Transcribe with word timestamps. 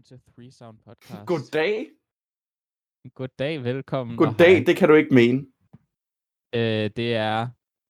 velkommen 0.00 0.20
til 0.24 0.32
Three 0.34 0.52
Sound 0.52 0.78
Podcast. 0.78 1.26
Goddag. 1.26 1.86
Goddag, 3.14 3.64
velkommen. 3.64 4.16
Goddag, 4.16 4.56
hej. 4.56 4.64
det 4.66 4.76
kan 4.76 4.88
du 4.88 4.94
ikke 4.94 5.14
mene. 5.14 5.38
Øh, 6.54 6.90
det 6.96 7.14
er 7.14 7.48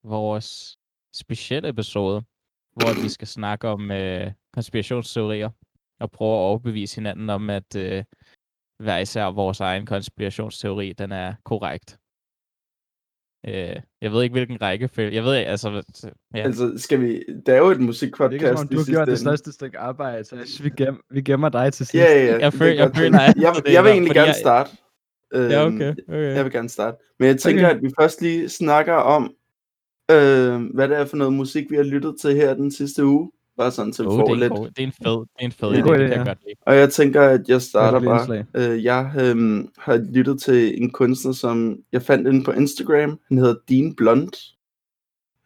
vores 0.09 0.79
specielle 1.15 1.69
episode, 1.69 2.23
hvor 2.77 3.03
vi 3.03 3.09
skal 3.09 3.29
snakke 3.29 3.69
om 3.69 3.91
øh, 3.91 4.33
konspirationsteorier 4.53 5.51
og 6.01 6.11
prøve 6.11 6.35
at 6.35 6.45
overbevise 6.49 6.97
hinanden 6.97 7.31
om, 7.31 7.51
at 7.51 7.77
øh, 7.77 8.05
hver 8.85 8.99
især 8.99 9.27
vores 9.27 9.61
egen 9.61 9.87
konspirationsteori, 9.87 10.93
den 10.93 11.13
er 11.13 11.35
korrekt. 11.45 11.99
Øh, 13.49 13.77
jeg 14.03 14.13
ved 14.13 14.23
ikke, 14.23 14.33
hvilken 14.33 14.63
rækkefølge. 14.63 15.15
Jeg 15.15 15.25
ved 15.25 15.33
altså... 15.35 15.83
Ja. 16.35 16.41
Altså, 16.43 16.73
skal 16.77 17.01
vi... 17.01 17.23
Det 17.47 17.55
er 17.55 17.59
jo 17.59 17.67
et 17.69 17.77
Det 17.77 17.83
er 17.83 17.87
musikpodcast 17.87 18.33
ikke 18.43 18.47
som 18.49 18.59
om, 18.59 18.69
du 18.69 18.77
har 18.79 18.85
gjort 18.85 19.09
det 19.09 19.19
største 19.19 19.53
stykke 19.53 19.79
arbejde, 19.79 20.25
så 20.25 20.37
jeg 20.37 20.47
synes, 20.47 20.65
vi, 20.65 20.71
gem, 20.85 21.01
vi 21.11 21.21
gemmer 21.23 21.49
dig 21.49 21.73
til 21.73 21.87
sidst. 21.87 21.95
Ja, 22.05 22.13
ja, 22.19 22.25
ja. 22.27 22.39
Jeg 22.39 22.53
føl- 22.53 22.77
jeg 22.77 22.87
godt. 22.87 22.97
føler, 22.99 23.21
jeg, 23.21 23.55
det 23.67 23.73
jeg 23.73 23.85
vil 23.85 23.91
egentlig 23.91 24.15
gerne 24.15 24.27
jeg- 24.27 24.35
starte. 24.41 24.71
ja, 25.35 25.67
Øhm, 25.67 25.75
okay. 25.77 25.95
okay. 26.09 26.35
Jeg 26.35 26.45
vil 26.45 26.53
gerne 26.53 26.69
starte. 26.69 26.97
Men 27.19 27.29
jeg 27.29 27.39
tænker, 27.39 27.67
Okay. 27.67 27.77
at 27.77 27.83
vi 27.83 27.91
først 28.01 28.23
lige 28.23 28.49
snakker 28.49 28.93
om, 28.95 29.23
øh, 30.11 30.61
hvad 30.75 30.89
det 30.89 30.97
er 30.97 31.05
for 31.05 31.17
noget 31.17 31.33
musik, 31.33 31.71
vi 31.71 31.77
har 31.77 31.83
lyttet 31.83 32.15
til 32.21 32.35
her 32.37 32.55
den 32.55 32.71
sidste 32.73 33.05
uge. 33.05 33.31
Bare 33.61 33.71
sådan, 33.71 33.93
så 33.93 34.03
vi 34.03 34.09
Oh, 34.09 34.19
det, 34.19 34.31
er 34.31 34.35
lidt. 34.35 34.53
en 34.53 34.59
god, 34.59 34.67
det 34.69 34.79
er 34.83 34.87
en 34.87 34.93
fed, 34.93 35.19
det 35.21 35.41
er 35.41 35.45
en 35.45 35.53
fed 35.53 35.69
Ja. 35.71 35.75
idé, 35.75 35.89
det 35.89 35.99
kan 35.99 36.01
jeg 36.01 36.11
ja. 36.11 36.25
godt 36.25 36.39
lide. 36.47 36.55
Og 36.67 36.77
jeg 36.77 36.93
tænker, 36.93 37.23
at 37.23 37.49
jeg 37.49 37.63
starter 37.63 38.01
bare. 38.01 38.45
Øh, 38.57 38.85
jeg 38.85 39.13
øh, 39.21 39.65
har 39.79 39.97
lyttet 40.13 40.43
til 40.43 40.83
en 40.83 40.91
kunstner, 40.91 41.33
som 41.33 41.79
jeg 41.93 42.03
fandt 42.03 42.29
inde 42.29 42.45
på 42.45 42.53
Instagram. 42.53 43.21
Han 43.29 43.39
hedder 43.39 43.55
Dean 43.69 43.95
Blunt. 43.97 44.37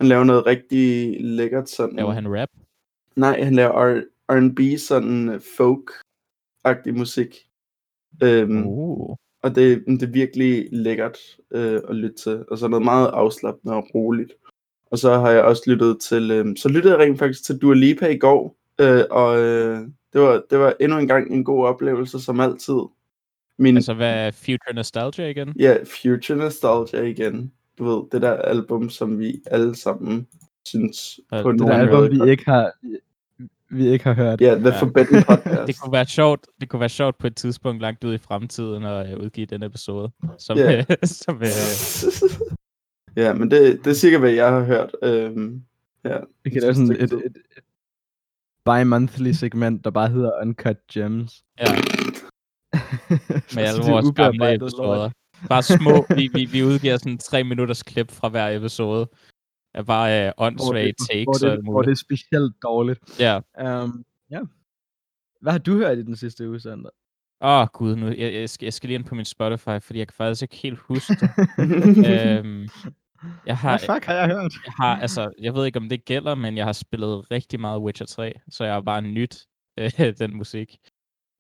Han 0.01 0.09
laver 0.09 0.25
noget 0.25 0.47
rigtig 0.47 1.17
lækkert 1.21 1.69
sådan. 1.71 1.97
Laver 1.97 2.13
han 2.13 2.41
rap? 2.41 2.49
Nej, 3.17 3.43
han 3.43 3.55
laver 3.55 4.01
R&B, 4.33 4.79
sådan 4.79 5.29
øh, 5.29 5.41
folk-agtig 5.59 6.93
musik. 6.99 7.37
Øhm, 8.23 8.67
Uh. 8.67 9.17
Og 9.43 9.55
det, 9.55 9.85
det 9.87 10.03
er 10.03 10.07
virkelig 10.13 10.69
lækkert 10.73 11.19
øh, 11.55 11.81
at 11.89 11.97
lytte 11.97 12.17
til. 12.17 12.45
Og 12.51 12.59
så 12.59 12.69
noget 12.69 12.85
meget 12.85 13.07
afslappende 13.09 13.75
og 13.77 13.87
roligt. 13.95 14.33
Og 14.91 14.99
så 14.99 15.19
har 15.19 15.31
jeg 15.31 15.43
også 15.43 15.63
lyttet 15.67 16.01
til... 16.01 16.31
Øh, 16.31 16.57
så 16.57 16.69
lyttede 16.69 16.95
jeg 16.95 17.03
rent 17.03 17.19
faktisk 17.19 17.45
til 17.45 17.59
Dua 17.59 17.75
Lipa 17.75 18.07
i 18.07 18.19
går. 18.19 18.57
Øh, 18.81 19.03
og 19.11 19.39
øh, 19.39 19.81
det, 20.13 20.21
var, 20.21 20.43
det 20.51 20.59
var 20.59 20.75
endnu 20.81 20.99
en 20.99 21.09
gang 21.09 21.33
en 21.33 21.45
god 21.45 21.67
oplevelse, 21.67 22.21
som 22.21 22.41
altid. 22.41 22.81
Min, 23.59 23.77
Altså, 23.77 23.95
hvad 23.95 24.33
Future 24.33 24.75
Nostalgia 24.75 25.29
igen? 25.29 25.55
Ja, 25.59 25.77
Future 25.85 26.39
Nostalgia 26.39 27.03
igen. 27.03 27.53
Du 27.79 27.85
ved, 27.85 28.03
det 28.13 28.23
der 28.23 28.33
album, 28.33 28.91
som 28.91 29.19
vi 29.19 29.41
alle 29.47 29.77
sammen 29.77 30.27
synes 30.67 31.21
Ja, 31.33 31.43
på 31.43 31.53
det 31.53 31.61
der 31.61 31.73
album, 31.73 32.27
vi 32.27 32.31
ikke 32.31 32.45
har, 32.45 32.73
vi 33.71 33.89
ikke 33.89 34.05
har 34.05 34.15
hørt. 34.15 34.41
Ja, 34.41 34.55
The 34.55 34.69
Ja. 34.69 34.81
Forbidden 34.81 35.23
Podcast. 35.29 35.67
Det 35.67 35.81
kunne 35.81 35.93
være 35.93 36.07
sjovt, 36.07 36.47
det 36.61 36.69
kunne 36.69 36.81
være 36.81 36.89
sjovt 36.89 37.19
på 37.19 37.27
et 37.27 37.37
tidspunkt 37.37 37.83
langt 37.83 38.05
ud 38.05 38.15
i 38.15 38.19
fremtiden 38.19 38.85
at 38.85 39.13
øh, 39.13 39.25
udgive 39.25 39.47
den 39.47 39.63
episode. 39.63 40.11
Som, 40.39 40.59
yeah. 40.59 40.85
som 41.23 41.43
øh, 41.43 41.49
ja, 43.17 43.35
men 43.35 43.51
det, 43.51 43.85
det 43.85 43.91
er 43.91 43.95
sikkert, 43.95 44.21
hvad 44.21 44.31
jeg 44.31 44.53
har 44.53 44.65
hørt. 44.65 44.97
Øhm, 45.03 45.65
ja, 46.05 46.19
Vi 46.45 46.51
kan 46.51 46.57
et 46.57 46.63
lave 46.63 46.75
sådan 46.75 46.91
et, 46.91 47.03
et, 47.03 47.13
et 47.13 47.37
bi-monthly 48.65 49.33
segment, 49.33 49.85
der 49.85 49.91
bare 49.91 50.09
hedder 50.09 50.41
Uncut 50.43 50.77
Gems. 50.93 51.45
ja, 51.61 51.65
med 53.55 53.63
alle 53.63 53.77
Så 53.77 53.83
det 53.83 53.89
er 53.89 53.93
vores 53.93 54.17
gamle 54.17 54.55
episoder. 54.55 55.11
Bare 55.49 55.63
små, 55.63 56.07
vi, 56.19 56.31
vi, 56.35 56.45
vi 56.45 56.63
udgiver 56.63 56.97
sådan 56.97 57.19
tre 57.19 57.45
minutters 57.45 57.83
klip 57.83 58.11
fra 58.11 58.29
hver 58.29 58.57
episode. 58.57 59.09
Er 59.75 59.83
bare 59.83 60.27
øh, 60.27 60.33
åndssvage 60.39 60.87
det, 60.87 60.97
takes 61.11 61.25
hvor, 61.25 61.51
det, 61.51 61.63
hvor 61.65 61.83
det 61.83 61.91
er 61.91 61.95
specielt 61.95 62.55
dårligt. 62.63 63.21
Ja. 63.21 63.37
Um, 63.83 64.05
ja. 64.31 64.41
Hvad 65.41 65.53
har 65.53 65.59
du 65.59 65.73
hørt 65.73 65.99
i 65.99 66.03
den 66.03 66.17
sidste 66.17 66.49
uge, 66.49 66.61
Sander? 66.61 66.91
Åh, 67.41 67.61
oh, 67.61 67.67
gud, 67.73 67.97
nu, 67.97 68.07
jeg, 68.07 68.35
jeg, 68.35 68.51
skal, 68.51 68.67
jeg 68.67 68.73
skal 68.73 68.89
lige 68.89 68.95
ind 68.95 69.05
på 69.05 69.15
min 69.15 69.25
Spotify, 69.25 69.79
fordi 69.81 69.99
jeg 69.99 70.09
kan 70.09 70.15
faktisk 70.15 70.43
ikke 70.43 70.57
helt 70.57 70.79
huske 70.79 71.15
det. 71.21 71.31
øhm, 72.39 72.69
jeg 73.47 73.57
har, 73.57 73.79
Hvad 73.79 73.95
fuck 73.95 74.05
har 74.05 74.15
jeg 74.15 74.27
hørt? 74.27 74.53
jeg 74.67 74.73
har, 74.81 75.01
altså, 75.01 75.33
jeg 75.41 75.55
ved 75.55 75.67
ikke, 75.67 75.79
om 75.79 75.89
det 75.89 76.05
gælder, 76.05 76.35
men 76.35 76.57
jeg 76.57 76.65
har 76.65 76.73
spillet 76.73 77.31
rigtig 77.31 77.61
meget 77.61 77.81
Witcher 77.81 78.07
3, 78.07 78.33
så 78.51 78.65
jeg 78.65 78.73
har 78.75 78.81
bare 78.81 79.03
nyt 79.03 79.47
øh, 79.79 79.93
den 80.19 80.37
musik. 80.37 80.77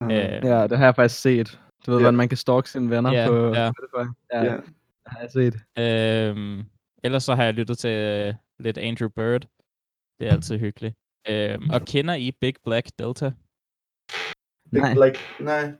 Øh, 0.02 0.10
Ja, 0.10 0.66
det 0.66 0.78
har 0.78 0.84
jeg 0.84 0.94
faktisk 0.96 1.20
set. 1.20 1.60
Du 1.86 1.90
ved, 1.90 2.00
hvordan 2.00 2.16
man 2.16 2.28
kan 2.28 2.38
stalke 2.38 2.70
sine 2.70 2.90
venner 2.90 3.12
Ja, 3.12 3.28
på 3.28 3.54
ja. 3.54 3.70
Spotify. 3.72 4.10
Ja, 4.32 4.44
ja. 4.44 4.52
det 4.56 4.62
har 5.06 5.20
jeg 5.20 5.30
set. 5.30 5.54
Øhm, 5.78 6.64
ellers 7.04 7.24
så 7.24 7.34
har 7.34 7.44
jeg 7.44 7.54
lyttet 7.54 7.78
til 7.78 7.90
øh, 7.90 8.34
lidt 8.58 8.78
Andrew 8.78 9.08
Bird. 9.08 9.46
Det 10.18 10.28
er 10.28 10.32
altid 10.32 10.58
hyggeligt. 10.58 10.94
Øhm, 11.28 11.70
og 11.70 11.82
kender 11.82 12.14
I 12.14 12.32
Big 12.40 12.54
Black 12.64 12.88
Delta? 12.98 13.32
Big 14.72 14.80
Nej. 14.80 14.94
Black. 14.94 15.18
Nej. 15.40 15.72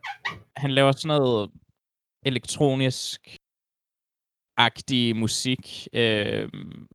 Han 0.56 0.70
laver 0.70 0.92
sådan 0.92 1.08
noget 1.20 1.50
elektronisk 2.26 3.36
agtig 4.56 5.16
musik. 5.16 5.88
Øhm, 5.92 6.86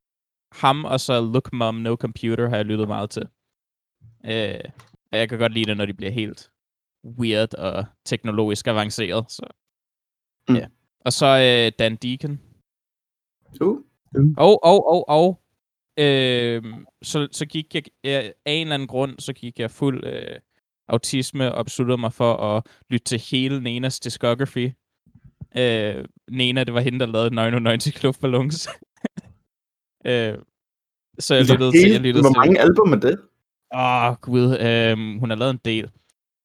ham 0.52 0.86
og 0.86 1.00
så 1.00 1.22
Look 1.22 1.54
Mom 1.54 1.76
No 1.76 1.96
Computer 1.96 2.50
har 2.50 2.56
jeg 2.56 2.66
lyttet 2.66 2.88
meget 2.88 3.10
til. 3.10 3.24
Øh, 4.26 4.72
og 5.12 5.18
jeg 5.18 5.30
kan 5.30 5.40
godt 5.40 5.54
lide 5.54 5.66
det, 5.66 5.78
når 5.78 5.86
de 5.86 5.94
bliver 5.94 6.12
helt 6.12 6.52
weird 7.06 7.54
og 7.54 7.86
teknologisk 8.06 8.68
avanceret. 8.68 9.32
Så. 9.32 9.48
Mm. 10.50 10.56
Ja. 10.56 10.68
Og 11.00 11.14
så 11.14 11.26
øh, 11.26 11.72
Dan 11.80 11.96
Deacon. 11.96 12.40
Uh. 13.62 13.78
Og, 14.38 14.64
og, 14.64 14.88
og, 14.88 15.10
og. 15.10 15.42
Øh, 16.00 16.64
så, 17.02 17.28
så 17.32 17.46
gik 17.46 17.76
jeg, 17.76 17.84
øh, 18.04 18.32
af 18.46 18.54
en 18.54 18.62
eller 18.62 18.74
anden 18.74 18.88
grund, 18.88 19.20
så 19.20 19.34
gik 19.34 19.60
jeg 19.60 19.72
fuld 19.72 20.04
øh, 20.04 20.40
autisme 20.88 21.56
og 21.56 21.66
besluttede 21.66 21.98
mig 21.98 22.14
for 22.14 22.34
at 22.34 22.66
lytte 22.90 23.06
til 23.06 23.20
hele 23.20 23.62
Nenas 23.62 24.00
discography. 24.00 24.72
Øh, 25.58 26.06
Nena, 26.32 26.64
det 26.64 26.74
var 26.74 26.80
hende, 26.80 27.00
der 27.00 27.06
lavede 27.06 27.36
99 27.36 28.04
Luftballons. 28.04 28.70
øh, 30.10 30.38
så 31.20 31.36
jeg 31.36 31.46
lyttede 31.52 31.72
til, 31.72 31.92
jeg 31.92 32.02
lyttede 32.02 32.24
hvor 32.24 32.30
til, 32.30 32.40
mange 32.40 32.60
album 32.60 32.94
er 32.94 32.98
det? 32.98 33.20
Åh, 33.74 34.10
oh, 34.10 34.16
gud. 34.22 34.58
Øh, 34.60 35.20
hun 35.20 35.30
har 35.30 35.38
lavet 35.38 35.54
en 35.54 35.62
del. 35.66 35.92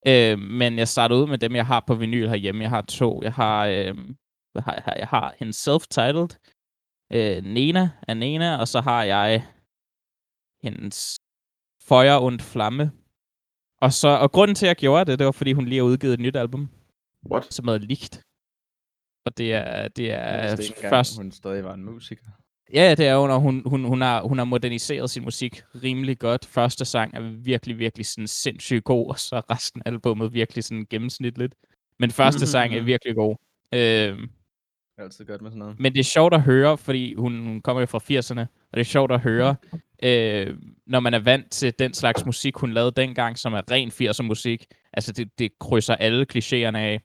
Øh, 0.07 0.39
men 0.39 0.77
jeg 0.77 0.87
startede 0.87 1.21
ud 1.21 1.27
med 1.27 1.37
dem, 1.37 1.55
jeg 1.55 1.65
har 1.65 1.83
på 1.87 1.95
vinyl 1.95 2.27
herhjemme. 2.27 2.61
Jeg 2.61 2.69
har 2.69 2.81
to. 2.81 3.21
Jeg 3.23 3.33
har, 3.33 3.65
øh, 3.65 3.95
hvad 4.51 4.61
har 4.61 4.73
jeg, 4.73 4.83
her? 4.85 4.93
jeg 4.97 5.07
har 5.07 5.35
hendes 5.39 5.67
self-titled, 5.67 6.29
øh, 7.13 7.43
Nena 7.43 7.89
af 8.07 8.17
Nena, 8.17 8.57
og 8.57 8.67
så 8.67 8.81
har 8.81 9.03
jeg 9.03 9.45
hendes 10.63 11.19
Feuer 11.81 12.17
und 12.17 12.39
Flamme. 12.39 12.91
Og, 13.81 13.93
så, 13.93 14.07
og 14.07 14.31
grunden 14.31 14.55
til, 14.55 14.65
at 14.65 14.67
jeg 14.67 14.75
gjorde 14.75 15.11
det, 15.11 15.19
det 15.19 15.25
var, 15.25 15.31
fordi 15.31 15.53
hun 15.53 15.65
lige 15.65 15.77
har 15.77 15.85
udgivet 15.85 16.13
et 16.13 16.19
nyt 16.19 16.35
album, 16.35 16.69
What? 17.31 17.53
som 17.53 17.67
hedder 17.67 17.85
Ligt. 17.85 18.24
Og 19.25 19.37
det 19.37 19.53
er, 19.53 19.87
det 19.87 20.11
er 20.11 20.51
ikke 20.51 20.73
engang, 20.75 20.91
først... 20.91 21.17
hun 21.17 21.31
stadig 21.31 21.63
var 21.63 21.73
en 21.73 21.83
musiker. 21.85 22.25
Ja, 22.73 22.95
det 22.95 23.07
er 23.07 23.17
hun, 23.17 23.29
og 23.29 23.39
hun, 23.41 23.61
hun, 23.65 23.83
hun, 23.83 24.01
har, 24.01 24.21
hun 24.21 24.37
har 24.37 24.45
moderniseret 24.45 25.09
sin 25.09 25.23
musik 25.23 25.61
rimelig 25.83 26.19
godt. 26.19 26.45
Første 26.45 26.85
sang 26.85 27.13
er 27.13 27.21
virkelig, 27.21 27.79
virkelig 27.79 28.05
sådan 28.05 28.27
sindssygt 28.27 28.83
god, 28.83 29.09
og 29.09 29.19
så 29.19 29.35
er 29.35 29.51
resten 29.51 29.81
af 29.85 29.89
albumet 29.91 30.33
virkelig 30.33 30.63
sådan 30.63 30.85
gennemsnitligt. 30.89 31.55
Men 31.99 32.11
første 32.11 32.47
sang 32.47 32.73
er 32.73 32.79
Mhm. 32.79 32.85
virkelig 32.87 33.15
god. 33.15 33.35
Øhm, 33.73 34.17
Det 34.19 34.29
er 34.97 35.03
altid 35.03 35.25
godt 35.25 35.41
med 35.41 35.51
sådan 35.51 35.59
noget. 35.59 35.79
men 35.79 35.93
det 35.93 35.99
er 35.99 36.03
sjovt 36.03 36.33
at 36.33 36.41
høre, 36.41 36.77
fordi 36.77 37.13
hun, 37.13 37.45
hun 37.45 37.61
kommer 37.61 37.81
jo 37.81 37.85
fra 37.85 37.99
80'erne, 37.99 38.39
og 38.41 38.73
det 38.73 38.79
er 38.79 38.83
sjovt 38.83 39.11
at 39.11 39.19
høre, 39.19 39.55
øh, 40.03 40.57
når 40.87 40.99
man 40.99 41.13
er 41.13 41.19
vant 41.19 41.51
til 41.51 41.73
den 41.79 41.93
slags 41.93 42.25
musik, 42.25 42.55
hun 42.55 42.73
lavede 42.73 42.91
dengang, 42.91 43.37
som 43.37 43.53
er 43.53 43.61
ren 43.71 43.89
80'er 43.91 44.23
musik. 44.23 44.65
Altså, 44.93 45.11
det, 45.11 45.39
det 45.39 45.51
krydser 45.59 45.95
alle 45.95 46.25
klichéerne 46.33 46.77
af. 46.77 47.01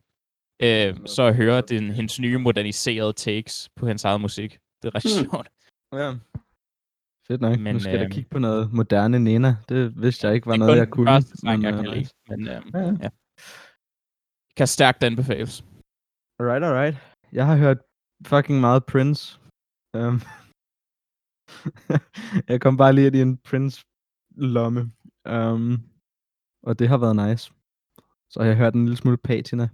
Øh, 0.62 0.96
så 1.06 1.22
at 1.22 1.36
høre 1.36 1.60
den, 1.60 1.90
hendes 1.90 2.20
nye 2.20 2.38
moderniserede 2.38 3.12
takes 3.12 3.70
på 3.76 3.86
hendes 3.86 4.04
eget 4.04 4.20
musik. 4.20 4.58
Det 4.82 4.88
er 4.88 4.94
ret 4.94 5.02
Hmm. 5.02 5.30
sjovt. 5.30 5.48
Ja. 5.92 6.08
Fedt 7.28 7.40
nok. 7.40 7.58
Men, 7.58 7.74
nu 7.74 7.80
skal 7.80 7.90
jeg 7.92 8.00
øhm, 8.00 8.10
da 8.10 8.14
kigge 8.14 8.30
på 8.30 8.38
noget 8.38 8.72
moderne 8.72 9.18
Nena. 9.18 9.56
Det 9.68 10.02
vidste 10.02 10.26
jeg 10.26 10.34
ikke 10.34 10.46
var 10.46 10.52
det 10.52 10.62
er 10.62 10.66
noget, 10.66 10.78
jeg 10.78 10.88
kunne. 10.90 11.22
sang, 11.22 11.58
men, 11.60 11.62
jeg 11.62 11.74
øh, 11.74 11.80
kan 11.84 11.90
lide. 11.94 12.08
Men 12.28 12.40
øh, 12.48 12.62
Ja, 12.74 12.78
ja. 12.80 12.96
ja. 13.02 13.08
kan 14.56 14.66
stærkt 14.66 15.02
anbefales. 15.02 15.64
Alright, 16.38 16.64
alright. 16.64 16.96
Jeg 17.32 17.46
har 17.46 17.56
hørt 17.56 17.78
fucking 18.26 18.60
meget 18.60 18.86
Prince. 18.86 19.40
Um, 19.98 20.20
jeg 22.50 22.60
kom 22.60 22.76
bare 22.76 22.92
lige 22.92 23.06
ind 23.06 23.16
i 23.16 23.20
en 23.22 23.36
Prince-lomme. 23.38 24.80
Um, 25.30 25.82
og 26.62 26.78
det 26.78 26.88
har 26.88 26.98
været 26.98 27.16
nice. 27.28 27.52
Så 28.30 28.40
har 28.40 28.46
jeg 28.46 28.56
hørt 28.56 28.74
en 28.74 28.84
lille 28.84 28.96
smule 28.96 29.16
Patina, 29.16 29.68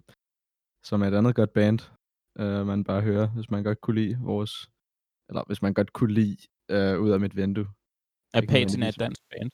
som 0.89 1.03
er 1.03 1.07
et 1.09 1.15
andet 1.15 1.35
godt 1.35 1.53
band, 1.53 1.81
uh, 2.43 2.67
man 2.71 2.85
bare 2.85 3.03
hører, 3.03 3.27
hvis 3.37 3.51
man 3.51 3.65
godt 3.65 3.81
kunne 3.81 4.01
lide 4.01 4.17
vores... 4.31 4.53
Eller 5.29 5.43
hvis 5.47 5.63
man 5.63 5.75
godt 5.75 5.93
kunne 5.93 6.15
lide 6.21 6.37
uh, 6.75 6.97
ud 7.05 7.11
af 7.15 7.21
mit 7.21 7.37
vindue. 7.37 7.69
Er 8.35 8.43
Patina 8.49 8.89
et 8.89 8.99
dansk 8.99 9.23
band? 9.31 9.51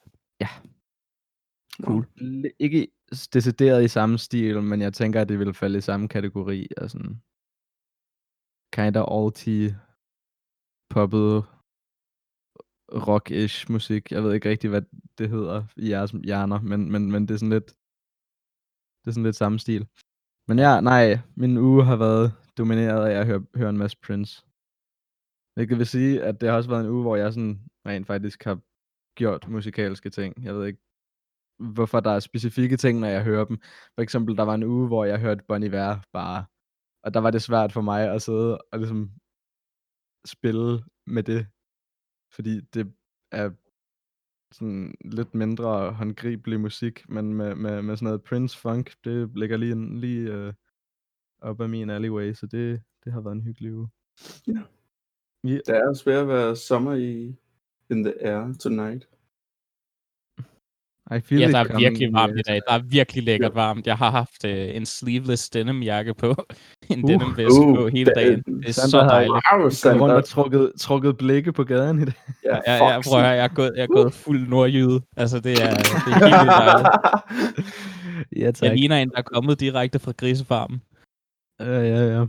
Cool. 1.85 2.03
L- 2.21 2.55
Ikke 2.59 2.87
decideret 3.33 3.83
i 3.83 3.87
samme 3.87 4.17
stil, 4.17 4.61
men 4.61 4.81
jeg 4.81 4.93
tænker, 4.93 5.21
at 5.21 5.29
det 5.29 5.39
vil 5.39 5.53
falde 5.53 5.77
i 5.77 5.81
samme 5.81 6.07
kategori 6.07 6.67
af 6.77 6.89
sådan 6.89 7.13
kinda 8.75 9.01
alty 9.17 9.69
poppet 10.93 11.45
rock-ish 13.07 13.71
musik. 13.71 14.11
Jeg 14.11 14.23
ved 14.23 14.33
ikke 14.33 14.49
rigtig, 14.49 14.69
hvad 14.69 14.81
det 15.17 15.29
hedder 15.29 15.65
i 15.77 15.89
jeres 15.89 16.11
hjerner, 16.11 16.61
men, 16.61 16.91
men, 16.91 17.11
men 17.11 17.21
det 17.27 17.33
er 17.33 17.37
sådan 17.37 17.55
lidt 17.57 17.69
Det 19.01 19.07
er 19.07 19.11
sådan 19.11 19.29
lidt 19.29 19.35
samme 19.43 19.59
stil. 19.59 19.87
Men 20.47 20.57
ja, 20.59 20.81
nej, 20.81 21.05
min 21.35 21.57
uge 21.57 21.83
har 21.85 21.95
været 21.95 22.27
domineret 22.57 23.03
af 23.09 23.19
at 23.19 23.25
høre, 23.25 23.45
høre 23.55 23.69
en 23.69 23.77
masse 23.77 23.97
Prince. 24.05 24.45
Hvilket 25.55 25.77
vil 25.77 25.87
sige, 25.87 26.23
at 26.23 26.41
det 26.41 26.49
har 26.49 26.57
også 26.57 26.69
været 26.69 26.83
en 26.83 26.93
uge, 26.95 27.01
hvor 27.01 27.15
jeg 27.15 27.33
sådan 27.33 27.59
rent 27.87 28.07
faktisk 28.07 28.43
har 28.43 28.57
gjort 29.19 29.47
musikalske 29.47 30.09
ting. 30.09 30.43
Jeg 30.43 30.53
ved 30.55 30.65
ikke, 30.65 30.81
hvorfor 31.75 31.99
der 31.99 32.11
er 32.11 32.19
specifikke 32.19 32.77
ting, 32.77 32.99
når 32.99 33.07
jeg 33.07 33.23
hører 33.23 33.45
dem. 33.45 33.57
For 33.95 34.01
eksempel, 34.01 34.37
der 34.37 34.43
var 34.43 34.55
en 34.55 34.63
uge, 34.63 34.87
hvor 34.87 35.05
jeg 35.05 35.19
hørte 35.19 35.43
Bon 35.47 35.63
Iver 35.63 35.99
bare. 36.13 36.45
Og 37.03 37.13
der 37.13 37.19
var 37.19 37.31
det 37.31 37.41
svært 37.41 37.71
for 37.71 37.81
mig 37.81 38.13
at 38.13 38.21
sidde 38.21 38.57
og 38.71 38.79
ligesom 38.79 39.11
spille 40.25 40.83
med 41.07 41.23
det. 41.23 41.47
Fordi 42.35 42.61
det 42.61 42.93
er 43.31 43.51
sådan 44.53 44.95
lidt 45.01 45.35
mindre 45.35 45.91
håndgribelig 45.91 46.59
musik, 46.59 47.09
men 47.09 47.33
med, 47.33 47.55
med, 47.55 47.81
med 47.81 47.97
sådan 47.97 48.05
noget 48.05 48.23
Prince 48.23 48.57
Funk, 48.57 48.93
det 49.03 49.31
ligger 49.35 49.57
lige, 49.57 49.99
lige 49.99 50.47
uh, 50.47 50.53
op 51.41 51.61
ad 51.61 51.67
min 51.67 51.89
alleyway, 51.89 52.33
så 52.33 52.47
det, 52.47 52.81
det 53.03 53.13
har 53.13 53.21
været 53.21 53.35
en 53.35 53.41
hyggelig 53.41 53.75
uge. 53.75 53.89
Ja. 54.47 54.61
Ja. 55.43 55.57
Det 55.65 55.69
er 55.69 55.87
også 55.87 56.05
ved 56.05 56.13
at 56.13 56.27
være 56.27 56.55
sommer 56.55 56.93
i 56.93 57.35
in 57.89 58.03
the 58.03 58.25
air 58.25 58.53
tonight. 58.59 59.07
I 61.11 61.19
feel 61.19 61.39
Ja, 61.41 61.47
der 61.47 61.57
er 61.59 61.77
virkelig 61.77 62.13
varmt 62.13 62.33
i 62.33 62.37
yes. 62.37 62.45
dag. 62.47 62.61
Der 62.67 62.73
er 62.73 62.81
virkelig 62.83 63.23
lækkert 63.23 63.55
varmt. 63.55 63.87
Jeg 63.87 63.95
har 63.97 64.11
haft 64.11 64.45
øh, 64.45 64.75
en 64.75 64.85
sleeveless 64.85 65.49
denim 65.49 65.81
jakke 65.83 66.13
på. 66.13 66.35
en 66.89 67.03
Uh, 67.03 67.09
denim 67.09 67.37
vest 67.37 67.59
uh, 67.59 67.75
på 67.75 67.87
hele 67.87 68.11
da- 68.15 68.19
dagen. 68.21 68.43
Det 68.43 68.67
er 68.67 68.71
Sandra 68.71 68.89
så 68.89 68.99
har- 69.01 69.09
dejligt. 69.09 69.31
Wow, 69.85 69.93
Går 69.93 69.99
rundt 69.99 70.13
og 70.15 70.25
trukket, 70.25 70.71
trukket 70.79 71.17
blikke 71.17 71.51
på 71.53 71.63
gaden 71.63 72.01
i 72.01 72.05
dag. 72.05 72.13
Ja, 72.45 72.57
Ja, 72.67 72.73
ja, 72.73 73.01
prøv 73.01 73.19
at 73.19 73.25
høre, 73.25 73.29
jeg 73.35 73.43
er 73.43 73.47
gået, 73.47 73.71
jeg 73.75 73.83
er 73.83 73.87
gået 73.87 74.13
fuld 74.13 74.47
nordjyde. 74.47 75.01
Altså, 75.17 75.39
det 75.39 75.51
er, 75.51 75.69
det 75.69 76.13
er 76.13 76.13
helt 76.19 76.33
vildt 76.33 76.51
dejligt. 76.59 77.67
ja, 78.39 78.51
tak. 78.51 78.69
Jeg 78.69 78.77
ligner 78.77 78.97
en, 78.97 79.09
der 79.09 79.17
er 79.17 79.21
kommet 79.21 79.59
direkte 79.59 79.99
fra 79.99 80.11
grisefarmen. 80.17 80.81
Ja, 81.59 81.79
ja, 81.81 82.17
ja. 82.19 82.25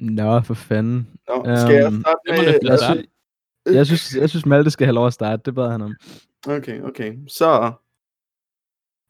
Nå, 0.00 0.40
for 0.40 0.54
fanden. 0.54 1.08
Nå, 1.28 1.42
skal 1.56 1.74
jeg 1.74 1.84
Øhm, 1.86 2.00
starte 2.00 2.18
med... 2.28 2.44
Jeg, 2.44 2.58
Ja. 2.62 2.94
sy- 2.94 3.06
jeg, 3.74 3.86
synes, 3.86 4.16
jeg 4.20 4.28
synes, 4.30 4.46
Malte 4.46 4.70
skal 4.70 4.86
have 4.86 4.94
lov 4.94 5.06
at 5.06 5.12
starte. 5.12 5.42
Det 5.44 5.54
bad 5.54 5.70
han 5.70 5.82
om. 5.82 5.94
Okay, 6.48 6.80
okay. 6.82 7.12
Så 7.28 7.72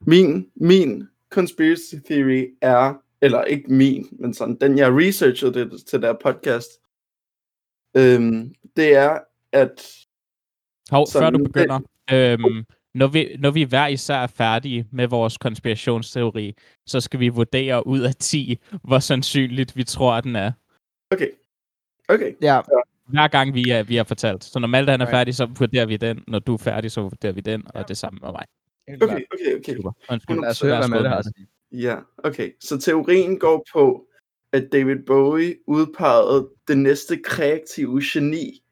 min, 0.00 0.50
min 0.56 1.08
conspiracy 1.30 1.94
theory 2.06 2.54
er, 2.62 2.94
eller 3.20 3.44
ikke 3.44 3.72
min, 3.72 4.06
men 4.20 4.34
sådan, 4.34 4.56
den 4.60 4.78
jeg 4.78 4.92
researchede 4.92 5.54
det, 5.54 5.86
til 5.86 6.02
der 6.02 6.12
podcast, 6.24 6.68
øhm, 7.96 8.54
det 8.76 8.94
er, 8.96 9.18
at 9.52 9.94
Hov, 10.90 11.06
Sådan, 11.06 11.24
før 11.26 11.30
du 11.30 11.44
det- 11.44 11.52
begynder. 11.52 11.80
Øhm, 12.12 12.64
når, 12.94 13.06
vi, 13.06 13.36
når 13.38 13.50
vi 13.50 13.62
hver 13.62 13.86
især 13.86 14.14
er 14.16 14.26
færdige 14.26 14.86
med 14.92 15.06
vores 15.08 15.38
konspirationsteori, 15.38 16.54
så 16.86 17.00
skal 17.00 17.20
vi 17.20 17.28
vurdere 17.28 17.86
ud 17.86 18.00
af 18.00 18.14
10, 18.14 18.58
hvor 18.84 18.98
sandsynligt 18.98 19.76
vi 19.76 19.84
tror, 19.84 20.12
at 20.12 20.24
den 20.24 20.36
er. 20.36 20.52
okay, 21.10 21.28
okay, 22.08 22.34
Ja, 22.42 22.60
Hver 23.06 23.28
gang 23.28 23.54
vi 23.54 23.70
er, 23.70 23.82
vi 23.82 23.96
er 23.96 24.04
fortalt. 24.04 24.44
Så 24.44 24.58
når 24.58 24.68
Malte 24.68 24.90
han 24.90 25.00
er 25.00 25.06
færdig, 25.10 25.34
så 25.34 25.46
vurderer 25.46 25.86
vi 25.86 25.96
den. 25.96 26.24
Når 26.28 26.38
du 26.38 26.54
er 26.54 26.58
færdig, 26.58 26.90
så 26.90 27.00
vurderer 27.00 27.32
vi 27.32 27.40
den. 27.40 27.66
Og 27.74 27.88
det 27.88 27.96
samme 27.96 28.18
med 28.22 28.30
mig. 28.32 28.44
Okay, 28.94 29.24
okay, 29.32 29.58
okay. 29.58 29.76
Super. 29.76 29.92
Undskyld. 30.10 30.40
Lad 30.40 30.50
os 30.50 30.60
høre, 30.60 30.88
hvad 30.88 31.22
sige. 31.22 31.48
Ja, 31.72 31.96
okay. 32.18 32.52
Så 32.60 32.78
teorien 32.78 33.38
går 33.38 33.66
på, 33.72 34.08
at 34.52 34.68
David 34.72 35.04
Bowie 35.06 35.56
udpegede 35.66 36.50
det 36.68 36.78
næste 36.78 37.22
kreative 37.24 38.00
geni, 38.04 38.64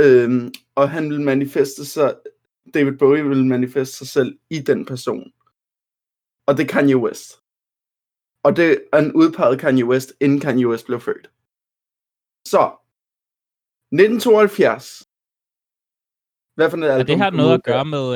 øhm, 0.00 0.52
og 0.74 0.90
han 0.90 1.10
vil 1.10 1.20
manifeste 1.20 1.84
sig, 1.84 2.16
David 2.74 2.98
Bowie 2.98 3.28
vil 3.28 3.44
manifeste 3.44 3.96
sig 3.96 4.06
selv 4.06 4.38
i 4.50 4.58
den 4.58 4.84
person. 4.84 5.32
Og 6.46 6.56
det 6.56 6.62
er 6.62 6.68
Kanye 6.68 6.96
West. 6.96 7.32
Og 8.42 8.56
det 8.56 8.84
han 8.92 9.12
udpegede 9.12 9.58
Kanye 9.58 9.84
West, 9.84 10.12
inden 10.20 10.40
Kanye 10.40 10.68
West 10.68 10.86
blev 10.86 11.00
født. 11.00 11.30
Så, 12.46 12.76
1972. 13.92 15.03
Hvad 16.54 16.70
for 16.70 16.76
et 16.76 16.84
Er 16.84 16.92
album 16.92 17.06
det 17.06 17.16
her 17.18 17.30
kom 17.30 17.36
noget 17.36 17.54
at 17.54 17.62
gøre 17.64 17.84
med 17.84 18.06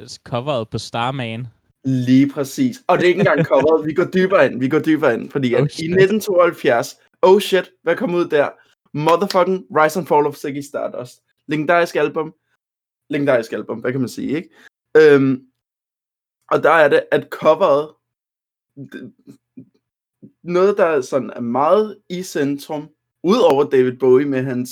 øh, 0.00 0.08
coveret 0.24 0.68
på 0.68 0.78
Starman? 0.78 1.46
Lige 1.84 2.30
præcis. 2.30 2.76
Og 2.86 2.98
det 2.98 3.04
er 3.04 3.08
ikke 3.08 3.18
engang 3.20 3.44
coveret. 3.44 3.86
Vi 3.86 3.94
går 3.94 4.04
dybere 4.04 4.46
ind. 4.46 4.60
Vi 4.60 4.68
går 4.68 4.78
dybere 4.78 5.14
ind. 5.14 5.30
Fordi 5.30 5.54
at 5.54 5.60
Oh, 5.60 5.66
i 5.66 5.68
shit. 5.70 5.84
1972, 5.84 6.96
oh 7.22 7.40
shit, 7.40 7.70
hvad 7.82 7.96
kom 7.96 8.14
ud 8.14 8.28
der? 8.28 8.48
Motherfucking 8.94 9.64
Rise 9.70 9.98
and 9.98 10.06
Fall 10.06 10.26
of 10.26 10.36
Ziggy 10.36 10.60
Stardust. 10.60 11.22
Legendarisk 11.46 11.96
album. 11.96 12.34
Legendarisk 13.10 13.52
album, 13.52 13.78
hvad 13.78 13.92
kan 13.92 14.00
man 14.00 14.08
sige, 14.08 14.36
ikke? 14.36 14.48
Øhm, 14.96 15.42
og 16.50 16.62
der 16.62 16.70
er 16.70 16.88
det, 16.88 17.02
at 17.12 17.26
coveret, 17.30 17.88
det- 18.76 19.12
noget 20.42 20.76
der 20.78 21.00
sådan 21.00 21.30
er 21.36 21.40
meget 21.40 21.98
i 22.08 22.22
centrum, 22.22 22.88
udover 23.22 23.64
David 23.70 23.96
Bowie 23.98 24.26
med 24.26 24.42
hans 24.42 24.70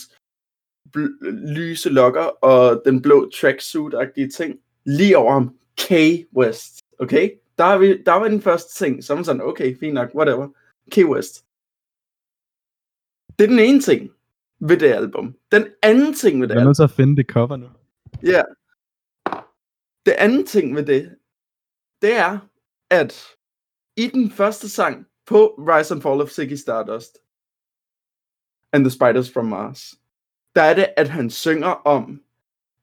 lyse 1.56 1.88
lokker 1.88 2.23
og 2.23 2.83
den 2.85 3.03
blå 3.03 3.31
tracksuit-agtige 3.35 4.29
ting, 4.29 4.61
lige 4.85 5.19
over 5.19 5.33
ham, 5.33 5.59
K 5.77 5.91
West. 6.37 6.83
Okay? 6.99 7.31
Der, 7.59 7.65
er 7.65 7.79
vi, 7.79 8.03
der 8.03 8.12
var 8.12 8.29
den 8.29 8.43
første 8.43 8.85
ting, 8.85 9.05
så 9.05 9.15
man 9.15 9.25
sådan, 9.25 9.43
okay, 9.43 9.79
fint 9.79 9.94
nok, 9.94 10.11
whatever. 10.15 10.49
K 10.91 10.97
West. 11.09 11.44
Det 13.38 13.44
er 13.44 13.49
den 13.49 13.59
ene 13.59 13.81
ting 13.81 14.11
ved 14.61 14.77
det 14.77 14.93
album. 14.93 15.37
Den 15.53 15.67
anden 15.83 16.15
ting 16.15 16.41
ved 16.41 16.49
det 16.49 16.55
Jeg 16.55 16.61
er 16.61 16.65
nødt 16.65 16.77
til 16.77 16.83
at 16.83 16.91
finde 16.91 17.17
det 17.17 17.27
cover 17.27 17.56
nu. 17.56 17.69
ja. 18.23 18.43
Det 20.06 20.12
anden 20.12 20.47
ting 20.47 20.77
ved 20.77 20.87
det, 20.87 21.17
det 22.03 22.17
er, 22.17 22.39
at 22.91 23.25
i 23.97 24.06
den 24.06 24.31
første 24.31 24.69
sang 24.69 25.06
på 25.27 25.47
Rise 25.59 25.94
and 25.94 26.03
Fall 26.03 26.21
of 26.21 26.31
Ziggy 26.31 26.55
Stardust 26.55 27.19
and 28.73 28.85
the 28.85 28.91
Spiders 28.91 29.32
from 29.32 29.44
Mars, 29.47 29.94
der 30.56 30.62
er 30.62 30.75
det, 30.75 30.94
at 30.97 31.08
han 31.08 31.31
synger 31.31 31.69
om, 31.69 32.22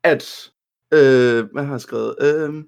at, 0.04 0.52
øh, 0.94 1.46
hvad 1.52 1.64
har 1.64 1.74
jeg 1.74 1.82
skrevet, 1.82 2.16
øh, 2.22 2.64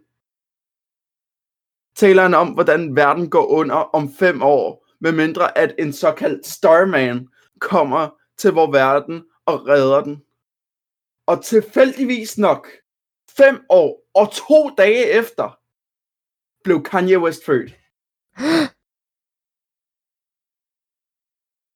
taler 1.95 2.21
han 2.21 2.33
om, 2.33 2.47
hvordan 2.47 2.95
verden 2.95 3.29
går 3.29 3.45
under 3.45 3.75
om 3.75 4.13
fem 4.13 4.41
år, 4.41 4.87
medmindre 4.99 5.57
at 5.57 5.75
en 5.79 5.93
såkaldt 5.93 6.47
Starman 6.47 7.27
kommer 7.59 8.09
til 8.37 8.51
vores 8.51 8.73
verden 8.73 9.23
og 9.45 9.67
redder 9.67 10.03
den. 10.03 10.23
Og 11.27 11.43
tilfældigvis 11.43 12.37
nok, 12.37 12.67
fem 13.29 13.65
år 13.69 14.09
og 14.13 14.31
to 14.31 14.69
dage 14.77 15.05
efter, 15.05 15.59
blev 16.63 16.83
Kanye 16.83 17.19
West 17.19 17.45
født. 17.45 17.73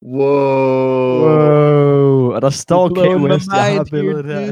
Wow. 0.02 1.20
Wow, 1.20 1.69
og 2.40 2.44
der 2.44 2.50
står 2.50 2.90
K. 2.90 2.94
blowing 2.94 3.22
my 3.22 3.30
West, 3.32 3.48
jeg 3.48 3.74
har 3.76 3.84
billedet 3.92 4.26
her. 4.26 4.44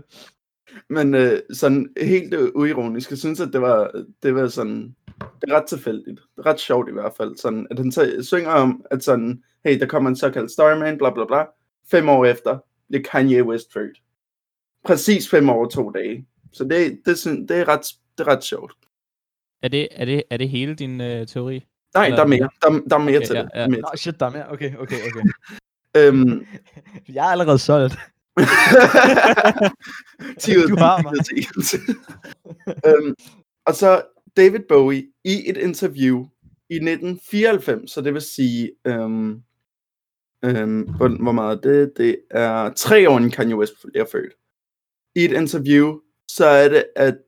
Men 0.94 1.14
øh, 1.14 1.40
sådan 1.52 1.88
helt 2.00 2.34
øh, 2.34 2.48
uironisk, 2.54 3.10
jeg 3.10 3.18
synes, 3.18 3.40
at 3.40 3.48
det 3.52 3.60
var, 3.60 4.04
det 4.22 4.34
var 4.34 4.48
sådan, 4.48 4.94
det 5.40 5.50
er 5.50 5.54
ret 5.56 5.66
tilfældigt. 5.66 6.20
Det 6.36 6.46
er 6.46 6.46
ret 6.46 6.60
sjovt 6.60 6.88
i 6.88 6.92
hvert 6.92 7.12
fald. 7.16 7.36
Sådan, 7.36 7.66
at 7.70 7.78
han 7.78 7.92
så, 7.92 8.18
synger 8.22 8.50
om, 8.50 8.84
at 8.90 9.04
sådan, 9.04 9.42
hey, 9.64 9.80
der 9.80 9.86
kommer 9.86 10.10
en 10.10 10.16
såkaldt 10.16 10.50
Starman, 10.50 10.98
bla 10.98 11.10
bla 11.10 11.24
bla. 11.24 11.44
Fem 11.90 12.08
år 12.08 12.24
efter 12.24 12.58
bliver 12.88 13.02
Kanye 13.02 13.44
West 13.44 13.72
født. 13.72 13.98
Præcis 14.84 15.30
fem 15.30 15.48
år 15.50 15.64
og 15.64 15.72
to 15.72 15.90
dage. 15.90 16.26
Så 16.52 16.64
det, 16.64 16.98
det, 17.04 17.18
synes, 17.18 17.48
det, 17.48 17.56
er, 17.58 17.68
ret, 17.68 17.86
det 18.18 18.26
er 18.26 18.30
ret 18.32 18.44
sjovt. 18.44 18.72
Er 19.62 19.68
det, 19.68 19.88
er 19.90 20.04
det, 20.04 20.22
er 20.30 20.36
det 20.36 20.48
hele 20.48 20.74
din 20.74 21.00
øh, 21.00 21.26
teori? 21.26 21.64
Nej, 21.94 22.04
Eller- 22.04 22.16
der 22.16 22.24
er 22.24 22.28
mere. 22.28 22.48
Der, 22.62 22.70
der 22.90 22.96
er 22.96 23.04
mere 23.04 23.16
Okay, 23.16 23.26
til 23.26 23.36
ja, 23.36 23.42
det. 23.42 23.50
ja. 23.54 23.60
Er 23.60 23.68
mere 23.68 23.80
Nå, 23.80 23.88
shit, 23.96 24.20
der 24.20 24.26
er 24.26 24.30
mere. 24.30 24.48
Okay, 24.52 24.76
okay, 24.76 24.96
okay. 25.06 25.22
Øhm, 25.96 26.46
Jeg 27.14 27.26
er 27.26 27.30
allerede 27.30 27.58
solgt. 27.58 27.98
10 30.38 30.56
ud 30.56 30.62
af 30.62 30.68
Du 30.68 30.74
10, 30.76 30.80
har 30.80 31.02
mig. 31.02 31.12
10 31.24 31.34
ud 31.56 31.62
af 31.62 31.64
10. 31.64 31.76
øhm, 32.88 33.14
og 33.66 33.74
så 33.74 34.02
David 34.36 34.60
Bowie 34.68 35.06
i 35.24 35.50
et 35.50 35.56
interview 35.56 36.26
i 36.70 36.74
1994, 36.74 37.90
så 37.90 38.00
det 38.00 38.14
vil 38.14 38.22
sige, 38.22 38.70
øhm, 38.84 39.42
øhm, 40.44 40.82
hvor, 40.96 41.32
meget 41.32 41.56
er 41.56 41.60
det? 41.60 41.92
Det 41.96 42.18
er 42.30 42.72
tre 42.72 43.10
år 43.10 43.16
inden 43.16 43.30
Kanye 43.30 43.56
West 43.56 43.72
bliver 43.92 44.06
født. 44.12 44.32
I 45.14 45.24
et 45.24 45.32
interview, 45.32 45.98
så 46.28 46.46
er 46.46 46.68
det, 46.68 46.84
at 46.96 47.18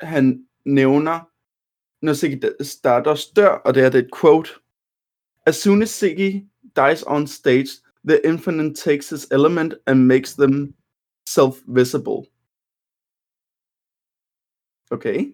han 0.00 0.44
nævner, 0.66 1.20
når 2.02 2.14
Ziggy 2.14 2.44
Stardust 2.60 3.36
dør, 3.36 3.48
og 3.48 3.74
det 3.74 3.84
er 3.84 3.90
det 3.90 3.98
et 3.98 4.10
quote, 4.20 4.50
As 5.46 5.56
soon 5.56 5.82
as 5.82 5.90
Ziggy 5.90 6.42
dies 6.76 7.04
on 7.06 7.26
stage, 7.26 7.68
the 8.04 8.26
infinite 8.26 8.74
takes 8.74 9.10
his 9.10 9.26
element 9.30 9.74
and 9.86 10.08
makes 10.08 10.34
them 10.34 10.74
self-visible. 11.26 12.26
Okay, 14.92 15.32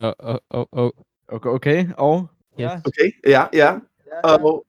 Oh, 0.00 0.14
oh, 0.18 0.38
oh, 0.50 0.66
oh. 0.72 0.92
Okay, 1.28 1.48
okay, 1.48 1.86
og... 1.98 2.28
Ja, 2.58 2.80
okay, 2.86 3.12
ja, 3.26 3.46
ja. 3.52 3.78
Og 4.24 4.66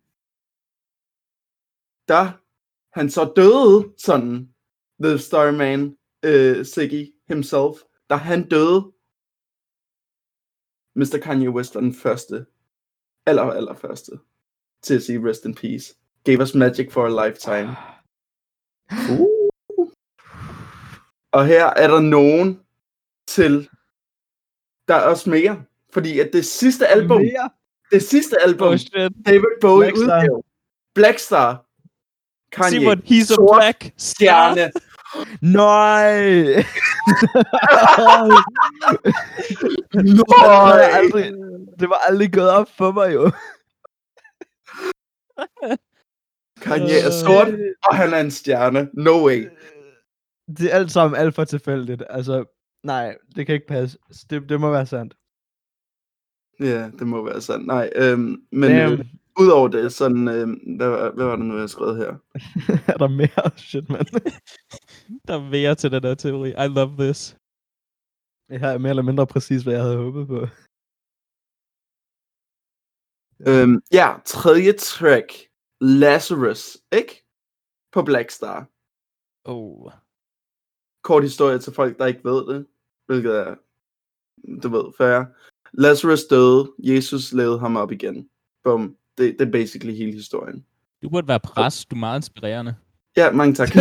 da 2.08 2.34
han 2.94 3.10
så 3.10 3.34
døde, 3.36 3.94
sådan, 3.98 4.54
The 5.04 5.18
Starman, 5.18 5.98
uh, 6.28 6.66
Ziggy 6.66 7.14
himself, 7.28 7.76
da 8.10 8.16
han 8.16 8.50
døde, 8.50 8.92
Mr. 10.96 11.20
Kanye 11.24 11.50
West 11.50 11.76
var 11.76 11.82
den 11.82 11.94
første, 11.94 12.46
aller, 13.26 13.44
aller 13.44 13.74
første, 13.74 14.12
til 14.82 14.96
at 14.96 15.04
sige 15.04 15.30
rest 15.30 15.46
in 15.46 15.56
peace. 15.56 15.96
Gave 16.28 16.42
us 16.42 16.54
magic 16.54 16.92
for 16.92 17.06
a 17.06 17.28
lifetime. 17.28 17.78
Uh. 18.92 19.28
Og 21.32 21.46
her 21.46 21.66
er 21.66 21.88
der 21.88 22.00
nogen 22.00 22.60
til, 23.28 23.70
der 24.88 24.96
er 24.96 25.02
også 25.02 25.30
mere. 25.30 25.64
Fordi 25.94 26.20
at 26.20 26.30
det 26.34 26.46
sidste 26.46 26.88
album, 26.88 27.22
Mere? 27.22 27.50
det 27.92 28.04
sidste 28.04 28.42
album, 28.44 28.68
Oh 28.68 28.78
shit. 28.78 29.12
David 29.26 29.60
Bowie 29.62 29.92
Blackstar. 29.92 30.22
udgav, 30.22 30.44
Blackstar, 30.96 31.66
Kanye, 32.52 32.80
Simon, 32.80 33.02
he's 33.06 33.32
a 33.32 33.36
sort 33.36 33.60
black 33.60 33.94
stjerne. 33.98 34.72
Nej! 35.42 36.66
aldrig, 41.00 41.34
det 41.80 41.90
var 41.90 42.00
aldrig 42.08 42.34
gået 42.34 42.50
op 42.50 42.70
for 42.78 42.92
mig 42.92 43.14
jo. 43.14 43.32
Kanye 46.62 46.98
er 47.08 47.12
sort, 47.12 47.48
og 47.88 47.96
han 47.96 48.14
er 48.14 48.20
en 48.20 48.32
stjerne. 48.32 48.90
No 48.94 49.26
way. 49.26 49.50
Det 50.58 50.72
er 50.72 50.76
alt 50.76 50.92
sammen 50.92 51.20
alt 51.20 51.36
for 51.36 51.44
tilfældigt. 51.46 52.04
Altså, 52.10 52.46
nej, 52.84 53.18
det 53.36 53.46
kan 53.46 53.56
ikke 53.56 53.68
passe. 53.68 53.98
Det, 54.30 54.50
det 54.50 54.60
må 54.62 54.72
være 54.72 54.86
sandt. 54.86 55.14
Ja, 56.60 56.90
det 57.00 57.08
må 57.08 57.24
være 57.26 57.42
sandt. 57.42 57.68
Nej, 57.68 57.90
øhm, 57.96 58.48
men 58.52 58.72
Damn. 58.72 58.94
øh, 59.00 59.06
udover 59.40 59.68
det, 59.68 59.94
sådan, 59.94 60.28
øh, 60.28 60.48
hvad, 60.78 60.90
var- 60.90 61.12
hvad 61.12 61.26
var 61.26 61.36
det 61.36 61.46
nu, 61.46 61.54
jeg 61.54 61.62
har 61.62 61.68
skrevet 61.68 61.98
her? 61.98 62.12
er 62.94 62.98
der 62.98 63.08
mere? 63.08 63.58
Shit, 63.58 63.90
mand. 63.90 64.08
Der 65.28 65.34
er 65.40 65.50
mere 65.50 65.76
til 65.76 65.92
den 65.92 66.04
der 66.04 66.16
teori. 66.16 66.50
I 66.50 66.68
love 66.68 66.96
this. 67.00 67.38
Det 68.50 68.60
her 68.60 68.68
er 68.68 68.78
mere 68.78 68.90
eller 68.90 69.04
mindre 69.04 69.28
præcis, 69.28 69.64
hvad 69.64 69.74
jeg 69.74 69.82
havde 69.84 69.98
håbet 69.98 70.28
på. 70.28 70.40
Øhm, 73.50 73.82
ja, 73.94 74.08
tredje 74.26 74.74
track, 74.74 75.28
Lazarus, 75.82 76.78
ikke? 76.92 77.24
På 77.92 78.02
Blackstar. 78.02 78.66
Oh. 79.46 79.92
Kort 81.04 81.24
historie 81.24 81.60
til 81.60 81.74
folk, 81.74 81.98
der 81.98 82.06
ikke 82.06 82.24
ved 82.24 82.54
det, 82.56 82.66
hvilket 83.06 83.36
er, 83.40 83.56
du 84.64 84.70
ved, 84.70 84.84
fair. 84.98 85.24
Lazarus 85.74 86.24
døde, 86.24 86.72
Jesus 86.80 87.34
lavede 87.34 87.60
ham 87.60 87.76
op 87.76 87.92
igen. 87.92 88.30
Bum. 88.64 88.96
Det, 89.18 89.36
det 89.40 89.48
er 89.48 89.52
basically 89.52 89.96
hele 89.98 90.12
historien. 90.14 90.66
Du 91.04 91.10
burde 91.10 91.28
være 91.28 91.40
præst. 91.40 91.92
Du 91.92 91.96
er 91.96 92.00
meget 92.00 92.20
inspirerende. 92.20 92.76
Ja, 93.18 93.32
mange 93.32 93.54
tak. 93.56 93.70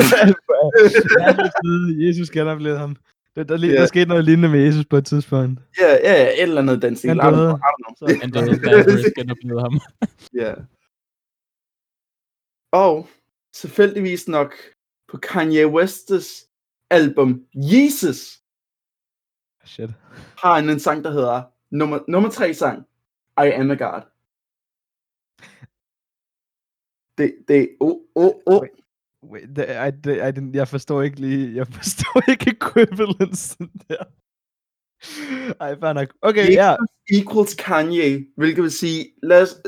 Jesus 2.07 2.31
genoplevede 2.31 2.79
ham. 2.79 2.97
Der, 3.37 3.45
der, 3.45 3.59
yeah. 3.61 3.73
Ja. 3.73 3.81
der 3.81 3.87
skete 3.87 4.09
noget 4.09 4.25
lignende 4.25 4.49
med 4.49 4.61
Jesus 4.61 4.85
på 4.91 4.97
et 4.97 5.07
tidspunkt. 5.07 5.61
ja, 5.81 5.93
ja, 5.93 6.13
ja, 6.13 6.29
et 6.29 6.43
eller 6.43 6.63
andet 6.63 6.83
dancing. 6.83 7.11
Han 7.11 7.17
I 7.17 7.21
don't 7.21 7.37
døde. 7.37 7.47
know, 7.47 7.57
I 7.57 7.61
don't 7.61 7.97
know. 7.97 7.97
Så, 7.97 8.05
Men 8.23 8.33
det 8.33 8.65
er 8.65 8.71
Lazarus 8.77 9.05
genoplevede 9.17 9.63
ham. 9.63 9.81
Ja. 10.35 10.55
Og 12.73 13.09
tilfældigvis 13.53 14.29
nok 14.29 14.55
på 15.09 15.17
Kanye 15.17 15.67
West's 15.67 16.47
album 16.91 17.47
Jesus 17.55 18.43
shit. 19.65 19.91
har 20.39 20.55
han 20.55 20.71
en 20.71 20.81
sang, 20.81 21.05
der 21.05 21.11
hedder 21.11 21.43
nummer, 21.71 22.01
nummer 22.09 22.31
tre 22.31 22.55
sang, 22.55 22.87
I 23.39 23.49
Am 23.61 23.71
a 23.71 23.75
God. 23.75 24.03
Det, 27.19 27.45
det, 27.49 27.77
oh, 27.81 27.97
oh, 28.15 28.33
oh. 28.47 28.67
Wait, 29.23 29.57
det, 29.57 29.65
I, 29.65 29.91
det, 30.05 30.17
I, 30.17 30.31
didn't- 30.39 30.55
jeg 30.55 30.69
forstår 30.69 31.03
ikke 31.03 31.21
lige, 31.21 31.55
jeg 31.57 31.67
forstår 31.67 32.23
ikke 32.31 32.51
equivalence 32.51 33.57
der. 33.89 34.05
Ej, 35.61 35.79
fair 35.81 35.93
nok. 35.93 36.15
Okay, 36.23 36.53
ja. 36.53 36.71
Jesus 36.71 36.89
equals 37.23 37.55
Kanye, 37.55 38.27
hvilket 38.37 38.63
vil 38.63 38.71
sige, 38.73 39.13
lad 39.23 39.43
os... 39.43 39.63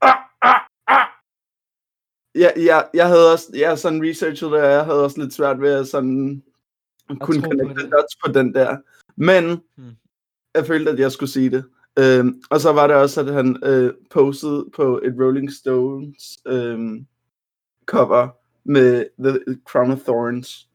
Ah, 0.00 0.18
ah, 0.42 0.60
Ja, 2.38 2.50
ja, 2.56 2.80
jeg 2.94 3.06
havde 3.08 3.32
også, 3.32 3.46
jeg 3.54 3.78
sådan 3.78 4.02
researchet 4.02 4.50
det, 4.50 4.62
og 4.62 4.70
jeg 4.70 4.84
havde 4.84 5.04
også 5.04 5.20
lidt 5.20 5.32
svært 5.34 5.60
ved 5.60 5.72
at 5.72 5.88
sådan 5.88 6.42
kunne 7.20 7.42
connecte 7.42 7.90
dots 7.90 8.16
på 8.24 8.32
den 8.32 8.54
der. 8.54 8.76
Men 9.16 9.60
Hmm. 9.76 9.96
jeg 10.54 10.66
følte, 10.66 10.90
at 10.90 10.98
jeg 10.98 11.12
skulle 11.12 11.30
sige 11.30 11.50
det. 11.50 11.64
Øhm, 11.98 12.42
og 12.50 12.60
så 12.60 12.72
var 12.72 12.86
det 12.86 12.96
også, 12.96 13.20
at 13.20 13.32
han 13.34 13.56
øh, 13.64 13.94
postede 14.10 14.70
på 14.74 15.00
et 15.04 15.14
Rolling 15.20 15.52
Stones 15.52 16.38
øhm, 16.46 17.06
cover 17.86 18.28
med 18.64 19.06
The 19.18 19.56
Crown 19.64 19.90
of 19.90 19.98
Thorns. 20.00 20.68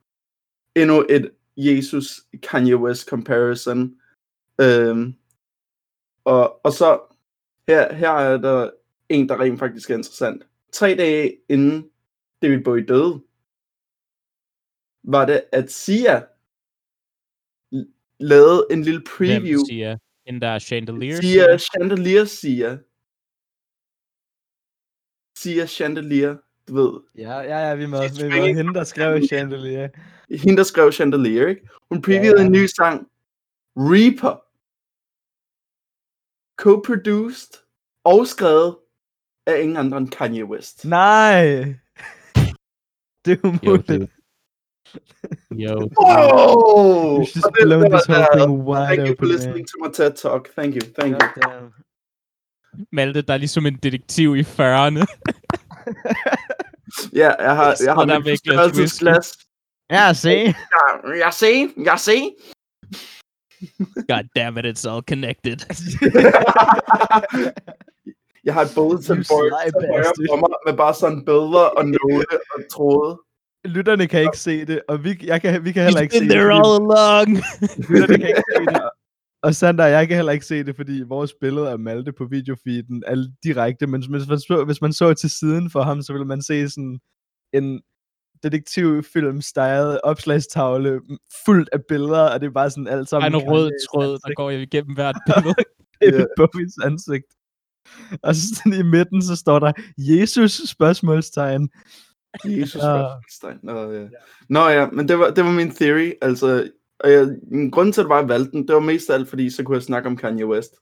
Endnu 0.76 1.06
et 1.10 1.32
Jesus 1.58 2.22
Kanye 2.44 2.78
West 2.78 3.10
comparison. 3.10 3.96
Øhm, 4.62 5.14
og, 6.26 6.66
og 6.66 6.72
så 6.74 7.00
her, 7.68 7.94
her 7.94 8.10
er 8.12 8.38
der 8.38 8.70
en, 9.10 9.30
der 9.30 9.40
rent 9.40 9.60
faktisk 9.60 9.90
er 9.90 9.96
interessant. 9.98 10.44
Tre 10.74 10.96
dage 10.96 11.38
inden 11.50 11.90
David 12.42 12.64
Bowie 12.64 12.86
døde, 12.86 13.24
var 15.04 15.26
det, 15.26 15.44
at 15.52 15.72
Sia 15.72 16.26
lavede 18.20 18.68
en 18.72 18.84
lille 18.84 19.04
preview. 19.18 19.60
Hvem 19.60 19.66
siger? 19.66 19.98
Den 20.28 20.42
der 20.42 20.60
chandelier? 20.60 21.16
Sia 21.16 21.58
Chandelier 21.58 22.26
Sia. 22.26 22.78
Sia 25.38 25.66
Chandelier, 25.66 26.38
du 26.68 26.74
ved. 26.74 27.02
Ja, 27.16 27.40
ja, 27.40 27.68
ja, 27.68 27.76
vi 27.76 27.86
med. 27.86 28.00
She's 28.00 28.24
Vi 28.24 28.30
med. 28.30 28.56
Hende, 28.56 28.74
der 28.74 28.84
skrev 28.84 29.28
Chandelier. 29.28 29.90
Hende, 30.30 30.58
der 30.58 30.64
skrev 30.64 30.92
Chandelier, 30.92 31.48
ikke? 31.48 31.70
Hun 31.90 32.02
previewede 32.02 32.36
Ja, 32.36 32.42
ja. 32.42 32.46
en 32.46 32.52
ny 32.52 32.66
sang. 32.66 33.12
Reaper. 33.76 34.36
Co-produced 36.62 37.54
og 38.04 38.28
skrevet 38.28 38.78
af 39.48 39.62
ingen 39.62 39.78
andre 39.78 39.98
end 39.98 40.10
Kanye 40.10 40.46
West. 40.46 40.86
Nej! 40.86 41.76
Det 43.26 43.32
er 43.32 43.38
Jo, 43.44 43.50
umuligt. 43.50 43.88
det. 43.88 44.10
Jo. 45.52 45.90
Oh! 45.98 47.16
You 47.16 47.20
just 47.20 47.48
blown 47.62 47.92
this 47.92 48.06
whole 48.10 48.28
thing 48.38 48.52
wide 48.68 48.88
Thank 48.88 49.10
you 49.10 49.16
for 49.20 49.26
listening 49.26 49.68
to 49.68 49.74
my 49.84 49.90
TED 49.94 50.14
Talk. 50.16 50.50
Thank 50.58 50.76
you, 50.76 50.82
thank 51.00 51.12
you. 51.14 51.20
Goddamn. 51.20 51.74
Malte, 52.92 53.22
der 53.22 53.34
er 53.34 53.38
ligesom 53.38 53.66
en 53.66 53.76
detektiv 53.84 54.36
i 54.36 54.42
40'erne. 54.42 55.06
Ja, 57.14 57.32
jeg 57.40 57.56
har, 57.56 57.76
jeg 57.86 57.94
har 57.94 58.06
mit 58.06 58.28
er 58.28 58.32
forstørrelsesglas. 58.32 59.38
Ja, 59.90 60.14
se. 60.14 60.30
Ja, 60.30 60.54
jeg 61.26 61.34
ser, 61.34 61.68
jeg 61.86 62.00
ser. 62.00 62.22
God 64.08 64.24
damn 64.36 64.58
it, 64.58 64.66
it's 64.66 64.86
all 64.90 65.02
connected. 65.02 65.58
jeg 68.44 68.54
har 68.54 68.62
et 68.62 68.70
sly 68.70 68.82
til 69.06 69.16
højre 69.32 69.72
for 70.30 70.36
mig, 70.44 70.50
med 70.66 70.74
bare 70.78 70.94
sådan 70.94 71.26
billeder 71.26 71.66
og 71.78 71.86
note 71.96 72.36
og 72.56 72.60
tråde. 72.72 73.20
Lytterne 73.66 74.08
kan 74.08 74.22
ikke 74.22 74.38
se 74.38 74.66
det, 74.66 74.82
og 74.88 75.04
vi, 75.04 75.20
jeg 75.24 75.42
kan, 75.42 75.66
vi 75.66 75.72
kan 75.72 75.84
heller 75.84 76.02
ikke 76.02 76.18
se 76.18 76.24
det. 76.24 76.32
all 76.32 76.52
along. 76.52 77.30
Lytterne 77.90 78.18
kan 78.18 78.28
ikke 78.28 78.44
se 78.58 78.66
det. 78.66 78.82
og- 79.44 79.56
Sander 79.56 79.86
jeg 79.86 80.08
kan 80.08 80.16
heller 80.16 80.32
ikke 80.32 80.46
se 80.46 80.64
det, 80.64 80.76
fordi 80.76 81.04
vores 81.08 81.34
billede 81.42 81.70
af 81.70 81.80
Malte 81.80 82.12
på 82.12 82.26
videofeeden 82.26 83.04
er 83.08 83.26
direkte, 83.44 83.88
men 83.88 84.02
hvis 84.18 84.28
man, 84.28 84.40
så, 84.40 84.64
hvis 84.66 84.82
man 84.82 84.94
så 84.94 85.14
til 85.14 85.30
siden 85.30 85.70
for 85.70 85.82
ham, 85.82 86.02
så 86.02 86.14
ville 86.14 86.26
man 86.28 86.42
se 86.42 86.70
sådan 86.70 87.00
en 87.54 87.82
detektivfilm-style 88.44 90.00
opslagstavle 90.04 91.02
m- 91.10 91.18
fuldt 91.46 91.70
af 91.74 91.80
billeder, 91.90 92.30
og 92.34 92.40
det 92.42 92.48
er 92.48 92.52
bare 92.52 92.70
sådan 92.70 92.88
alt 92.88 92.94
Der 93.12 93.18
er 93.18 93.22
sammen 93.22 93.42
en 93.42 93.52
rød 93.52 93.72
tråd, 93.90 94.20
der 94.28 94.34
går 94.36 94.50
igennem 94.50 94.96
hvert 94.96 95.16
billede. 95.28 95.56
David 96.02 96.26
Bowies 96.38 96.74
ansigt. 96.84 97.26
Og 98.24 98.36
så 98.36 98.42
sådan 98.56 98.80
i 98.80 98.84
midten, 98.84 99.22
så 99.22 99.36
står 99.36 99.60
der 99.60 99.72
Jesus 99.98 100.52
spørgsmålstegn. 100.70 101.70
Jesus 102.46 102.76
Ja. 102.76 102.80
spørgsmålstegn. 102.82 103.60
Nå, 103.64 103.92
ja. 103.92 104.08
Nå 104.50 104.68
ja, 104.68 104.90
men 104.90 105.08
det 105.08 105.20
var, 105.20 105.30
det 105.30 105.44
var 105.44 105.52
min 105.52 105.72
theory. 105.72 106.12
Altså, 106.22 106.70
og 107.00 107.12
jeg, 107.12 107.28
en 107.52 107.72
grund 107.72 107.94
til, 107.94 108.02
at 108.02 108.06
jeg 108.06 108.10
bare 108.10 108.28
valgte 108.28 108.52
den, 108.52 108.68
det 108.68 108.74
var 108.76 108.82
mest 108.82 109.10
af 109.10 109.14
alt, 109.14 109.28
fordi 109.30 109.50
så 109.50 109.64
kunne 109.64 109.76
jeg 109.76 109.84
snakke 109.84 110.10
om 110.10 110.18
Kanye 110.18 110.48
West. 110.48 110.76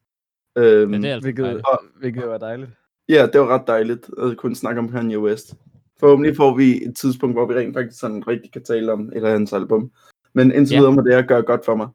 Øhm, 0.58 0.89
Men 0.91 1.01
det 1.03 1.10
er 1.10 1.13
altså 1.13 1.25
Hvilket, 1.25 1.44
dejligt. 1.46 1.65
hvilket 2.00 2.27
var 2.27 2.38
dejligt. 2.38 2.72
Ja, 3.10 3.27
det 3.34 3.41
var 3.41 3.48
ret 3.48 3.68
dejligt 3.68 4.10
at 4.24 4.38
kunne 4.38 4.56
snakke 4.56 4.80
om 4.80 4.89
Kanye 4.91 5.20
West. 5.20 5.53
Forhåbentlig 6.00 6.36
får 6.36 6.58
vi 6.58 6.84
et 6.86 6.96
tidspunkt, 6.96 7.36
hvor 7.36 7.46
vi 7.48 7.53
rent 7.53 7.75
faktisk 7.75 8.00
sådan 8.00 8.27
rigtig 8.27 8.51
kan 8.51 8.63
tale 8.63 8.91
om 8.94 9.12
et 9.15 9.24
af 9.24 9.32
hans 9.32 9.53
album. 9.53 9.91
Men 10.34 10.51
indtil 10.51 10.74
Ja. 10.75 10.80
videre 10.80 10.94
må 10.96 11.01
det 11.01 11.13
her 11.13 11.22
gøre 11.22 11.41
godt 11.41 11.65
for 11.65 11.75
mig. 11.75 11.88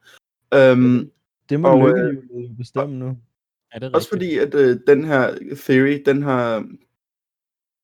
Um, 0.73 1.11
Det 1.51 1.61
må 1.61 1.69
Og, 1.69 1.79
og, 1.79 1.89
øh, 1.89 1.97
lykke 2.11 2.23
jo 2.35 2.49
bestemme 2.59 2.95
nu. 2.97 3.17
Er 3.77 3.81
det 3.81 3.95
også 3.95 4.09
rigtigt? 4.13 4.53
fordi, 4.53 4.59
at 4.59 4.71
øh, 4.71 4.81
den 4.87 5.05
her 5.05 5.39
theory, 5.57 6.03
den 6.07 6.23
har... 6.23 6.69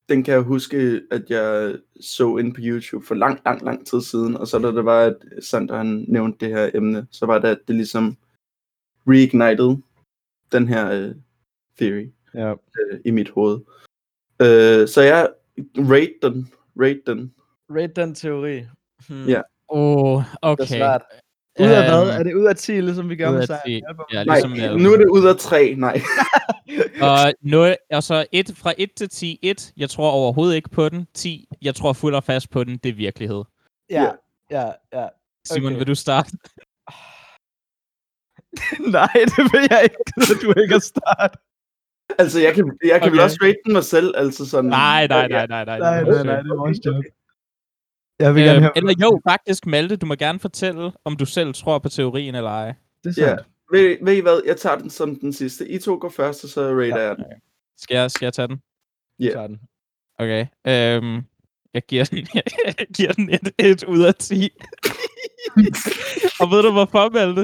Den 0.09 0.23
kan 0.23 0.35
jeg 0.35 0.43
huske, 0.43 1.03
at 1.11 1.31
jeg 1.31 1.79
så 2.01 2.37
ind 2.37 2.55
på 2.55 2.61
YouTube 2.65 3.07
for 3.07 3.15
lang, 3.15 3.41
lang, 3.45 3.63
lang 3.63 3.87
tid 3.87 4.01
siden. 4.01 4.37
Og 4.37 4.49
så 4.49 4.59
da 4.59 4.69
det 4.69 4.85
var, 4.85 5.01
at 5.01 5.17
Sander 5.41 5.77
han 5.77 6.05
nævnte 6.09 6.47
det 6.47 6.55
her 6.55 6.71
emne, 6.75 7.07
så 7.11 7.27
var 7.27 7.39
det, 7.39 7.49
at 7.49 7.59
det 7.69 7.77
ligesom 7.77 8.17
reignited 9.07 9.77
den 10.53 10.69
her 10.69 10.91
øh, 10.91 11.15
theory. 11.79 12.09
Ja. 12.35 12.51
øh, 12.51 13.01
i 13.05 13.11
mit 13.11 13.31
hoved. 13.31 13.61
Øh, 14.43 14.89
så 14.89 15.03
jeg 15.03 15.29
rate 15.77 16.15
den. 16.23 16.53
Rate 16.77 17.03
den. 17.07 17.35
Rate 17.71 17.93
den 18.01 18.15
teori. 18.15 18.67
Hmm. 19.09 19.29
Ja. 19.29 19.43
Åh, 19.69 20.15
oh, 20.15 20.23
Det 20.23 20.29
er 20.43 20.49
okay. 20.49 20.65
svært. 20.65 21.03
Ud 21.61 21.67
af 21.67 21.91
hvad? 21.91 22.03
Øhm, 22.03 22.21
Er 22.21 22.23
det 22.23 22.35
ud 22.35 22.45
af 22.45 22.57
10, 22.57 22.73
ligesom 22.73 23.09
vi 23.09 23.17
gør 23.17 23.29
ud 23.31 23.35
med 23.35 23.47
sejren? 23.47 23.63
10. 23.67 23.83
Album? 23.89 24.05
Ja, 24.13 24.25
Nej, 24.25 24.37
ligesom 24.37 24.51
med 24.51 24.77
nu 24.79 24.93
er 24.93 24.97
det 24.97 25.07
ud 25.09 25.27
af 25.27 25.37
tre. 25.37 25.75
Nej. 25.75 26.01
Og, 27.03 27.33
nu, 27.43 27.75
og 27.93 28.03
så 28.03 28.27
et, 28.33 28.51
fra 28.57 28.73
1 28.79 28.91
til 28.97 29.09
10. 29.09 29.39
1, 29.43 29.73
jeg 29.77 29.91
tror 29.91 30.11
overhovedet 30.11 30.57
ikke 30.57 30.71
på 30.71 30.89
den. 30.89 31.07
10, 31.15 31.49
jeg 31.63 31.75
tror 31.75 31.93
fuldt 31.93 32.17
og 32.17 32.25
fast 32.25 32.51
på 32.51 32.65
den. 32.65 32.77
Det 32.77 32.89
er 32.89 32.93
virkelighed. 32.95 33.43
Ja, 33.91 34.11
ja, 34.51 34.71
ja. 34.93 35.07
Simon, 35.45 35.73
Okay. 35.73 35.79
vil 35.79 35.87
du 35.87 35.95
starte? 35.95 36.31
Nej, 38.99 39.13
det 39.37 39.45
vil 39.53 39.67
jeg 39.71 39.81
ikke. 39.85 39.97
Gider 40.15 40.41
du 40.55 40.61
ikke 40.61 40.75
at 40.75 40.83
starte? 40.83 41.39
Altså, 42.19 42.41
jeg 42.41 42.55
kan, 42.55 42.79
jeg 42.85 43.01
kan 43.01 43.03
okay. 43.03 43.11
vel 43.11 43.21
også 43.21 43.39
rate 43.43 43.57
den 43.65 43.73
mig 43.73 43.85
selv. 43.85 44.15
Altså 44.17 44.47
sådan, 44.47 44.71
Nej, 44.71 45.07
nej, 45.07 45.29
nej, 45.29 45.47
nej, 45.47 45.65
nej. 45.65 45.79
Nej, 45.79 46.03
nej, 46.03 46.23
nej, 46.23 46.37
det 46.43 46.51
er 46.51 46.57
vores 46.57 46.79
job. 46.87 47.05
Jeg 48.23 48.35
vil 48.35 48.43
gerne 48.43 48.57
Øhm, 48.57 48.63
høre, 48.63 48.73
eller 48.77 48.95
jo, 49.03 49.21
faktisk, 49.29 49.67
Malte, 49.67 49.97
du 49.97 50.07
må 50.07 50.15
gerne 50.15 50.39
fortælle, 50.41 50.93
om 51.05 51.17
du 51.17 51.25
selv 51.27 51.55
tror 51.55 51.79
på 51.79 51.89
teorien 51.89 52.35
eller 52.35 52.51
ej. 52.51 52.75
det 53.05 53.19
er 53.19 53.23
Ja. 53.23 53.29
sandt. 53.29 53.43
Ved, 53.73 53.97
ved 54.03 54.13
I 54.17 54.21
hvad? 54.21 54.43
Jeg 54.47 54.57
tager 54.57 54.77
den 54.79 54.91
som 54.91 55.17
den 55.17 55.33
sidste. 55.33 55.69
I 55.69 55.79
to 55.79 55.99
går 56.01 56.09
først, 56.09 56.45
og 56.45 56.51
så 56.51 56.61
rater 56.71 56.87
Ja. 57.01 57.07
jeg 57.09 57.17
den. 57.17 57.25
Skal 57.79 57.95
jeg, 57.95 58.11
skal 58.11 58.27
jeg 58.27 58.33
tage 58.33 58.49
den? 58.49 58.61
Ja. 59.21 59.31
Tager 59.31 59.47
den. 59.47 59.59
Okay. 60.19 60.47
Øhm, 60.67 61.23
jeg 61.75 61.83
giver 61.89 62.05
den, 62.05 62.19
jeg 62.79 62.87
giver 62.97 63.13
den 63.13 63.31
et, 63.31 63.51
et 63.59 63.85
ud 63.85 64.03
af 64.03 64.15
10. 64.15 64.49
og 66.41 66.51
ved 66.51 66.63
du 66.63 66.73
hvorfor, 66.73 67.11
Malte? 67.11 67.41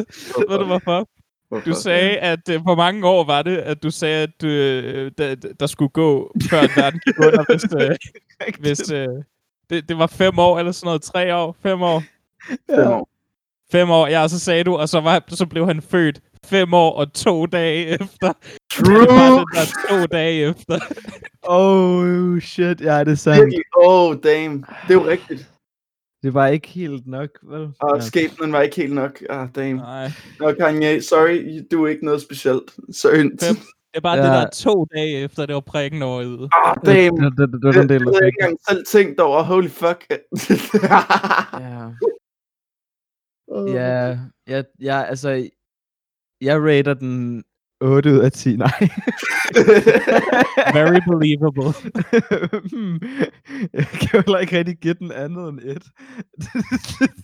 Ved 0.49 0.59
du 0.59 0.65
hvorfor? 0.65 1.09
Hvorfor? 1.49 1.65
Du 1.65 1.75
sagde, 1.75 2.19
at 2.19 2.49
øh, 2.51 2.63
hvor 2.63 2.75
mange 2.75 3.07
år 3.07 3.25
var 3.25 3.43
det, 3.43 3.57
at 3.57 3.83
du 3.83 3.91
sagde, 3.91 4.23
at 4.23 4.45
øh, 4.45 5.11
der, 5.19 5.35
der 5.35 5.67
skulle 5.67 5.89
gå, 5.89 6.33
før 6.51 6.81
verden 6.81 7.01
gik 7.07 7.19
under, 7.19 7.45
hvis, 7.51 7.65
øh, 7.81 7.97
hvis 8.63 8.91
øh, 8.93 9.09
det, 9.71 9.89
det 9.89 9.99
var 9.99 10.07
fem 10.07 10.39
år 10.39 10.59
eller 10.59 10.73
sådan 10.73 10.87
noget, 10.87 11.03
tre 11.03 11.35
år, 11.37 11.57
fem 11.63 11.83
år, 11.83 12.03
Fem 12.77 12.87
år. 12.89 13.09
fem 13.73 13.91
år, 13.91 14.07
ja, 14.07 14.23
og 14.23 14.31
så 14.31 14.39
sagde 14.39 14.65
du, 14.65 14.77
og 14.77 14.89
så, 14.89 15.01
var, 15.01 15.25
så 15.29 15.47
blev 15.47 15.67
han 15.67 15.83
født 15.83 16.21
fem 16.45 16.75
år 16.75 16.93
og 16.93 17.13
to 17.13 17.47
dage 17.47 17.87
efter. 17.87 18.33
True! 18.73 19.01
Det 19.01 19.09
var 19.09 19.37
den 19.39 19.47
der 19.55 19.89
to 20.01 20.07
dage 20.07 20.49
efter. 20.51 20.79
Oh, 21.51 22.39
shit. 22.41 22.81
Ja, 22.81 23.05
det 23.05 23.11
er 23.11 23.15
sandt. 23.15 23.55
Oh, 23.77 24.17
damn. 24.25 24.59
Det 24.89 24.91
er 24.91 24.95
jo 24.95 25.07
rigtigt. 25.07 25.51
Det 26.23 26.35
var 26.35 26.47
ikke 26.47 26.69
helt 26.69 27.07
nok, 27.07 27.29
vel? 27.43 27.69
Og 27.81 27.97
Ja. 27.97 28.01
skæbnen 28.01 28.53
var 28.53 28.61
ikke 28.63 28.77
helt 28.77 28.95
nok. 28.95 29.23
Ah, 29.31 29.49
damn. 29.55 29.77
Nej, 29.77 30.11
Nå, 30.41 30.53
Kanye, 30.53 31.03
sorry, 31.03 31.63
du 31.71 31.85
er 31.85 31.89
ikke 31.89 32.05
noget 32.05 32.23
specielt. 32.23 32.63
Sorry. 32.93 33.31
Fem. 33.43 33.57
Det 33.91 33.97
er 33.97 34.01
bare 34.01 34.17
Ja. 34.17 34.23
det 34.23 34.31
der 34.33 34.51
to 34.51 34.85
dage 34.85 35.19
efter, 35.25 35.47
det 35.47 35.55
var 35.55 35.61
prikken 35.61 36.03
over 36.03 36.21
i. 36.21 36.25
Ah, 36.25 36.77
damn. 36.87 37.17
Det, 37.17 37.39
det, 37.39 37.49
det, 37.53 37.53
det 37.53 37.63
Det, 37.63 37.75
den 37.75 37.89
del, 37.89 38.01
det 38.01 38.07
der 38.07 38.13
havde 38.13 38.19
jeg 38.19 38.27
ikke 38.27 38.39
engang 38.41 38.59
selv 38.69 38.85
tænkt 38.87 39.21
over. 39.21 39.43
Holy 39.43 39.69
fuck. 39.69 40.07
Ja. 41.65 41.91
Ja, 43.67 44.19
ja, 44.49 44.63
ja, 44.81 45.03
altså, 45.03 45.49
jeg 46.41 46.63
rater 46.63 46.95
den 46.95 47.45
8 47.81 48.11
ud 48.13 48.19
af 48.19 48.33
10, 48.33 48.57
nej. 48.57 48.69
Very 50.79 51.01
believable. 51.11 51.73
Hmm, 52.71 53.01
jeg 53.73 53.87
kan 53.87 54.09
jo 54.15 54.21
heller 54.21 54.39
ikke 54.39 54.59
rigtig 54.59 54.79
give 54.79 54.95
den 54.95 55.13
andet 55.13 55.49
end 55.49 55.61
1. 55.61 55.83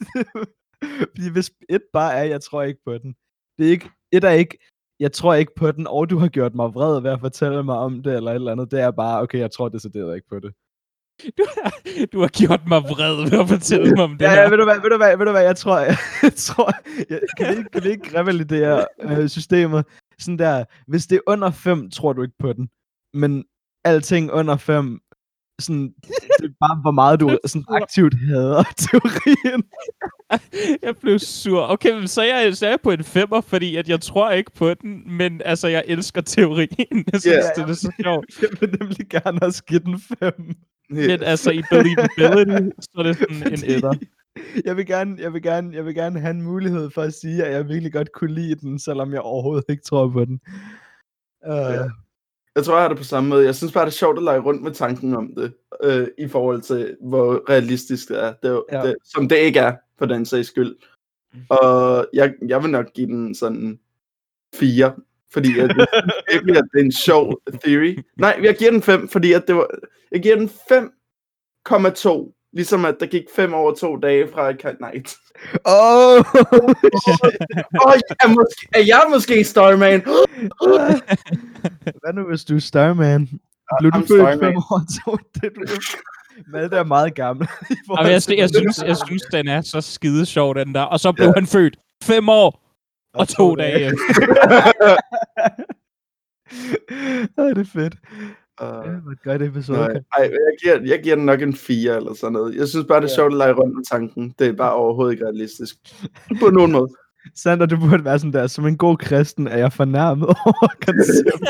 Fordi 1.11 1.31
hvis 1.33 1.51
1 1.69 1.81
bare 1.93 2.15
er, 2.15 2.23
jeg 2.25 2.41
tror 2.43 2.63
ikke 2.63 2.81
på 2.87 2.99
den. 2.99 3.15
Det 3.59 3.67
er 3.67 3.71
ikke, 3.71 3.91
et 4.13 4.25
er 4.25 4.31
ikke, 4.31 4.59
jeg 5.05 5.13
tror 5.13 5.35
ikke 5.35 5.53
på 5.57 5.73
den, 5.73 5.87
og 5.87 6.11
du 6.11 6.19
har 6.19 6.29
gjort 6.29 6.55
mig 6.55 6.75
vred 6.75 7.01
ved 7.03 7.11
at 7.11 7.21
fortælle 7.21 7.63
mig 7.63 7.77
om 7.77 8.03
det, 8.03 8.15
eller 8.17 8.31
et 8.31 8.35
eller 8.35 8.53
andet. 8.53 8.71
Det 8.71 8.81
er 8.81 8.91
bare, 8.91 9.21
okay, 9.23 9.39
jeg 9.39 9.51
tror 9.51 9.69
decideret 9.69 10.15
ikke 10.17 10.29
på 10.29 10.39
det. 10.41 10.53
Du 11.39 11.45
har, 11.63 11.73
du 12.13 12.21
har 12.21 12.29
gjort 12.29 12.61
mig 12.69 12.83
vred 12.83 13.31
ved 13.31 13.41
at 13.41 13.49
fortælle 13.49 13.95
mig 13.95 14.05
om 14.05 14.11
det 14.19 14.21
Ja, 14.25 14.31
her. 14.31 14.41
ja, 14.43 14.49
ved 14.49 14.57
du 14.59 14.65
hvad, 14.65 14.81
ved 14.81 14.91
du 14.91 14.97
hvad, 14.97 15.17
ved 15.17 15.27
du 15.27 15.31
hvad, 15.33 15.43
jeg 15.43 15.57
tror, 15.57 15.79
jeg, 15.79 15.97
jeg 16.23 16.35
tror, 16.35 16.73
jeg, 17.11 17.21
kan, 17.39 17.47
vi 17.49 17.57
ikke, 17.59 17.71
kan 17.73 17.85
vi 17.85 17.89
ikke 17.89 18.19
revalidere 18.21 18.87
øh, 19.03 19.29
systemet? 19.29 19.85
Sådan 20.19 20.39
der, 20.39 20.65
hvis 20.87 21.07
det 21.07 21.17
er 21.17 21.21
under 21.27 21.51
5, 21.51 21.91
tror 21.91 22.13
du 22.13 22.23
ikke 22.23 22.39
på 22.39 22.53
den. 22.53 22.69
Men 23.15 23.45
alting 23.85 24.33
under 24.33 24.57
5, 24.57 25.01
sådan, 25.61 25.95
det 26.41 26.47
er 26.51 26.55
bare, 26.69 26.81
hvor 26.83 26.91
meget 26.91 27.21
du 27.21 27.39
sådan 27.47 27.65
aktivt 27.69 28.15
hader 28.29 28.63
teorien. 28.85 29.63
Jeg 30.83 30.97
blev 31.01 31.19
sur. 31.19 31.71
Okay, 31.71 32.07
så 32.07 32.23
er 32.23 32.41
jeg, 32.41 32.57
så 32.57 32.67
er 32.67 32.71
jeg 32.71 32.81
på 32.83 32.91
en 32.91 33.05
femmer, 33.05 33.41
fordi 33.41 33.77
at 33.77 33.89
jeg 33.89 34.01
tror 34.01 34.31
ikke 34.31 34.51
på 34.57 34.75
den, 34.75 35.17
men 35.17 35.41
altså, 35.45 35.69
jeg 35.69 35.85
elsker 35.87 36.21
teorien. 36.21 37.05
Jeg 37.13 37.21
synes, 37.21 37.27
Ja. 37.57 37.63
det 37.63 37.71
er 37.71 37.75
så 37.75 37.93
sjovt. 38.03 38.27
Jeg 38.43 38.49
vil 38.61 38.77
nemlig 38.81 39.09
gerne 39.09 39.43
også 39.43 39.65
give 39.65 39.81
den 39.81 40.01
5. 40.19 40.33
Men 40.91 41.23
altså, 41.23 41.51
i 41.51 41.63
believability, 41.71 42.69
så 42.81 42.91
er 42.99 43.03
det 43.03 43.17
sådan 43.17 43.37
en 43.37 43.59
Fordi 43.59 43.75
etter. 43.75 43.93
Jeg 44.65 44.77
vil, 44.77 44.87
gerne, 44.87 45.17
jeg, 45.21 45.33
vil 45.33 45.43
gerne, 45.43 45.77
jeg 45.77 45.85
vil 45.87 45.95
gerne 45.95 46.21
have 46.21 46.31
en 46.31 46.43
mulighed 46.43 46.91
for 46.91 47.03
at 47.03 47.15
sige, 47.15 47.45
at 47.45 47.53
jeg 47.53 47.69
virkelig 47.69 47.93
godt 47.93 48.13
kunne 48.13 48.35
lide 48.35 48.55
den, 48.55 48.79
selvom 48.79 49.13
jeg 49.13 49.21
overhovedet 49.21 49.65
ikke 49.69 49.83
tror 49.83 50.09
på 50.09 50.25
den. 50.25 50.41
Uh, 51.49 51.55
Ja. 51.57 51.85
Jeg 52.57 52.65
tror, 52.65 52.75
jeg 52.75 52.83
har 52.83 52.89
det 52.89 52.99
på 52.99 53.05
samme 53.05 53.29
måde. 53.29 53.45
Jeg 53.45 53.55
synes 53.55 53.73
bare, 53.73 53.85
det 53.85 53.91
er 53.91 53.95
sjovt 53.95 54.19
at 54.19 54.25
lege 54.25 54.39
rundt 54.41 54.63
med 54.63 54.73
tanken 54.73 55.15
om 55.15 55.35
det, 55.37 55.53
øh, 55.83 56.09
i 56.19 56.29
forhold 56.29 56.63
til, 56.63 56.97
hvor 57.01 57.51
realistisk 57.51 58.09
det 58.09 58.25
er. 58.25 58.35
Det, 58.43 58.63
Ja. 58.73 58.83
det, 58.83 58.97
som 59.05 59.29
det 59.29 59.37
ikke 59.37 59.61
er, 59.61 59.77
for 59.99 60.07
den 60.07 60.27
sags 60.27 60.49
skyld. 60.49 60.77
Og 61.49 62.07
jeg, 62.13 62.35
jeg 62.49 62.63
vil 62.63 62.71
nok 62.71 62.93
give 62.93 63.07
den 63.07 63.35
sådan 63.35 63.79
4, 64.55 64.95
fordi 65.33 65.59
jeg 65.59 65.69
virkelig, 66.33 66.57
at 66.57 66.65
det 66.73 66.81
er 66.81 66.85
en 66.85 66.93
sjov 66.93 67.41
theory. 67.65 67.99
Nej, 68.17 68.41
jeg 68.43 68.57
giver 68.57 68.71
den 68.71 68.83
5, 68.83 69.09
fordi 69.09 69.33
at 69.33 69.45
det 69.47 69.55
var, 69.55 69.67
jeg 70.13 70.23
giver 70.23 70.37
den 70.37 70.49
5,2. 71.69 72.44
Ligesom 72.55 72.85
at 72.85 72.97
der 73.01 73.07
gik 73.07 73.25
5 73.37 73.55
over 73.55 73.75
to 73.75 73.97
dage 73.97 74.29
fra 74.35 74.51
et 74.51 74.59
kan... 74.59 74.77
Nej. 74.81 75.03
oh, 75.65 76.17
Åh, 76.17 77.95
er, 78.23 78.29
måske, 78.29 78.69
er 78.75 78.83
jeg 78.87 79.07
måske 79.11 79.45
Starman? 79.45 80.01
Hvad 82.01 82.13
nu, 82.13 82.23
hvis 82.29 82.45
du 82.45 82.55
er 82.55 82.59
Starman? 82.61 83.29
Blev 83.81 83.93
du 83.93 84.01
født 84.09 84.41
fem 84.41 84.57
år 84.57 84.83
to? 85.05 85.17
Det 85.35 85.45
er 85.45 85.51
Malte 86.47 86.77
er 86.77 86.85
meget 86.85 87.15
gammel. 87.15 87.49
Jamen, 87.99 88.13
jeg, 88.13 88.23
jeg, 88.39 88.49
synes, 88.49 88.79
jeg 88.87 88.97
synes, 89.07 89.23
den 89.33 89.49
er 89.49 89.61
så 89.61 89.81
skide 89.81 90.27
sjov, 90.27 90.55
den 90.55 90.75
der. 90.75 90.83
Og 90.83 91.01
så 91.01 91.13
blev 91.13 91.27
Ja. 91.27 91.33
han 91.37 91.47
født 91.47 91.77
fem 92.03 92.29
år 92.29 92.61
og 93.15 93.29
to 93.29 93.55
dage 93.55 93.81
efter. 93.81 93.99
Ej, 97.39 97.49
det 97.49 97.59
er 97.59 97.65
fedt. 97.65 97.95
Uh, 98.63 98.67
Ja, 98.87 99.13
et 99.13 99.23
godt 99.25 99.43
episode. 99.43 99.79
Nej, 99.79 100.03
ej, 100.19 100.23
jeg, 100.23 100.31
giver, 100.63 100.81
jeg 100.95 101.03
giver 101.03 101.17
den 101.17 101.25
nok 101.27 101.43
en 101.43 101.55
4 101.55 101.97
eller 101.97 102.15
sådan 102.15 102.33
noget. 102.33 102.55
Jeg 102.57 102.69
synes 102.69 102.87
bare, 102.89 103.01
det 103.01 103.07
er 103.07 103.11
Ja. 103.11 103.15
sjovt 103.15 103.33
at 103.33 103.39
lege 103.39 103.53
rundt 103.53 103.75
med 103.77 103.85
tanken. 103.85 104.35
Det 104.39 104.47
er 104.47 104.53
bare 104.53 104.73
overhovedet 104.75 105.13
ikke 105.13 105.25
realistisk. 105.25 105.77
På 106.41 106.47
nogen 106.51 106.73
måde. 106.73 106.89
Sander, 107.43 107.67
du 107.67 107.77
burde 107.79 108.05
være 108.05 108.19
sådan 108.19 108.33
der, 108.33 108.47
som 108.47 108.67
en 108.67 108.77
god 108.79 108.97
kristen 108.97 109.47
er 109.47 109.57
jeg 109.59 109.73
fornærmet 109.73 110.27
over 110.29 110.69
konceptet. 110.87 111.49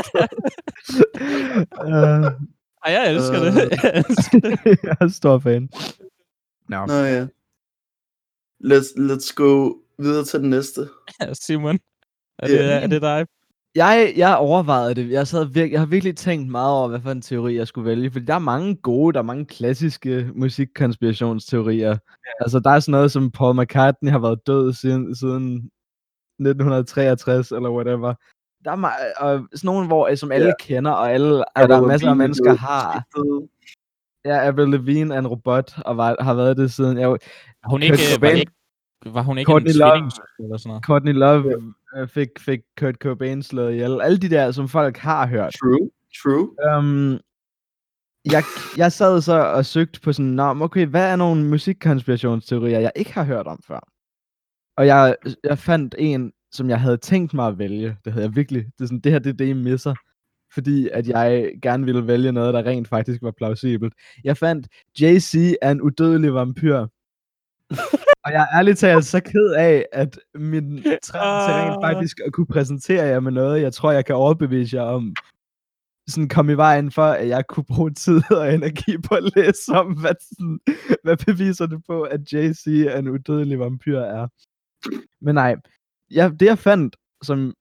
uh, 1.81 2.33
Ej, 2.87 2.93
jeg 2.93 3.13
elsker 3.15 3.41
Øh. 3.45 3.53
det. 3.55 3.71
Jeg 3.83 4.05
elsker 4.09 4.39
det. 4.41 4.79
jeg 4.83 4.97
er 5.01 5.09
stor 5.09 5.39
fan. 5.39 5.69
No. 6.69 6.87
Nå 6.87 6.95
ja. 6.95 7.27
Let's, 8.65 8.95
let's 8.99 9.33
go 9.35 9.73
videre 9.99 10.25
til 10.25 10.41
den 10.41 10.51
næste. 10.51 10.89
Ja, 11.21 11.35
Simon, 11.35 11.79
er 12.39 12.49
Ja. 12.49 12.53
det, 12.63 12.73
er 12.83 12.87
det 12.87 13.03
dig? 13.03 13.27
Jeg, 13.75 14.13
jeg 14.17 14.37
overvejede 14.37 14.95
det. 14.95 15.11
Jeg, 15.11 15.27
sad 15.27 15.47
vir- 15.47 15.71
jeg 15.73 15.81
har 15.81 15.87
virkelig 15.87 16.17
tænkt 16.17 16.51
meget 16.51 16.73
over, 16.73 16.89
hvad 16.89 17.01
for 17.01 17.11
en 17.11 17.23
teori 17.23 17.57
jeg 17.57 17.67
skulle 17.69 17.85
vælge. 17.91 18.11
Fordi 18.11 18.25
der 18.25 18.35
er 18.35 18.39
mange 18.39 18.77
gode, 18.77 19.13
der 19.13 19.19
er 19.19 19.23
mange 19.25 19.47
klassiske 19.47 20.31
musikkonspirationsteorier. 20.35 21.89
Ja. 21.91 21.97
Altså, 22.41 22.61
der 22.61 22.71
er 22.71 22.81
sådan 22.81 22.93
noget 22.93 23.13
som 23.13 23.31
Paul 23.31 23.61
McCartney 23.63 24.11
har 24.11 24.19
været 24.19 24.47
død 24.47 24.73
siden, 24.73 25.15
siden 25.17 25.71
1963, 26.39 27.51
eller 27.53 27.71
whatever. 27.71 28.15
Der 28.65 28.71
er 28.71 28.77
ma- 28.77 29.23
og 29.25 29.49
sådan 29.55 29.67
nogle, 29.69 29.87
hvor, 29.87 30.15
som 30.15 30.33
alle 30.33 30.47
Ja. 30.47 30.53
kender, 30.61 30.91
og 30.91 31.13
alle, 31.13 31.45
og 31.57 31.69
der 31.69 31.77
er 31.77 31.87
masser 31.87 32.07
af 32.09 32.11
er 32.11 32.15
mennesker 32.15 32.51
død. 32.51 32.57
har. 32.59 33.05
Ja, 34.25 34.47
Avril 34.47 34.69
Lavigne 34.69 35.15
er 35.15 35.19
en 35.19 35.27
robot, 35.27 35.73
og 35.85 35.97
var, 35.97 36.17
har 36.21 36.35
været 36.35 36.57
det 36.57 36.73
siden... 36.73 36.99
Jeg, 36.99 37.17
hun 37.65 37.83
ikke, 37.83 37.97
Kurt 37.97 38.01
var, 38.11 38.15
Cobain. 38.29 38.37
ikke, 38.37 38.53
var 39.05 39.23
hun 39.23 39.39
ikke 39.39 39.51
Courtney 39.51 39.71
en 39.71 39.77
Love. 39.77 40.11
eller 40.39 40.57
sådan 40.57 40.69
noget? 40.69 40.85
Courtney 40.85 41.13
Love 41.13 41.73
øh, 41.97 42.09
fik, 42.09 42.29
fik 42.39 42.61
Kurt 42.79 42.95
Cobain 42.95 43.43
slået 43.43 43.73
ihjel. 43.73 44.01
Alle 44.01 44.19
de 44.19 44.31
der, 44.31 44.51
som 44.51 44.69
folk 44.69 44.97
har 44.97 45.27
hørt. 45.27 45.55
True. 45.63 45.91
True. 46.23 46.79
Um, 46.79 47.21
jeg, 48.25 48.43
jeg 48.77 48.93
sad 48.93 49.21
så 49.21 49.45
og 49.45 49.67
søgte 49.67 50.01
på 50.01 50.13
sådan, 50.13 50.31
Nå, 50.31 50.63
okay, 50.63 50.87
hvad 50.87 51.13
er 51.13 51.17
nogle 51.17 51.45
musikkonspirationsteorier, 51.45 52.79
jeg 52.79 52.93
ikke 52.97 53.13
har 53.13 53.25
hørt 53.25 53.47
om 53.47 53.61
før? 53.67 53.81
Og 54.77 54.87
jeg, 54.87 55.17
jeg 55.45 55.59
fandt 55.59 55.95
en, 55.99 56.33
som 56.53 56.71
jeg 56.71 56.81
havde 56.81 56.97
tænkt 56.97 57.35
mig 57.35 57.47
at 57.47 57.59
vælge. 57.59 57.97
Det 58.05 58.13
havde 58.13 58.27
jeg 58.27 58.37
virkelig. 58.37 58.65
Det, 58.65 58.85
er 58.85 58.87
sådan, 58.87 59.01
det 59.01 59.13
her 59.13 59.19
det 59.19 59.31
er 59.31 59.37
det, 59.37 59.49
I 59.49 59.53
misser. 59.53 59.95
Fordi 60.55 60.89
at 60.89 61.09
jeg 61.09 61.53
gerne 61.63 61.85
ville 61.85 62.07
vælge 62.07 62.33
noget, 62.33 62.55
der 62.55 62.63
rent 62.63 62.89
faktisk 62.89 63.23
var 63.23 63.31
plausibelt. 63.31 63.95
Jeg 64.25 64.37
fandt, 64.37 64.69
JC 65.01 65.55
er 65.63 65.71
en 65.71 65.81
udødelig 65.81 66.35
vampyr. 66.35 66.87
og 68.25 68.33
jeg 68.33 68.43
er 68.43 68.59
ærligt 68.59 68.79
talt 68.79 69.05
så 69.05 69.21
ked 69.21 69.51
af, 69.51 69.87
at 69.93 70.19
min 70.35 70.83
trang 70.83 71.45
til 71.47 71.55
rent 71.55 71.85
Ah. 71.85 71.93
faktisk 71.93 72.21
at 72.27 72.33
kunne 72.33 72.47
præsentere 72.47 73.05
jer 73.05 73.21
med 73.21 73.33
noget, 73.33 73.63
jeg 73.63 73.73
tror, 73.73 73.93
jeg 73.93 74.05
kan 74.05 74.15
overbevise 74.15 74.77
jer 74.77 74.83
om, 74.83 75.15
sådan 76.09 76.29
kom 76.29 76.51
i 76.51 76.55
vejen 76.55 76.91
for, 76.91 77.05
at 77.05 77.29
jeg 77.29 77.47
kunne 77.47 77.65
bruge 77.65 77.91
tid 77.91 78.23
og 78.41 78.55
energi 78.55 78.99
på 78.99 79.15
at 79.15 79.37
læse 79.37 79.73
om, 79.73 80.01
hvad, 80.01 80.15
sådan, 80.21 80.61
hvad 81.05 81.17
beviser 81.27 81.67
det 81.67 81.83
på, 81.87 82.03
at 82.03 82.33
JC 82.33 82.67
er 82.67 82.99
en 82.99 83.09
udødelig 83.09 83.59
vampyr 83.59 83.99
er. 83.99 84.29
Men 85.21 85.35
nej, 85.35 85.57
jeg, 86.11 86.41
det 86.41 86.47
jeg 86.47 86.59
fandt, 86.59 86.97
som 87.23 87.55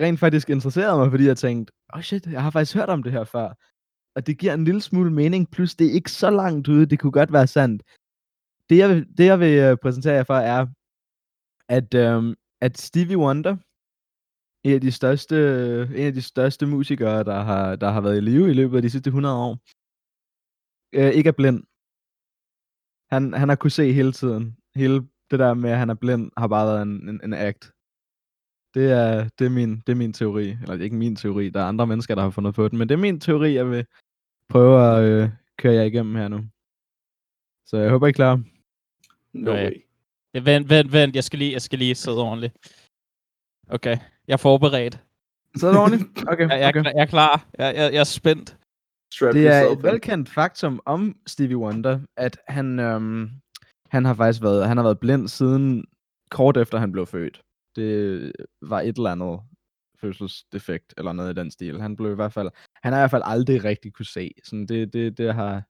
rent 0.00 0.20
faktisk 0.20 0.50
interesserede 0.50 0.98
mig, 0.98 1.10
fordi 1.10 1.26
jeg 1.26 1.36
tænkte, 1.36 1.72
oh 1.94 2.02
shit, 2.02 2.26
jeg 2.26 2.42
har 2.42 2.50
faktisk 2.50 2.76
hørt 2.76 2.88
om 2.88 3.02
det 3.02 3.12
her 3.12 3.24
før. 3.24 3.48
Og 4.16 4.26
det 4.26 4.38
giver 4.38 4.54
en 4.54 4.64
lille 4.64 4.80
smule 4.80 5.10
mening, 5.10 5.50
plus 5.50 5.74
det 5.74 5.86
er 5.86 5.92
ikke 5.92 6.10
så 6.10 6.30
langt 6.30 6.68
ude, 6.68 6.86
det 6.86 6.98
kunne 6.98 7.12
godt 7.12 7.32
være 7.32 7.46
sandt. 7.46 7.82
Det 8.68 8.78
jeg 8.78 8.88
vil, 8.90 9.00
det, 9.18 9.24
jeg 9.26 9.40
vil 9.40 9.58
øh, 9.58 9.76
præsentere 9.82 10.14
jer 10.14 10.24
for, 10.24 10.34
er, 10.34 10.66
at, 11.68 11.94
øhm, 11.94 12.34
at 12.60 12.78
Stevie 12.78 13.18
Wonder, 13.18 13.56
en 14.66 14.74
af 14.74 14.80
de 14.80 14.92
største, 14.92 15.36
øh, 15.36 15.90
en 16.00 16.06
af 16.06 16.12
de 16.12 16.22
største 16.22 16.66
musikere, 16.66 17.24
der 17.24 17.40
har, 17.42 17.76
der 17.76 17.90
har 17.90 18.00
været 18.00 18.16
i 18.16 18.20
live 18.20 18.50
i 18.50 18.54
løbet 18.54 18.76
af 18.76 18.82
de 18.82 18.90
sidste 18.90 19.08
100 19.08 19.34
år, 19.46 19.52
øh, 20.98 21.10
ikke 21.18 21.28
er 21.28 21.38
blind. 21.40 21.60
Han, 23.12 23.22
han 23.40 23.48
har 23.48 23.56
kunne 23.56 23.70
se 23.80 23.92
hele 23.92 24.12
tiden. 24.12 24.56
Hele 24.74 24.96
det 25.30 25.38
der 25.38 25.54
med, 25.54 25.70
at 25.70 25.78
han 25.78 25.90
er 25.90 25.94
blind, 25.94 26.30
har 26.36 26.48
bare 26.48 26.66
været 26.66 26.82
en, 26.82 27.08
en, 27.08 27.20
en 27.24 27.34
act. 27.34 27.72
Det 28.74 28.86
er, 29.02 29.28
det, 29.38 29.44
er 29.46 29.50
min, 29.50 29.72
det 29.84 29.92
er 29.92 29.96
min 29.96 30.12
teori. 30.12 30.46
Eller 30.48 30.72
det 30.72 30.80
er 30.80 30.84
ikke 30.90 31.04
min 31.04 31.16
teori, 31.16 31.50
der 31.50 31.60
er 31.60 31.64
andre 31.72 31.86
mennesker, 31.86 32.14
der 32.14 32.22
har 32.22 32.30
fundet 32.30 32.54
på 32.54 32.68
den. 32.68 32.78
Men 32.78 32.88
det 32.88 32.94
er 32.94 33.06
min 33.06 33.20
teori, 33.20 33.52
jeg 33.54 33.70
vil 33.70 33.86
prøve 34.48 34.74
at 34.88 35.04
øh, 35.04 35.30
køre 35.58 35.74
jer 35.74 35.82
igennem 35.82 36.14
her 36.14 36.28
nu. 36.28 36.38
Så 37.68 37.76
jeg 37.76 37.90
håber, 37.90 38.06
I 38.06 38.10
er 38.10 38.12
klar. 38.12 38.55
No 39.44 39.52
way. 39.52 39.82
Ja, 40.34 40.40
Vent, 40.40 40.70
vent, 40.70 40.92
vent. 40.92 41.16
Jeg 41.16 41.24
skal 41.24 41.38
lige, 41.38 41.52
jeg 41.52 41.62
skal 41.62 41.78
lige 41.78 41.94
sidde 41.94 42.22
ordentligt. 42.22 42.54
Okay, 43.68 43.96
jeg 44.28 44.32
er 44.32 44.36
forberedt. 44.36 45.00
Så 45.56 45.66
er 45.66 45.70
det 45.70 45.80
ordentligt? 45.80 46.24
Okay, 46.28 46.48
Jeg, 46.48 46.60
jeg, 46.60 46.68
okay. 46.68 46.84
jeg 46.84 46.92
er 47.02 47.06
klar. 47.06 47.46
Jeg, 47.58 47.74
jeg, 47.76 47.92
jeg 47.92 48.00
er 48.00 48.04
spændt. 48.04 48.56
Strap 49.12 49.34
Det 49.34 49.46
er 49.46 49.70
et 49.70 49.82
velkendt 49.82 50.28
faktum 50.28 50.80
om 50.84 51.16
Stevie 51.26 51.56
Wonder, 51.56 52.00
at 52.16 52.38
han, 52.48 52.78
øhm, 52.78 53.30
han 53.90 54.04
har 54.04 54.14
faktisk 54.14 54.42
været, 54.42 54.68
han 54.68 54.76
har 54.76 54.84
været 54.84 55.00
blind 55.00 55.28
siden 55.28 55.84
kort 56.30 56.56
efter 56.56 56.78
han 56.78 56.92
blev 56.92 57.06
født. 57.06 57.40
Det 57.76 58.32
var 58.62 58.80
et 58.80 58.96
eller 58.96 59.10
andet 59.10 59.40
fødselsdefekt, 60.00 60.94
eller 60.98 61.12
noget 61.12 61.30
i 61.30 61.40
den 61.40 61.50
stil. 61.50 61.80
Han 61.80 61.96
blev 61.96 62.12
i 62.12 62.14
hvert 62.14 62.32
fald, 62.32 62.50
han 62.82 62.92
har 62.92 63.00
i 63.00 63.02
hvert 63.02 63.10
fald 63.10 63.22
aldrig 63.24 63.64
rigtig 63.64 63.92
kunne 63.92 64.06
se. 64.06 64.30
Sådan 64.44 64.66
det, 64.66 64.92
det, 64.92 65.18
det, 65.18 65.34
har, 65.34 65.62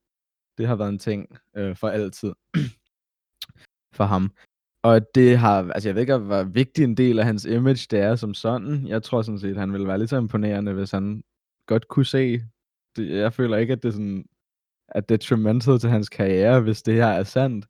det 0.59 0.66
har 0.66 0.76
været 0.76 0.88
en 0.88 0.98
ting 0.98 1.38
øh, 1.57 1.76
for 1.76 1.88
altid 1.88 2.33
for 3.96 4.04
ham. 4.04 4.30
Og 4.82 5.14
det 5.14 5.38
har, 5.38 5.70
altså 5.74 5.88
jeg 5.88 5.94
ved 5.94 6.02
ikke, 6.02 6.16
hvor 6.16 6.42
vigtig 6.42 6.85
en 6.85 6.96
del 6.96 7.18
af 7.18 7.24
hans 7.24 7.44
image 7.44 7.87
det 7.90 7.98
er 8.00 8.16
som 8.16 8.35
sådan. 8.35 8.87
Jeg 8.87 9.02
tror 9.02 9.22
sådan 9.22 9.38
set, 9.38 9.56
han 9.56 9.72
ville 9.72 9.87
være 9.87 9.98
lidt 9.98 10.11
så 10.11 10.16
imponerende, 10.16 10.72
hvis 10.72 10.90
han 10.90 11.22
godt 11.66 11.88
kunne 11.88 12.06
se. 12.06 12.42
Det, 12.96 13.11
jeg 13.11 13.32
føler 13.32 13.56
ikke, 13.56 13.72
at 13.72 13.82
det 13.82 13.88
er 13.88 13.92
sådan, 13.92 14.24
at 14.88 15.09
det 15.09 15.14
er 15.14 15.18
detrimental 15.18 15.78
til 15.78 15.90
hans 15.90 16.09
karriere, 16.09 16.61
hvis 16.61 16.82
det 16.82 16.94
her 16.94 17.06
er 17.06 17.24
sandt. 17.24 17.66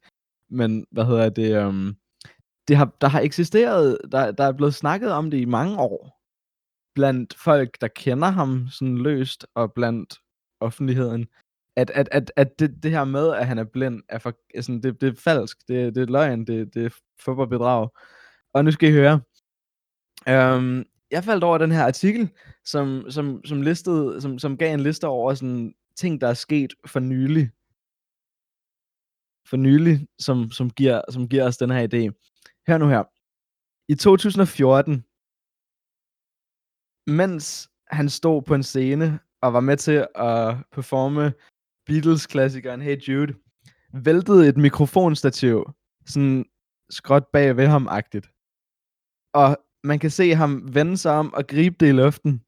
Men, 0.50 0.86
hvad 0.90 1.04
hedder 1.04 1.28
det, 1.28 1.66
um, 1.66 1.96
det 2.68 2.76
har, 2.76 2.96
der 3.00 3.08
har 3.08 3.20
eksisteret, 3.20 3.98
der, 4.12 4.32
der 4.32 4.44
er 4.44 4.52
blevet 4.52 4.74
snakket 4.74 5.12
om 5.12 5.30
det 5.30 5.38
i 5.38 5.44
mange 5.44 5.78
år, 5.78 6.16
blandt 6.94 7.34
folk, 7.34 7.80
der 7.80 7.88
kender 7.88 8.28
ham 8.28 8.68
sådan 8.70 8.98
løst, 8.98 9.46
og 9.54 9.72
blandt 9.72 10.20
offentligheden, 10.60 11.26
at, 11.76 11.90
at, 11.90 12.08
at, 12.12 12.32
at 12.36 12.58
det, 12.58 12.82
det 12.82 12.90
her 12.90 13.04
med, 13.04 13.32
at 13.32 13.46
han 13.46 13.58
er 13.58 13.64
blind, 13.64 14.02
er, 14.08 14.18
for, 14.18 14.32
sådan, 14.60 14.82
det, 14.82 15.00
det 15.00 15.08
er 15.08 15.20
falsk, 15.20 15.68
det, 15.68 15.94
det 15.94 16.02
er 16.02 16.06
løgn, 16.06 16.44
det, 16.46 16.74
det 16.74 16.84
er 16.86 16.90
fodboldbedrag. 17.20 17.88
og 18.52 18.64
nu 18.64 18.70
skal 18.70 18.88
I 18.88 18.92
høre. 18.92 19.20
Øhm, 20.28 20.84
jeg 21.10 21.24
faldt 21.24 21.44
over 21.44 21.58
den 21.58 21.72
her 21.72 21.84
artikel, 21.84 22.30
som, 22.64 23.10
som, 23.10 23.44
som, 23.44 23.62
listede, 23.62 24.20
som, 24.20 24.38
som 24.38 24.56
gav 24.56 24.74
en 24.74 24.80
liste 24.80 25.06
over 25.06 25.34
sådan, 25.34 25.74
ting, 25.96 26.20
der 26.20 26.28
er 26.28 26.34
sket 26.34 26.74
for 26.86 27.00
nylig. 27.00 27.50
For 29.48 29.56
nylig, 29.56 30.08
som, 30.18 30.50
som, 30.50 30.70
giver, 30.70 31.02
som 31.10 31.28
giver 31.28 31.44
os 31.44 31.56
den 31.56 31.70
her 31.70 31.82
idé. 31.82 32.02
Hør 32.68 32.78
nu 32.78 32.88
her. 32.88 33.04
I 33.88 33.94
2014, 33.94 35.04
mens 37.06 37.70
han 37.90 38.08
stod 38.08 38.42
på 38.42 38.54
en 38.54 38.62
scene 38.62 39.18
og 39.42 39.52
var 39.52 39.60
med 39.60 39.76
til 39.76 40.06
at 40.14 40.56
performe 40.72 41.32
Beatles-klassikeren 41.86 42.82
Hey 42.82 42.96
Jude, 43.08 43.34
væltede 43.94 44.48
et 44.48 44.56
mikrofonstativ 44.56 45.64
sådan 46.06 46.44
skråt 46.90 47.24
bag 47.32 47.56
ved 47.56 47.66
ham-agtigt. 47.66 48.32
Og 49.34 49.56
man 49.84 49.98
kan 49.98 50.10
se 50.10 50.34
ham 50.34 50.74
vende 50.74 50.96
sig 50.96 51.12
om 51.12 51.34
og 51.34 51.46
gribe 51.46 51.76
det 51.80 51.88
i 51.88 51.92
luften, 51.92 52.42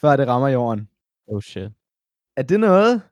før 0.00 0.16
det 0.16 0.28
rammer 0.28 0.48
jorden. 0.48 0.88
Oh 1.26 1.40
shit. 1.42 1.70
Er 2.36 2.42
det 2.42 2.60
noget? 2.60 3.02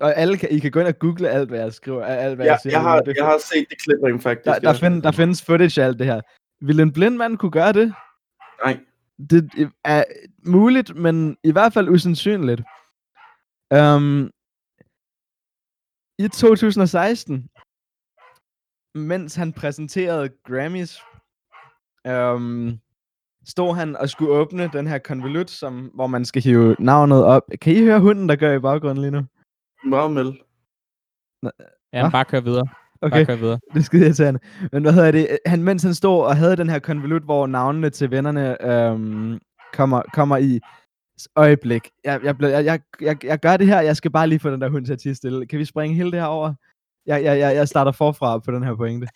Og 0.00 0.14
alle 0.16 0.36
kan, 0.38 0.48
I 0.50 0.58
kan 0.58 0.70
gå 0.70 0.80
ind 0.80 0.88
og 0.88 0.98
google 0.98 1.28
alt, 1.30 1.48
hvad 1.48 1.60
jeg 1.60 1.72
skriver. 1.72 2.04
Alt, 2.04 2.36
hvad 2.36 2.46
Ja, 2.46 2.52
jeg 2.52 2.60
siger. 2.62 2.72
jeg, 2.72 2.80
har, 2.82 3.00
Det- 3.00 3.16
jeg 3.16 3.24
har 3.24 3.38
set 3.38 3.66
det 3.70 3.82
klip 3.82 3.98
rent 4.04 4.22
faktisk. 4.22 4.44
der, 4.44 4.58
der, 4.58 4.68
ja. 4.82 4.88
find, 4.88 5.02
der 5.02 5.12
findes 5.12 5.42
footage 5.44 5.82
af 5.82 5.86
alt 5.86 5.98
det 5.98 6.06
her. 6.06 6.20
Vil 6.66 6.80
en 6.80 6.92
blind 6.92 7.16
mand 7.16 7.38
kunne 7.38 7.50
gøre 7.50 7.72
det? 7.72 7.94
Nej. 8.64 8.80
Det 9.30 9.72
er 9.84 10.04
muligt, 10.46 10.96
men 10.96 11.36
i 11.44 11.52
hvert 11.52 11.72
fald 11.72 11.88
usandsynligt. 11.88 12.62
Um, 13.74 14.30
I 16.18 16.28
2016, 16.28 17.48
mens 18.94 19.34
han 19.34 19.52
præsenterede 19.52 20.28
Grammys, 20.44 21.00
um, 22.08 22.78
stod 23.44 23.74
han 23.74 23.96
og 23.96 24.08
skulle 24.08 24.32
åbne 24.32 24.70
den 24.72 24.86
her 24.86 24.98
konvolut, 24.98 25.50
som, 25.50 25.90
hvor 25.94 26.06
man 26.06 26.24
skal 26.24 26.42
hive 26.42 26.76
navnet 26.78 27.24
op. 27.24 27.42
Kan 27.60 27.72
I 27.72 27.80
høre 27.80 28.00
hunden, 28.00 28.28
der 28.28 28.36
gør 28.36 28.52
i 28.52 28.60
baggrunden 28.60 29.02
lige 29.02 29.10
nu? 29.10 29.22
Meget 29.84 30.10
meld. 30.10 30.32
Ja, 31.92 32.10
bare 32.10 32.24
kør 32.24 32.40
videre. 32.40 32.66
Okay. 33.00 33.16
Bare 33.16 33.26
kør 33.26 33.36
videre. 33.36 33.60
Det 33.74 33.78
er 33.78 33.84
skide 33.84 34.04
irriterende. 34.04 34.40
Men 34.72 34.82
hvad 34.82 34.92
hedder 34.92 35.10
det? 35.10 35.38
Han, 35.46 35.62
mens 35.62 35.82
han 35.82 35.94
stod 35.94 36.24
og 36.24 36.36
havde 36.36 36.56
den 36.56 36.68
her 36.68 36.78
konvolut, 36.78 37.22
hvor 37.22 37.46
navnene 37.46 37.90
til 37.90 38.10
vennerne 38.10 38.66
øhm, 38.66 39.40
kommer, 39.72 40.02
kommer 40.14 40.36
i 40.36 40.60
øjeblik. 41.36 41.90
Jeg, 42.04 42.20
jeg, 42.24 42.38
blev- 42.38 42.48
jeg, 42.50 42.64
jeg, 42.64 42.80
jeg, 43.00 43.24
jeg 43.24 43.38
gør 43.40 43.56
det 43.56 43.66
her, 43.66 43.80
jeg 43.80 43.96
skal 43.96 44.10
bare 44.10 44.26
lige 44.28 44.38
få 44.40 44.50
den 44.50 44.60
der 44.60 44.68
hund 44.68 44.86
til 44.86 44.92
at 44.92 44.98
tige 44.98 45.14
stille. 45.14 45.46
Kan 45.46 45.58
vi 45.58 45.64
springe 45.64 45.96
hele 45.96 46.10
det 46.10 46.20
her 46.20 46.26
over? 46.26 46.54
Jeg, 47.06 47.24
jeg, 47.24 47.38
jeg, 47.38 47.54
jeg 47.56 47.68
starter 47.68 47.92
forfra 47.92 48.38
på 48.38 48.50
den 48.52 48.62
her 48.62 48.74
pointe. 48.76 49.06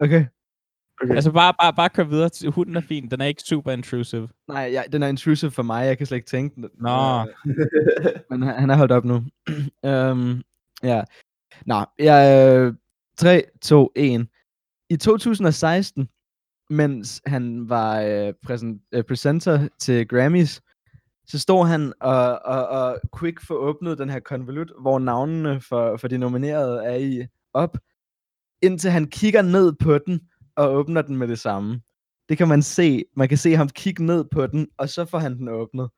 Okay. 0.00 0.24
Okay. 1.02 1.14
Altså 1.14 1.32
bare, 1.32 1.54
bare, 1.60 1.72
bare 1.74 1.88
kør 1.88 2.04
videre. 2.04 2.50
Hunden 2.50 2.76
er 2.76 2.80
fin. 2.80 3.10
Den 3.10 3.20
er 3.20 3.24
ikke 3.24 3.42
super 3.42 3.72
intrusive. 3.72 4.28
Nej, 4.48 4.70
jeg, 4.72 4.84
den 4.92 5.02
er 5.02 5.06
intrusive 5.08 5.50
for 5.50 5.62
mig. 5.62 5.86
Jeg 5.86 5.98
kan 5.98 6.06
slet 6.06 6.16
ikke 6.18 6.28
tænke 6.28 6.54
den. 6.54 6.68
Nå. 6.74 7.20
Øh, 7.20 7.26
Men 8.30 8.42
han, 8.42 8.60
han 8.60 8.70
er 8.70 8.76
holdt 8.76 8.92
op 8.92 9.04
nu. 9.04 9.22
øhm, 9.84 10.42
ja. 10.82 11.02
Nå, 11.66 11.84
jeg, 11.98 12.74
3, 13.16 13.42
2, 13.62 13.92
1. 13.96 14.28
I 14.90 14.96
2016, 14.96 16.08
mens 16.70 17.22
han 17.26 17.68
var 17.68 18.00
øh, 18.00 18.32
præsent, 18.42 18.82
øh, 18.92 19.04
presenter 19.04 19.68
til 19.78 20.08
Grammys, 20.08 20.60
så 21.28 21.38
stod 21.38 21.66
han 21.66 21.92
og, 22.00 22.38
og, 22.44 22.68
og 22.68 23.00
quick 23.18 23.46
få 23.46 23.54
åbnet 23.54 23.98
den 23.98 24.10
her 24.10 24.20
konvolut, 24.20 24.72
hvor 24.80 24.98
navnene 24.98 25.60
for, 25.60 25.96
for 25.96 26.08
de 26.08 26.18
nominerede 26.18 26.84
er 26.84 26.94
i 26.96 27.26
op, 27.52 27.76
indtil 28.62 28.90
han 28.90 29.06
kigger 29.06 29.42
ned 29.42 29.72
på 29.72 29.98
den 29.98 30.20
og 30.56 30.72
åbner 30.74 31.02
den 31.02 31.16
med 31.16 31.28
det 31.28 31.38
samme. 31.38 31.80
Det 32.28 32.38
kan 32.38 32.48
man 32.48 32.62
se. 32.62 33.04
Man 33.16 33.28
kan 33.28 33.38
se 33.38 33.56
ham 33.56 33.68
kigge 33.68 34.04
ned 34.06 34.24
på 34.32 34.46
den, 34.46 34.68
og 34.78 34.88
så 34.88 35.04
får 35.04 35.18
han 35.18 35.38
den 35.38 35.48
åbnet. 35.48 35.90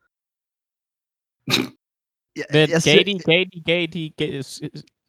Jeg, 2.35 2.45
Men 2.51 2.59
jeg 2.59 2.67
gav 2.69 2.79
ser- 2.79 3.03
de, 3.03 3.19
gav 3.19 3.45
de, 3.53 3.61
gav 3.65 3.85
de, 3.87 4.11
gav, 4.17 4.41
s- 4.41 4.61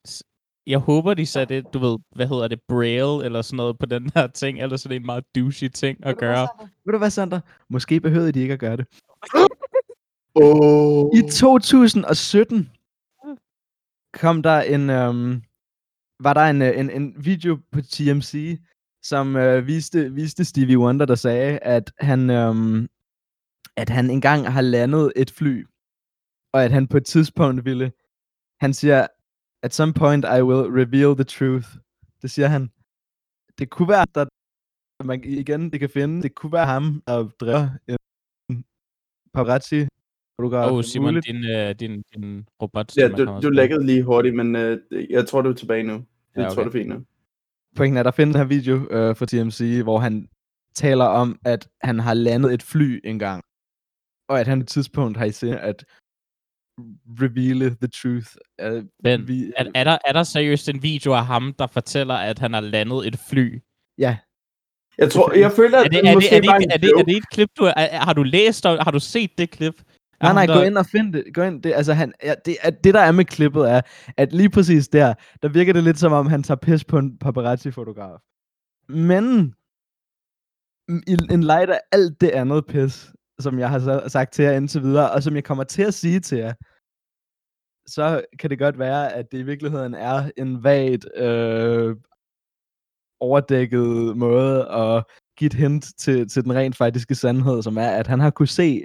s- 0.09 0.23
jeg 0.67 0.79
håber, 0.79 1.15
de 1.15 1.27
satte 1.27 1.63
du 1.63 1.79
ved, 1.79 1.99
hvad 2.17 2.27
hedder 2.29 2.49
det, 2.49 2.61
braille 2.69 3.25
eller 3.25 3.43
sådan 3.43 3.57
noget 3.57 3.79
på 3.79 3.87
den 3.87 4.11
her 4.15 4.27
ting, 4.27 4.61
eller 4.63 4.77
sådan 4.77 4.97
en 5.01 5.07
meget 5.07 5.25
douchey 5.35 5.69
ting 5.69 6.07
at 6.07 6.19
gøre. 6.19 6.49
Ved 6.85 6.93
du 6.93 6.99
hvad, 6.99 7.11
Sander? 7.11 7.41
Måske 7.71 8.01
behøvede 8.01 8.33
de 8.33 8.41
ikke 8.41 8.53
at 8.55 8.61
gøre 8.61 8.77
det. 8.77 8.87
oh. 10.35 11.11
I 11.15 11.23
2017 11.23 12.71
kom 14.13 14.43
der 14.43 14.61
en, 14.61 14.91
øhm, 14.91 15.43
var 16.21 16.35
der 16.35 16.41
en, 16.41 16.63
øh, 16.63 16.79
en, 16.81 16.91
en 16.91 17.25
video 17.25 17.59
på 17.73 17.81
TMC, 17.81 18.61
som 19.03 19.37
øh, 19.37 19.67
viste, 19.67 20.13
viste 20.13 20.45
Stevie 20.45 20.79
Wonder, 20.79 21.07
der 21.07 21.15
sagde, 21.15 21.59
at 21.59 21.93
han, 21.99 22.31
øhm, 22.31 22.89
at 23.77 23.89
han 23.89 24.11
engang 24.11 24.53
har 24.53 24.61
landet 24.61 25.13
et 25.17 25.31
fly, 25.31 25.67
og 26.53 26.65
at 26.65 26.71
han 26.71 26.89
på 26.89 26.97
et 26.97 27.05
tidspunkt 27.05 27.65
ville, 27.65 27.93
han 28.61 28.75
siger, 28.75 29.07
at 29.63 29.75
some 29.75 29.93
point 29.93 30.25
I 30.25 30.43
will 30.43 30.67
reveal 30.81 31.15
the 31.15 31.25
truth. 31.25 31.69
Det 32.23 32.31
siger 32.31 32.49
han. 32.49 32.71
Det 33.59 33.71
kunne 33.71 33.89
være, 33.89 34.07
der 34.15 34.27
man 35.05 35.25
igen, 35.25 35.73
det 35.73 35.81
kan 35.81 35.91
finde, 35.91 36.23
det 36.23 36.35
kunne 36.35 36.53
være 36.53 36.67
ham, 36.67 37.03
der 37.07 37.29
drev 37.29 37.69
en 37.89 38.65
paparazzi 39.35 39.87
fotograf. 40.41 40.67
Åh, 40.67 40.73
oh, 40.73 40.79
Det 40.79 40.87
er 40.87 40.91
Simon, 40.91 41.07
muligt. 41.15 41.27
din, 41.27 41.45
øh, 41.45 41.75
din, 41.81 42.03
din 42.15 42.47
robot. 42.63 42.97
Ja, 42.97 43.03
er 43.03 43.09
du, 43.17 43.41
du 43.43 43.49
lækkede 43.51 43.87
lige 43.87 44.03
hurtigt, 44.03 44.35
men 44.35 44.57
øh, 44.57 44.79
jeg 45.11 45.27
tror, 45.29 45.43
du 45.43 45.51
er 45.51 45.55
tilbage 45.55 45.83
nu. 45.83 45.93
Jeg 45.93 46.03
Ja, 46.37 46.47
okay. 46.47 46.55
tror, 46.55 46.63
det 46.63 46.69
er 46.69 46.73
fint 46.73 46.89
nu. 46.89 47.05
Pointen 47.77 47.97
er, 47.97 48.01
at 48.01 48.05
der 48.05 48.11
findes 48.11 48.35
den 48.35 48.41
her 48.41 48.47
video 48.49 48.75
øh, 48.91 49.17
fra 49.17 49.27
TMC, 49.27 49.83
hvor 49.83 49.99
han 49.99 50.29
taler 50.75 51.05
om, 51.05 51.39
at 51.45 51.69
han 51.83 51.99
har 51.99 52.15
landet 52.15 52.55
et 52.55 52.63
fly 52.63 53.01
engang. 53.05 53.43
Og 54.29 54.41
at 54.41 54.47
han 54.47 54.59
på 54.59 54.63
et 54.63 54.69
tidspunkt 54.69 55.17
har 55.17 55.25
i 55.25 55.33
sinde 55.33 55.59
at 55.59 55.85
reveal 57.23 57.77
the 57.77 57.89
truth. 57.89 58.29
Uh, 58.65 58.85
Men 59.05 59.29
vi, 59.29 59.53
er, 59.57 59.65
er, 59.75 59.85
der, 59.85 59.99
er 60.05 60.13
der 60.13 60.23
seriøst 60.23 60.69
en 60.69 60.83
video 60.83 61.13
af 61.13 61.27
ham, 61.27 61.55
der 61.59 61.67
fortæller, 61.67 62.15
at 62.15 62.39
han 62.39 62.53
har 62.53 62.61
landet 62.61 63.07
et 63.07 63.17
fly? 63.31 63.59
ja, 63.99 64.17
Jeg 64.99 65.11
tror, 65.11 65.33
jeg 65.39 65.53
føler, 65.53 65.79
at 65.79 65.85
Er 65.87 65.89
det, 65.89 65.93
det 65.93 65.99
er, 65.99 66.05
det, 66.05 66.15
måske 66.17 66.37
er, 66.37 66.41
det, 66.41 66.45
ikke- 66.55 66.65
en 66.65 66.71
er, 66.71 66.77
det, 66.77 66.91
er 66.99 67.03
det 67.05 67.17
et 67.17 67.29
klip, 67.31 67.49
du 67.59 67.65
er, 67.65 67.73
er, 67.77 67.99
har 67.99 68.13
du 68.13 68.23
læst, 68.23 68.67
og 68.67 68.85
har 68.85 68.91
du 68.91 69.01
set 69.01 69.39
det 69.39 69.51
klip? 69.51 69.83
Nej, 70.23 70.33
nej, 70.33 70.47
gå 70.47 70.63
ind 70.63 70.79
og 70.79 70.87
find 70.87 71.13
det. 71.13 71.25
Gå 71.35 71.43
ind. 71.43 71.63
Det, 71.63 71.73
altså, 71.75 71.93
han, 71.95 72.13
ja, 72.23 72.35
det, 72.45 72.57
at 72.63 72.85
det, 72.85 72.95
der 72.95 73.01
er 73.01 73.13
med 73.13 73.25
klippet, 73.25 73.71
er, 73.71 73.81
at 74.17 74.33
lige 74.33 74.51
præcis 74.51 74.89
der, 74.89 75.15
der 75.43 75.49
virker 75.49 75.73
det 75.73 75.85
lidt 75.85 75.99
som 75.99 76.13
om, 76.13 76.27
han 76.27 76.43
tager 76.43 76.59
pis 76.59 76.85
på 76.85 76.99
en 76.99 77.19
paparazzi-fotograf. 77.19 78.19
Men, 78.89 79.55
m- 80.91 81.03
i 81.07 81.17
en 81.31 81.43
light 81.45 81.71
af 81.71 81.81
alt 81.93 82.21
det 82.21 82.31
andet 82.31 82.67
pis, 82.67 83.13
som 83.39 83.59
jeg 83.59 83.71
har 83.71 83.79
sa- 83.79 84.09
sagt 84.09 84.33
til 84.33 84.45
jer 84.45 84.53
indtil 84.53 84.83
videre, 84.83 85.11
og 85.11 85.23
som 85.23 85.35
jeg 85.35 85.45
kommer 85.45 85.65
til 85.65 85.83
at 85.83 85.95
sige 85.95 86.21
til 86.21 86.39
jer, 86.39 86.53
så 87.87 88.23
kan 88.39 88.51
det 88.51 88.59
godt 88.59 88.79
være, 88.79 89.13
at 89.13 89.33
det 89.33 89.39
i 89.39 89.43
virkeligheden 89.43 89.95
er 89.95 90.31
en 90.37 90.65
vagt, 90.65 91.07
øh, 91.17 91.97
overdækket 93.21 94.17
måde 94.17 94.69
at 94.69 95.05
give 95.39 95.47
et 95.47 95.55
hint 95.55 95.85
til, 95.99 96.29
til 96.29 96.45
den 96.45 96.55
rent 96.55 96.77
faktiske 96.77 97.15
sandhed, 97.15 97.63
som 97.63 97.77
er, 97.77 97.89
at 97.91 98.07
han 98.07 98.21
har 98.21 98.31
kunne 98.31 98.49
se 98.49 98.85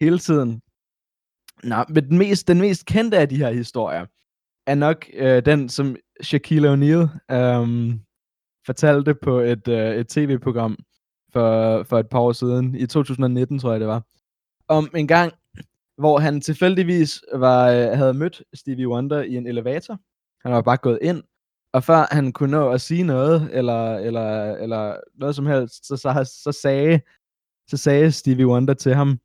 hele 0.00 0.18
tiden. 0.18 0.60
Nå, 1.62 1.84
men 1.88 2.08
den 2.08 2.18
mest, 2.18 2.48
den 2.48 2.60
mest 2.60 2.86
kendte 2.86 3.18
af 3.18 3.28
de 3.28 3.36
her 3.36 3.52
historier, 3.52 4.06
er 4.66 4.74
nok 4.74 5.06
øh, 5.14 5.44
den, 5.44 5.68
som 5.68 5.96
Shaquille 6.22 6.72
O'Neal 6.72 7.34
øh, 7.34 7.94
fortalte 8.66 9.14
på 9.14 9.38
et, 9.38 9.68
øh, 9.68 9.94
et 9.94 10.08
tv-program 10.08 10.78
for, 11.32 11.82
for 11.82 11.98
et 11.98 12.08
par 12.08 12.18
år 12.18 12.32
siden, 12.32 12.74
i 12.74 12.86
2019 12.86 13.58
tror 13.58 13.70
jeg 13.70 13.80
det 13.80 13.88
var, 13.88 14.02
om 14.68 14.90
en 14.94 15.08
gang, 15.08 15.32
hvor 15.98 16.18
han 16.18 16.40
tilfældigvis 16.40 17.22
var, 17.34 17.68
øh, 17.70 17.98
havde 17.98 18.14
mødt 18.14 18.42
Stevie 18.54 18.88
Wonder 18.88 19.22
i 19.22 19.34
en 19.36 19.46
elevator. 19.46 19.98
Han 20.42 20.52
var 20.52 20.62
bare 20.62 20.76
gået 20.76 20.98
ind, 21.02 21.22
og 21.72 21.84
før 21.84 22.14
han 22.14 22.32
kunne 22.32 22.50
nå 22.50 22.70
at 22.70 22.80
sige 22.80 23.02
noget, 23.02 23.48
eller, 23.52 23.96
eller, 23.96 24.52
eller 24.56 24.96
noget 25.14 25.36
som 25.36 25.46
helst, 25.46 25.86
så, 25.86 25.96
så, 25.96 26.38
så, 26.42 26.52
sagde, 26.52 27.00
så 27.68 27.76
sagde 27.76 28.12
Stevie 28.12 28.46
Wonder 28.46 28.74
til 28.74 28.94
ham, 28.94 29.18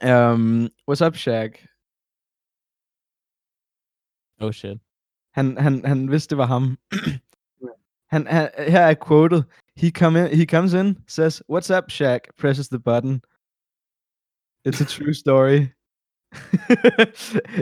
um, 0.00 0.70
What's 0.86 1.00
up, 1.00 1.14
Shaq? 1.14 1.56
Oh 4.40 4.50
shit. 4.50 4.78
Han, 5.34 5.56
han, 5.56 5.84
han 5.84 6.10
vidste, 6.10 6.30
det 6.30 6.38
var 6.38 6.46
ham. 6.46 6.78
han, 8.10 8.26
han, 8.26 8.50
her 8.58 8.90
er 8.90 8.94
quoted. 8.94 9.42
He, 9.76 9.90
come 9.90 10.16
in, 10.16 10.36
he 10.36 10.44
comes 10.44 10.74
in, 10.74 10.98
says, 11.06 11.42
What's 11.46 11.70
up, 11.70 11.90
Shaq? 11.90 12.20
Presses 12.36 12.68
the 12.68 12.78
button. 12.78 13.22
It's 14.64 14.80
a 14.80 14.84
true 14.84 15.14
story. 15.14 15.72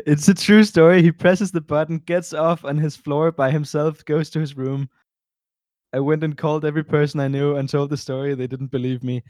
it's 0.06 0.28
a 0.28 0.34
true 0.34 0.64
story. 0.64 1.02
He 1.02 1.12
presses 1.12 1.50
the 1.50 1.60
button, 1.60 1.98
gets 1.98 2.32
off 2.32 2.64
on 2.64 2.78
his 2.78 2.96
floor 2.96 3.32
by 3.32 3.50
himself, 3.50 4.04
goes 4.04 4.30
to 4.30 4.40
his 4.40 4.56
room. 4.56 4.88
I 5.92 6.00
went 6.00 6.22
and 6.22 6.36
called 6.36 6.64
every 6.64 6.84
person 6.84 7.20
I 7.20 7.28
knew 7.28 7.56
and 7.56 7.68
told 7.68 7.90
the 7.90 7.96
story. 7.96 8.34
They 8.34 8.46
didn't 8.46 8.70
believe 8.70 9.02
me. 9.02 9.22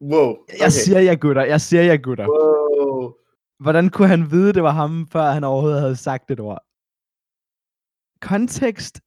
Wow. 0.00 0.28
Jeg 0.48 0.56
Okay. 0.60 0.70
siger 0.70 1.00
jer 1.00 1.16
gutter, 1.16 1.44
jeg 1.44 1.60
siger 1.60 1.82
jer 1.82 1.96
gutter. 1.96 2.26
Wow. 2.28 3.12
Hvordan 3.60 3.90
kunne 3.90 4.08
han 4.08 4.30
vide, 4.30 4.52
det 4.52 4.62
var 4.62 4.70
ham, 4.72 5.08
før 5.12 5.30
han 5.30 5.44
overhovedet 5.44 5.80
havde 5.80 5.96
sagt 5.96 6.30
et 6.30 6.40
ord? 6.40 6.62
Kontekst? 8.20 9.00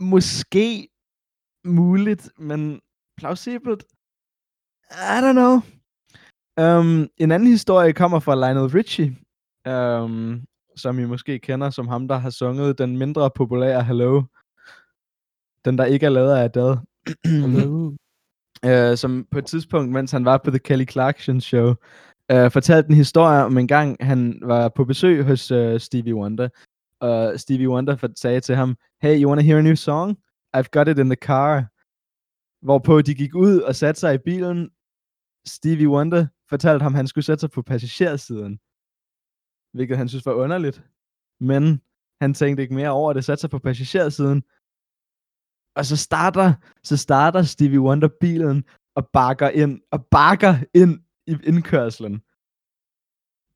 Måske 0.00 0.88
muligt, 1.64 2.30
men 2.38 2.80
plausibelt? 3.16 3.84
I 4.90 5.18
don't 5.24 5.32
know. 5.32 5.54
Um, 6.60 7.08
en 7.16 7.32
anden 7.32 7.48
historie 7.48 7.92
kommer 7.92 8.20
fra 8.20 8.34
Lionel 8.34 8.70
Richie, 8.78 9.16
um, 9.74 10.44
som 10.76 10.98
I 10.98 11.04
måske 11.04 11.38
kender 11.38 11.70
som 11.70 11.88
ham, 11.88 12.08
der 12.08 12.16
har 12.16 12.30
sunget 12.30 12.78
den 12.78 12.96
mindre 12.96 13.30
populære 13.30 13.84
Hello. 13.84 14.22
Den, 15.64 15.78
der 15.78 15.84
ikke 15.84 16.06
er 16.06 16.10
lavet 16.10 16.32
af 16.36 16.44
Adele. 16.44 16.80
øh, 18.64 18.96
som 18.96 19.26
på 19.30 19.38
et 19.38 19.46
tidspunkt, 19.46 19.92
mens 19.92 20.12
han 20.12 20.24
var 20.24 20.38
på 20.44 20.50
The 20.50 20.58
Kelly 20.58 20.84
Clarkson 20.90 21.40
Show, 21.40 21.74
øh, 22.30 22.50
fortalte 22.50 22.88
en 22.88 22.94
historie 22.94 23.44
om 23.44 23.58
en 23.58 23.68
gang, 23.68 23.96
han 24.00 24.38
var 24.42 24.68
på 24.68 24.84
besøg 24.84 25.24
hos 25.24 25.50
øh, 25.50 25.80
Stevie 25.80 26.14
Wonder, 26.14 26.48
og 27.00 27.40
Stevie 27.40 27.68
Wonder 27.68 28.08
sagde 28.16 28.40
til 28.40 28.56
ham, 28.56 28.76
hey, 29.02 29.22
you 29.22 29.28
wanna 29.28 29.42
hear 29.42 29.58
a 29.58 29.62
new 29.62 29.74
song? 29.74 30.18
I've 30.56 30.70
got 30.72 30.88
it 30.88 30.98
in 30.98 31.10
the 31.10 31.16
car. 31.16 31.64
Hvorpå 32.66 33.02
de 33.02 33.14
gik 33.14 33.34
ud 33.34 33.60
og 33.60 33.74
satte 33.74 34.00
sig 34.00 34.14
i 34.14 34.18
bilen. 34.18 34.70
Stevie 35.46 35.88
Wonder 35.88 36.26
fortalte 36.48 36.82
ham, 36.82 36.92
at 36.92 36.96
han 36.96 37.06
skulle 37.06 37.24
sætte 37.24 37.40
sig 37.40 37.50
på 37.50 37.62
passagersiden. 37.62 38.58
Hvilket 39.72 39.96
han 39.96 40.08
synes 40.08 40.26
var 40.26 40.32
underligt. 40.32 40.82
Men 41.40 41.80
han 42.20 42.34
tænkte 42.34 42.62
ikke 42.62 42.74
mere 42.74 42.90
over 42.90 43.12
det, 43.12 43.24
satte 43.24 43.40
sig 43.40 43.50
på 43.50 43.58
passagersiden. 43.58 44.42
Og 45.76 45.84
så 45.84 45.96
starter, 45.96 46.52
så 46.82 46.96
starter 46.96 47.42
Stevie 47.42 47.80
Wonder 47.80 48.08
bilen 48.20 48.64
og 48.94 49.08
bakker 49.12 49.48
ind, 49.48 49.80
og 49.90 50.06
bakker 50.06 50.54
ind 50.74 51.00
i 51.26 51.36
indkørslen. 51.44 52.22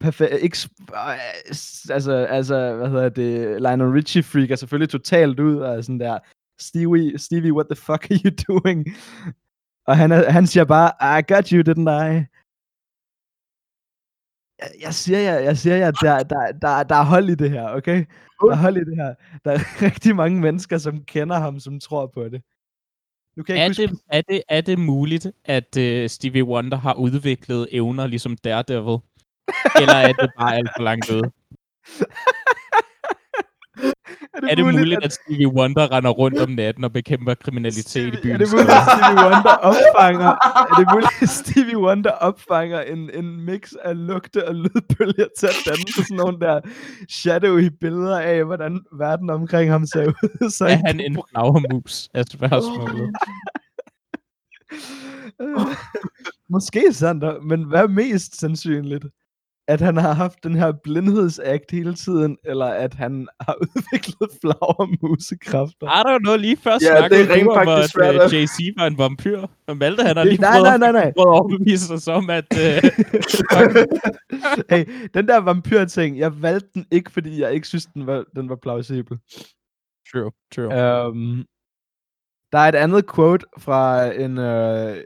Perfekt. 0.00 0.32
Ikke, 0.32 0.58
øh, 0.94 1.94
altså, 1.94 2.12
altså, 2.12 2.76
hvad 2.76 2.88
hedder 2.88 3.08
det? 3.08 3.62
Lionel 3.62 3.92
Richie 3.92 4.22
freaker 4.22 4.56
selvfølgelig 4.56 4.90
totalt 4.90 5.40
ud 5.40 5.56
og 5.56 5.84
sådan 5.84 6.00
der, 6.00 6.18
Stevie, 6.60 7.18
Stevie, 7.18 7.52
what 7.52 7.66
the 7.70 7.76
fuck 7.76 8.10
are 8.10 8.18
you 8.24 8.30
doing? 8.48 8.86
Og 9.86 9.96
han, 9.96 10.12
er, 10.12 10.30
han 10.30 10.46
siger 10.46 10.64
bare, 10.64 10.90
I 11.18 11.22
got 11.32 11.48
you, 11.48 11.62
didn't 11.68 11.90
I? 11.90 12.12
Jeg, 14.60 14.70
jeg 14.80 14.94
siger 14.94 15.18
jer, 15.18 15.38
jeg 15.38 15.56
siger 15.58 15.76
jer, 15.76 15.90
der, 15.90 16.22
der, 16.22 16.52
der, 16.52 16.82
der 16.82 16.94
er 16.94 17.04
hold 17.04 17.30
i 17.30 17.34
det 17.34 17.50
her, 17.50 17.68
okay? 17.68 18.04
Der 18.40 18.52
er 18.52 18.56
hold 18.56 18.76
i 18.76 18.80
det 18.80 18.96
her. 18.96 19.14
Der 19.44 19.50
er 19.50 19.58
rigtig 19.86 20.16
mange 20.16 20.40
mennesker, 20.40 20.78
som 20.78 21.04
kender 21.04 21.38
ham, 21.38 21.60
som 21.60 21.80
tror 21.80 22.06
på 22.06 22.28
det. 22.28 22.42
Nu 23.36 23.42
kan 23.42 23.56
jeg 23.56 23.62
Er 23.62 23.68
ikke 23.68 23.82
huske, 23.82 23.94
det, 23.94 24.00
er, 24.08 24.22
det, 24.28 24.42
er 24.48 24.60
det 24.60 24.78
muligt, 24.78 25.26
at 25.44 25.76
uh, 25.76 26.10
Stevie 26.10 26.44
Wonder 26.44 26.76
har 26.76 26.94
udviklet 26.94 27.68
evner 27.70 28.06
ligesom 28.06 28.36
Daredevil? 28.36 28.98
Eller 29.80 29.94
er 29.94 30.12
det 30.12 30.30
bare 30.38 30.56
alt 30.56 30.70
for 30.76 30.82
langt 30.82 31.10
ude? 31.10 31.22
Er 34.50 34.54
det 34.54 34.64
muligt, 34.64 35.04
at 35.04 35.12
Stevie 35.12 35.48
Wonder 35.48 35.92
render 35.92 36.10
rundt 36.10 36.38
om 36.38 36.50
natten 36.50 36.84
og 36.84 36.92
bekæmper 36.92 37.34
kriminalitet 37.34 38.14
i 38.14 38.16
Er 38.16 38.22
byen? 38.22 38.40
det 38.40 38.48
muligt, 38.52 38.70
at 38.70 38.82
Stevie 38.96 39.24
Wonder 39.24 39.56
opfanger, 39.70 40.28
er 40.70 40.74
det 40.78 40.86
muligt, 40.94 41.10
at 41.22 41.28
Stevie 41.28 41.78
Wonder 41.78 42.10
opfanger 42.10 42.80
en, 42.80 43.10
en 43.14 43.40
mix 43.44 43.72
af 43.84 44.06
lugte 44.06 44.48
og 44.48 44.54
lydbølger 44.54 45.26
til 45.38 45.46
at 45.46 45.56
danne 45.66 45.84
sådan 45.96 46.16
nogle 46.16 46.40
der 46.40 46.60
shadowy 47.08 47.70
billeder 47.80 48.20
af, 48.20 48.44
hvordan 48.44 48.80
verden 48.98 49.30
omkring 49.30 49.70
ham 49.70 49.86
ser 49.86 50.06
ud? 50.06 50.50
Så 50.58 50.64
Er 50.66 50.78
han 50.86 51.00
en 51.00 51.18
flagermus, 51.30 52.08
er 52.14 52.22
spørgsmålet. 52.32 53.10
Måske 56.52 56.92
Sander, 56.92 57.40
men 57.40 57.62
hvad 57.64 57.80
er 57.80 57.88
mest 57.88 58.40
sandsynligt? 58.40 59.04
At 59.72 59.80
han 59.80 59.96
har 59.96 60.12
haft 60.12 60.44
den 60.44 60.54
her 60.54 60.72
blindhedsakt 60.84 61.70
hele 61.70 61.94
tiden, 61.94 62.38
eller 62.44 62.66
at 62.66 62.94
han 62.94 63.28
har 63.40 63.56
udviklet 63.62 64.28
flagermusekræfter? 64.40 65.86
I 65.86 66.00
don't 66.08 66.18
know, 66.18 66.36
lige 66.36 66.56
før 66.56 66.70
Ja, 66.70 66.78
snakkede 66.78 67.22
det 67.22 67.30
er 67.40 67.44
du 67.44 67.50
om, 67.50 67.68
at 67.68 67.96
uh, 67.96 68.06
at- 68.24 68.32
Jay-Z 68.32 68.58
var 68.76 68.86
en 68.86 68.98
vampyr. 68.98 69.40
Og 69.66 69.76
Malte, 69.76 70.02
han 70.02 70.16
har 70.16 70.24
lige 70.24 70.40
nej, 70.40 70.50
prøvet, 70.52 70.64
nej, 70.64 70.78
nej, 70.78 70.92
nej. 70.92 71.12
prøvet 71.16 71.34
at 71.34 71.40
overbevise 71.40 71.94
os 71.94 72.08
om, 72.08 72.30
at... 72.30 72.44
Uh, 72.54 72.60
hey, 74.70 74.84
den 75.14 75.28
der 75.28 75.36
vampyr-ting, 75.40 76.18
jeg 76.18 76.42
valgte 76.42 76.68
den 76.74 76.86
ikke, 76.90 77.10
fordi 77.12 77.40
jeg 77.40 77.52
ikke 77.54 77.66
synes, 77.68 77.86
den 77.86 78.06
var, 78.06 78.24
den 78.36 78.48
var 78.48 78.56
plausibel. 78.56 79.18
true, 80.12 80.30
true. 80.54 81.06
Um, 81.08 81.44
der 82.52 82.58
er 82.58 82.68
et 82.68 82.74
andet 82.74 83.04
quote 83.14 83.46
fra 83.58 84.04
en, 84.12 84.38
øh, 84.38 84.96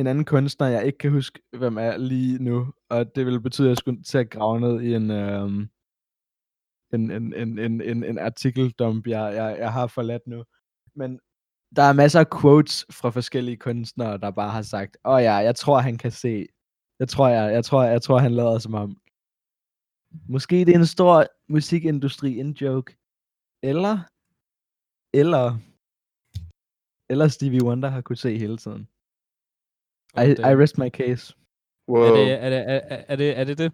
en 0.00 0.06
anden 0.06 0.24
kunstner, 0.24 0.66
jeg 0.66 0.86
ikke 0.86 0.98
kan 0.98 1.10
huske, 1.10 1.40
hvem 1.58 1.76
er 1.78 1.96
lige 1.96 2.38
nu. 2.42 2.72
Og 2.88 3.14
det 3.14 3.26
vil 3.26 3.40
betyde, 3.40 3.66
at 3.66 3.70
jeg 3.70 3.76
skulle 3.76 4.02
til 4.02 4.18
at 4.18 4.30
grave 4.30 4.60
ned 4.60 4.80
i 4.80 4.94
en, 4.94 5.10
øh, 5.10 5.46
en, 6.94 7.10
en, 7.10 7.34
en, 7.34 7.58
en, 7.58 7.80
en, 7.80 8.04
en 8.04 8.18
artikeldump, 8.18 9.06
jeg, 9.06 9.34
jeg, 9.34 9.56
jeg 9.58 9.72
har 9.72 9.86
forladt 9.86 10.26
nu. 10.26 10.44
Men 10.94 11.20
der 11.76 11.82
er 11.82 11.92
masser 11.92 12.20
af 12.20 12.30
quotes 12.40 12.86
fra 12.90 13.10
forskellige 13.10 13.56
kunstnere, 13.56 14.18
der 14.18 14.30
bare 14.30 14.50
har 14.50 14.62
sagt, 14.62 14.96
åh 15.04 15.12
oh 15.12 15.22
ja, 15.22 15.34
jeg 15.34 15.56
tror, 15.56 15.78
han 15.78 15.98
kan 15.98 16.10
se. 16.10 16.46
Jeg 16.98 17.08
tror, 17.08 17.28
jeg, 17.28 17.52
jeg 17.52 17.64
tror, 17.64 17.82
jeg 17.82 18.02
tror, 18.02 18.18
han 18.18 18.34
lader 18.34 18.58
som 18.58 18.74
om. 18.74 19.00
Måske 20.28 20.56
det 20.56 20.74
er 20.74 20.78
en 20.78 20.86
stor 20.86 21.26
musikindustri, 21.48 22.38
en 22.38 22.52
joke. 22.52 22.96
Eller, 23.62 23.98
eller, 25.14 25.58
eller 27.10 27.28
Stevie 27.28 27.64
Wonder 27.64 27.88
har 27.88 28.00
kunne 28.00 28.16
se 28.16 28.38
hele 28.38 28.56
tiden. 28.56 28.88
I, 30.16 30.30
I 30.30 30.54
rest 30.54 30.78
my 30.78 30.88
case. 30.88 31.34
Wow. 31.88 32.02
Er 32.02 32.12
det, 32.12 32.32
er, 32.32 32.50
det, 32.50 32.58
er, 32.58 32.80
er, 33.08 33.16
det, 33.16 33.38
er 33.38 33.44
det 33.44 33.58
det? 33.58 33.72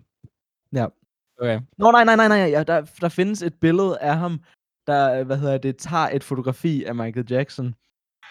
Ja. 0.73 0.87
Okay. 1.41 1.61
Nå, 1.79 1.91
nej, 1.91 2.05
nej, 2.05 2.17
nej, 2.17 2.29
nej. 2.29 2.37
Ja, 2.37 2.63
der, 2.63 2.87
der 3.01 3.09
findes 3.09 3.43
et 3.43 3.55
billede 3.61 3.99
af 3.99 4.17
ham, 4.17 4.41
der, 4.87 5.25
hvad 5.25 5.37
hedder 5.37 5.59
det, 5.59 5.77
tager 5.77 6.09
et 6.13 6.25
fotografi 6.25 6.85
af 6.85 6.95
Michael 6.95 7.27
Jackson. 7.31 7.75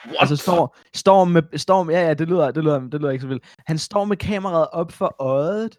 What? 0.06 0.18
Altså 0.20 0.36
står, 0.36 0.78
står 0.94 1.26
med, 1.26 1.58
står 1.58 1.84
med, 1.84 1.96
ja, 1.96 2.02
ja, 2.08 2.14
det 2.14 2.28
lyder, 2.28 2.52
det 2.52 2.64
lyder, 2.64 2.80
det 2.80 3.02
lyder 3.02 3.12
ikke 3.12 3.22
så 3.22 3.28
vildt. 3.28 3.44
Han 3.68 3.78
står 3.78 4.06
med 4.06 4.18
kameraet 4.18 4.68
op 4.72 4.92
for 4.92 5.16
øjet, 5.20 5.78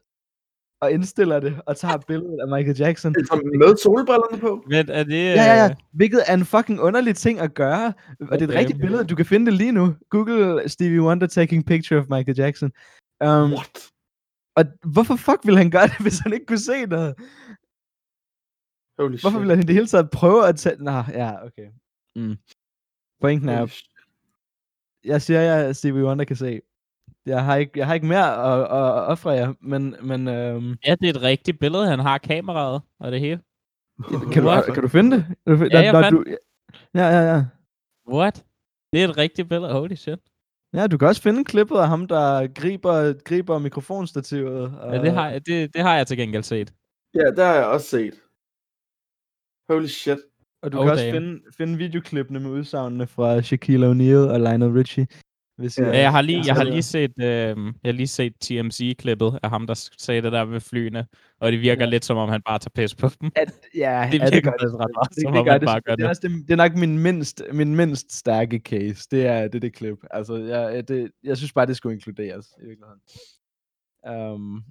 og 0.80 0.92
indstiller 0.92 1.40
det, 1.40 1.60
og 1.66 1.76
tager 1.76 1.98
billedet 2.08 2.38
af 2.40 2.48
Michael 2.48 2.76
Jackson. 2.78 3.14
Med 3.58 3.76
solbrillerne 3.76 4.40
på. 4.40 4.64
Men 4.66 4.88
er 4.90 5.04
det... 5.04 5.24
Ja, 5.24 5.44
ja, 5.44 5.64
øh, 5.64 5.70
ja. 5.70 5.74
Hvilket 5.92 6.22
er 6.26 6.34
en 6.34 6.44
fucking 6.44 6.80
underlig 6.80 7.16
ting 7.16 7.40
at 7.40 7.54
gøre. 7.54 7.92
Og 8.20 8.40
det 8.40 8.42
er 8.42 8.48
et 8.48 8.58
rigtigt 8.58 8.80
billede. 8.80 9.04
Du 9.04 9.16
kan 9.16 9.26
finde 9.26 9.46
det 9.46 9.54
lige 9.54 9.72
nu. 9.72 9.94
Google 10.10 10.68
Stevie 10.68 11.02
Wonder 11.02 11.26
taking 11.26 11.66
picture 11.66 12.00
of 12.00 12.06
Michael 12.10 12.38
Jackson. 12.38 12.72
Um, 13.24 13.52
What? 13.52 13.90
og 14.56 14.64
hvorfor 14.92 15.16
fuck 15.16 15.40
ville 15.44 15.58
han 15.58 15.70
gøre 15.70 15.86
det, 15.86 16.00
hvis 16.06 16.18
han 16.18 16.32
ikke 16.32 16.46
kunne 16.46 16.58
se 16.58 16.86
noget? 16.86 17.14
Holy 18.98 19.10
Hvorfor 19.20 19.30
shit. 19.30 19.40
ville 19.40 19.54
han 19.54 19.64
i 19.64 19.66
det 19.66 19.74
hele 19.74 19.86
taget 19.86 20.10
prøve 20.10 20.48
at 20.48 20.56
tage... 20.56 20.76
Nå, 20.76 21.02
ja, 21.08 21.46
okay. 21.46 21.68
Mm. 22.16 22.36
Pointen 23.20 23.48
er, 23.48 23.82
jeg 25.04 25.22
siger, 25.22 25.54
at 25.54 25.76
Stevie 25.76 26.04
Wonder 26.04 26.24
kan 26.24 26.36
se. 26.36 26.60
Jeg 27.26 27.44
har 27.44 27.56
ikke, 27.56 27.72
jeg 27.76 27.86
har 27.86 27.94
ikke 27.94 28.06
mere 28.06 28.28
at, 28.52 28.60
at, 28.60 29.06
ofre 29.12 29.30
jer, 29.30 29.54
men, 29.60 29.96
men 30.02 30.28
øhm, 30.28 30.76
Ja, 30.86 30.94
det 31.00 31.06
er 31.06 31.10
et 31.10 31.22
rigtigt 31.22 31.58
billede. 31.58 31.86
Han 31.88 31.98
har 31.98 32.18
kameraet 32.18 32.82
og 33.00 33.12
det 33.12 33.20
hele. 33.20 33.40
kan, 34.32 34.42
du, 34.42 34.72
kan 34.74 34.82
du 34.82 34.88
finde 34.88 35.16
det? 35.16 35.24
Kan 35.26 35.36
du, 35.52 35.58
finde- 35.58 35.76
Ja, 35.78 35.84
jeg 35.84 36.04
fandt 36.04 36.16
du, 36.18 36.24
ja, 36.94 37.06
ja, 37.08 37.34
ja. 37.34 37.44
What? 38.12 38.44
Det 38.92 39.02
er 39.04 39.08
et 39.08 39.16
rigtigt 39.16 39.48
billede. 39.48 39.72
Holy 39.72 39.94
shit. 39.94 40.18
Ja, 40.74 40.86
du 40.86 40.98
kan 40.98 41.08
også 41.08 41.22
finde 41.22 41.44
klippet 41.44 41.76
af 41.76 41.88
ham, 41.88 42.06
der 42.08 42.46
griber, 42.46 43.12
griber 43.24 43.58
mikrofonstativet. 43.58 44.78
Og, 44.78 44.94
Ja, 44.94 45.02
det 45.02 45.12
har, 45.12 45.30
jeg, 45.30 45.46
det, 45.46 45.74
det 45.74 45.82
har 45.82 45.96
jeg 45.96 46.06
til 46.06 46.16
gengæld 46.16 46.42
set. 46.42 46.74
Ja, 47.14 47.24
det 47.36 47.44
har 47.44 47.54
jeg 47.54 47.66
også 47.66 47.86
set. 47.86 48.14
Holy 49.70 49.86
shit. 49.86 50.18
og 50.62 50.72
du 50.72 50.78
Oh, 50.78 50.84
kan 50.84 50.92
også 50.92 51.04
damn. 51.04 51.14
finde, 51.16 51.42
finde 51.56 51.78
videoklippene 51.78 52.40
med 52.40 52.50
udsagnene 52.50 53.06
fra 53.06 53.42
Shaquille 53.42 53.86
O'Neal 53.86 54.30
og 54.32 54.40
Lionel 54.40 54.72
Richie. 54.72 55.06
Hvis 55.58 55.78
Ja. 55.78 55.84
Jeg 55.98 56.10
har 56.12 56.22
lige, 56.22 56.42
jeg 56.46 56.54
har 56.54 56.64
lige 56.64 56.82
set, 56.82 57.12
øh, 57.20 57.26
jeg 57.26 57.56
har 57.84 57.92
lige 57.92 58.06
set 58.06 58.32
TMZ-klippet 58.44 59.38
af 59.42 59.50
ham, 59.50 59.66
der 59.66 59.88
sagde 59.98 60.22
det 60.22 60.32
der 60.32 60.44
med 60.44 60.60
flyene, 60.60 61.06
og 61.40 61.52
det 61.52 61.60
virker 61.60 61.84
Ja. 61.84 61.90
lidt 61.90 62.04
som 62.04 62.16
om, 62.16 62.28
han 62.28 62.42
bare 62.42 62.58
tager 62.58 62.70
pis 62.74 62.94
på 62.94 63.08
dem. 63.20 63.30
At, 63.36 63.52
ja, 63.74 64.08
Det 64.12 64.18
ja, 64.18 64.24
virker 64.24 64.40
gør 64.40 64.50
faktisk 64.50 64.74
ret 64.74 64.90
meget, 64.94 65.08
det, 65.10 65.22
som 65.22 65.32
det, 65.32 65.38
om 65.40 65.44
gør 65.44 65.52
han 65.52 65.60
det, 65.60 65.66
bare 65.66 65.80
gør 65.80 65.94
det, 65.96 66.02
er 66.02 66.06
det. 66.06 66.10
også 66.18 66.28
det, 66.28 66.48
det 66.48 66.52
er 66.52 66.56
nok 66.56 66.74
min 66.76 66.98
mindst, 66.98 67.42
min 67.52 67.76
mindst 67.76 68.12
stærke 68.18 68.58
case. 68.58 69.06
Det 69.10 69.26
er 69.26 69.42
det, 69.42 69.54
er 69.54 69.60
det 69.60 69.74
klip. 69.74 69.98
Altså, 70.10 70.36
jeg, 70.36 70.88
det, 70.88 71.10
jeg 71.24 71.36
synes 71.36 71.52
bare, 71.52 71.66
det 71.66 71.76
skulle 71.76 71.94
inkluderes 71.94 72.46
i 72.62 72.66
virkeligheden. 72.66 73.00
Um, 74.32 74.62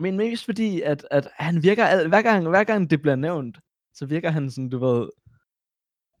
men 0.00 0.16
mest 0.16 0.44
fordi, 0.44 0.80
at, 0.80 1.06
at 1.10 1.28
han 1.36 1.62
virker, 1.62 2.08
hver 2.08 2.22
gang, 2.22 2.48
hver 2.48 2.64
gang 2.64 2.90
det 2.90 3.02
bliver 3.02 3.16
nævnt, 3.16 3.58
så 3.94 4.06
virker 4.06 4.30
han 4.30 4.50
sådan, 4.50 4.68
du 4.68 4.78
ved, 4.78 5.08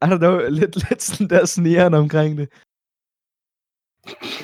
I 0.02 0.06
don't 0.06 0.18
know, 0.18 0.38
lidt, 0.50 0.88
lidt 0.88 1.02
sådan 1.02 1.28
der 1.30 1.44
snigeren 1.46 1.94
omkring 1.94 2.38
det. 2.38 2.48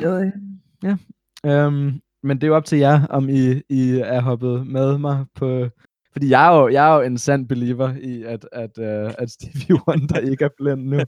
Jeg 0.00 0.10
ved 0.10 0.24
ikke. 0.24 0.38
Ja. 0.82 1.66
Um, 1.66 2.00
men 2.22 2.36
det 2.36 2.44
er 2.44 2.48
jo 2.48 2.56
op 2.56 2.64
til 2.64 2.78
jer, 2.78 3.06
om 3.06 3.28
I, 3.28 3.62
I 3.68 4.00
er 4.04 4.20
hoppet 4.20 4.66
med 4.66 4.98
mig 4.98 5.26
på... 5.34 5.68
Fordi 6.12 6.30
jeg 6.30 6.54
er 6.54 6.60
jo, 6.60 6.68
jeg 6.68 6.90
er 6.90 6.94
jo 6.96 7.02
en 7.02 7.18
sand 7.18 7.48
believer 7.48 7.94
i, 8.00 8.22
at, 8.22 8.48
at, 8.52 8.78
uh, 8.78 9.14
at 9.18 9.30
Stevie 9.30 9.80
Wonder 9.88 10.18
ikke 10.18 10.44
er 10.44 10.48
blind 10.56 10.84
nu. 10.84 11.00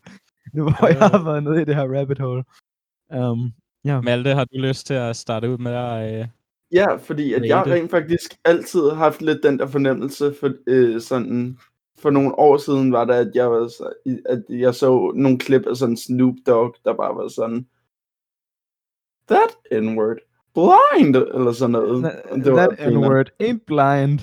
Nu 0.54 0.62
hvor 0.62 0.86
jeg 0.86 1.08
har 1.08 1.24
været 1.24 1.42
nede 1.42 1.62
i 1.62 1.64
det 1.64 1.74
her 1.74 1.98
rabbit 1.98 2.18
hole. 2.18 2.44
Um, 3.14 3.52
ja. 3.84 4.00
Malte, 4.00 4.34
har 4.34 4.44
du 4.44 4.58
lyst 4.58 4.86
til 4.86 4.94
at 4.94 5.16
starte 5.16 5.50
ud 5.50 5.58
med 5.58 5.72
at... 5.72 6.20
Øh... 6.20 6.26
Ja, 6.72 6.96
fordi 6.96 7.32
at 7.32 7.44
jeg 7.44 7.66
rent 7.66 7.90
faktisk 7.90 8.34
altid 8.44 8.80
har 8.80 8.94
haft 8.94 9.22
lidt 9.22 9.42
den 9.42 9.58
der 9.58 9.66
fornemmelse 9.66 10.34
for 10.40 10.50
øh, 10.66 11.00
sådan 11.00 11.58
for 11.98 12.10
nogle 12.10 12.38
år 12.38 12.56
siden 12.56 12.92
var 12.92 13.04
det, 13.04 13.14
at 13.14 13.30
jeg 13.34 13.50
var 13.50 13.70
at 14.28 14.42
jeg 14.48 14.74
så 14.74 15.12
nogle 15.14 15.38
klip 15.38 15.66
af 15.66 15.76
sådan 15.76 15.96
Snoop 15.96 16.34
Dogg, 16.46 16.74
der 16.84 16.94
bare 16.94 17.16
var 17.16 17.28
sådan 17.28 17.66
That 19.28 19.82
N-word 19.82 20.16
blind 20.54 21.16
eller 21.16 21.52
sådan 21.52 21.72
noget. 21.72 22.04
Og 22.30 22.38
det 22.38 22.52
var 22.52 22.66
That 22.68 22.92
N-word 22.92 23.28
ain't 23.42 23.64
blind. 23.66 24.18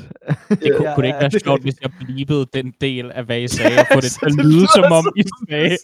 Det 0.49 0.75
kunne, 0.75 0.87
Ja, 0.89 0.95
kunne 0.95 1.03
det 1.03 1.07
ikke 1.07 1.19
være 1.19 1.39
sjovt, 1.45 1.61
hvis 1.61 1.75
jeg 1.81 1.91
blibede 1.99 2.45
den 2.53 2.73
del 2.81 3.11
af, 3.11 3.23
hvad 3.23 3.39
I 3.41 3.47
sagde, 3.57 3.77
og 3.79 3.85
få 3.93 4.01
det 4.01 4.11
til 4.11 4.25
at 4.25 4.45
lyde, 4.45 4.67
som 4.75 4.91
om 4.91 5.05
I 5.15 5.23
sagde... 5.49 5.77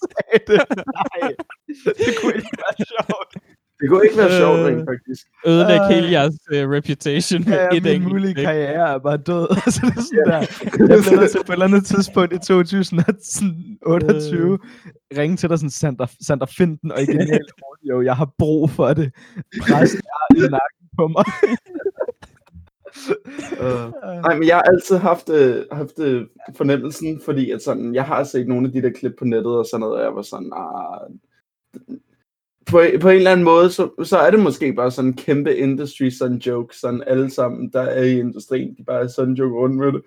det. 0.47 0.61
Nej, 0.97 1.33
det 1.85 2.11
kunne 2.21 2.35
ikke 2.35 2.57
være 2.63 2.85
sjovt. 2.93 3.31
Det 3.79 3.89
kunne 3.89 4.03
ikke 4.05 4.17
være 4.17 4.31
sjovt 4.39 4.59
Øh, 4.59 4.65
rent 4.65 4.85
faktisk. 4.91 5.23
Ødelægge 5.47 5.83
Øh. 5.85 5.89
hele 5.95 6.11
jeres 6.11 6.35
uh, 6.51 6.57
reputation 6.77 7.43
med 7.45 7.53
Ja, 7.53 7.67
et 7.77 7.83
min 7.83 7.91
enkelt 7.93 8.11
mulige 8.13 8.33
klik. 8.33 8.45
karriere 8.45 8.93
er 8.95 8.99
bare 8.99 9.17
død. 9.17 9.47
så 9.75 9.79
det 9.87 9.97
er 9.97 10.01
sådan 10.01 10.25
der. 10.31 10.39
Jeg 10.39 10.47
bliver 11.03 11.19
nødt 11.19 11.31
til 11.31 11.39
på 11.45 11.51
et 11.51 11.55
eller 11.55 11.65
andet 11.65 11.85
tidspunkt 11.85 12.33
i 12.33 12.37
2028 12.37 14.59
ringe 15.17 15.37
til 15.37 15.49
dig 15.49 15.57
sådan, 15.59 15.69
Sander, 15.69 16.05
Sander 16.27 16.45
find 16.57 16.77
den 16.81 16.91
originale 16.91 17.39
audio. 17.67 18.01
Jeg 18.01 18.15
har 18.15 18.29
brug 18.37 18.69
for 18.69 18.93
det. 18.93 19.11
Pres 19.61 19.93
er 19.93 20.35
i 20.35 20.39
nakken 20.39 20.85
på 20.97 21.07
mig. 21.07 21.25
Uh, 23.61 23.91
nej, 24.25 24.33
men 24.39 24.47
jeg 24.47 24.55
har 24.55 24.61
altid 24.61 24.97
haft, 24.97 25.29
øh, 25.29 25.65
haft 25.71 25.99
øh, 25.99 26.25
fornemmelsen, 26.55 27.21
fordi 27.25 27.51
at 27.51 27.61
sådan, 27.61 27.95
jeg 27.95 28.05
har 28.05 28.23
set 28.23 28.47
nogle 28.47 28.67
af 28.67 28.73
de 28.73 28.81
der 28.81 28.89
klip 28.89 29.13
på 29.19 29.25
nettet 29.25 29.57
og 29.57 29.65
sådan 29.65 29.79
noget, 29.81 29.95
og 29.97 30.03
jeg 30.03 30.15
var 30.15 30.21
sådan, 30.21 30.51
ah, 30.55 30.99
på, 32.65 32.81
på 33.01 33.09
en 33.09 33.15
eller 33.17 33.31
anden 33.31 33.43
måde, 33.43 33.71
så, 33.71 33.89
så 34.03 34.17
er 34.17 34.31
det 34.31 34.39
måske 34.39 34.73
bare 34.73 34.91
sådan 34.91 35.09
en 35.09 35.17
kæmpe 35.17 35.57
industry 35.57 36.09
sådan 36.09 36.37
joke, 36.37 36.77
sådan 36.77 37.03
alle 37.07 37.29
sammen, 37.29 37.69
der 37.73 37.81
er 37.81 38.03
i 38.03 38.19
industrien, 38.19 38.75
de 38.77 38.83
bare 38.83 39.01
er 39.01 39.07
sådan 39.07 39.33
joke 39.33 39.55
rundt 39.55 39.75
med 39.77 39.91
det. 39.91 40.01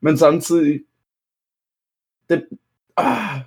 Men 0.00 0.18
samtidig, 0.18 0.80
det, 2.28 2.44
ah, 2.96 3.40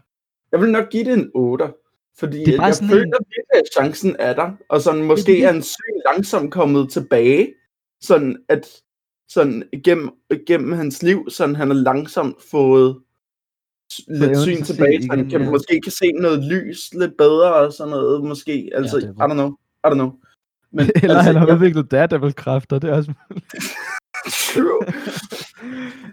jeg 0.51 0.61
vil 0.61 0.71
nok 0.71 0.89
give 0.89 1.03
det 1.03 1.13
en 1.13 1.31
8, 1.33 1.73
fordi 2.17 2.37
Det 2.37 2.47
er 2.55 2.65
det 2.69 2.81
jeg 2.81 2.89
føler 2.89 3.03
en- 3.03 3.25
virkelig, 3.29 3.55
at 3.55 3.63
chancen 3.73 4.15
er 4.19 4.33
der, 4.33 4.51
og 4.69 4.81
sådan 4.81 5.03
måske 5.03 5.21
fordi- 5.21 5.41
er 5.41 5.53
en 5.53 5.61
syg 5.63 5.93
langsomt 6.13 6.51
kommet 6.51 6.89
tilbage, 6.91 7.53
sådan 8.01 8.43
at 8.49 8.81
sådan 9.29 9.63
gennem, 9.83 10.09
gennem 10.47 10.71
hans 10.71 11.03
liv, 11.03 11.29
sådan 11.29 11.55
han 11.55 11.67
har 11.67 11.75
langsomt 11.75 12.41
fået 12.51 13.01
lidt 14.07 14.37
syn 14.39 14.63
se 14.63 14.73
tilbage, 14.73 15.01
så 15.01 15.07
han 15.11 15.29
kan, 15.29 15.41
ja. 15.41 15.49
måske 15.49 15.79
kan 15.83 15.91
se 15.91 16.11
noget 16.11 16.43
lys 16.43 16.93
lidt 16.93 17.17
bedre 17.17 17.53
og 17.55 17.73
sådan 17.73 17.91
noget, 17.91 18.23
måske, 18.23 18.69
altså, 18.75 18.97
er 18.97 19.01
I 19.01 19.29
don't 19.29 19.33
know, 19.33 19.49
I 19.85 19.87
don't 19.87 19.93
know. 19.93 20.11
Men, 20.71 20.85
Eller 21.03 21.15
altså, 21.15 21.21
han 21.21 21.35
har 21.35 21.45
jeg- 21.47 21.55
udviklet 21.55 21.91
Daredevil-kræfter, 21.91 22.79
det 22.79 22.89
er 22.89 22.93
også 22.93 23.13
True. 24.53 24.81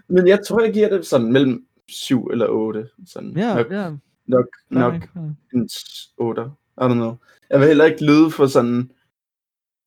Men 0.07 0.27
jeg 0.27 0.39
tror, 0.47 0.61
jeg 0.63 0.73
giver 0.73 0.89
det 0.89 1.05
sådan 1.05 1.31
mellem 1.33 1.65
7 1.87 2.25
eller 2.31 2.47
8. 2.49 2.87
Sådan 3.07 3.33
Ja, 3.37 3.55
nok, 3.55 3.71
ja. 3.71 3.91
nok, 4.27 4.45
nok 4.69 4.93
en 5.53 5.69
8. 6.17 6.41
I 6.41 6.45
don't 6.81 6.93
know. 6.93 7.15
Jeg 7.49 7.59
vil 7.59 7.67
heller 7.67 7.85
ikke 7.85 8.05
lyde 8.05 8.31
for 8.31 8.47
sådan 8.47 8.91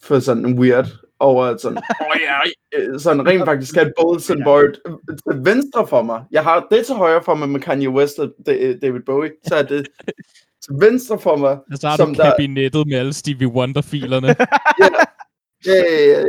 for 0.03 0.19
sådan 0.19 0.59
weird 0.59 0.87
over 1.23 1.45
at 1.45 1.61
sådan, 1.61 1.79
oh 1.79 2.17
ja, 2.27 2.39
øh, 2.79 3.01
sådan 3.01 3.27
rent 3.27 3.45
faktisk 3.45 3.75
have 3.75 3.87
et 3.87 3.93
bulletin 4.01 4.45
board 4.45 4.65
øh, 4.87 4.95
til 5.33 5.45
venstre 5.55 5.87
for 5.87 6.03
mig. 6.03 6.25
Jeg 6.31 6.43
har 6.43 6.67
det 6.71 6.87
til 6.87 6.95
højre 6.95 7.23
for 7.23 7.35
mig 7.35 7.49
med 7.49 7.61
Kanye 7.61 7.91
West 7.91 8.19
og 8.19 8.29
Da- 8.47 8.79
David 8.83 9.01
Bowie, 9.07 9.31
så 9.47 9.55
er 9.55 9.63
det 9.63 9.87
til 10.65 10.75
venstre 10.81 11.19
for 11.19 11.37
mig, 11.37 11.51
Og 11.51 11.79
så 11.81 11.89
har 11.89 11.97
som 11.97 12.15
du 12.15 12.23
der- 12.23 12.31
kabinettet 12.31 12.87
med 12.87 12.97
alle 12.99 13.13
Stevie 13.13 13.49
Wonder-filerne. 13.49 14.27
ja, 14.81 14.89
ja, 15.67 16.21
ja, 16.21 16.25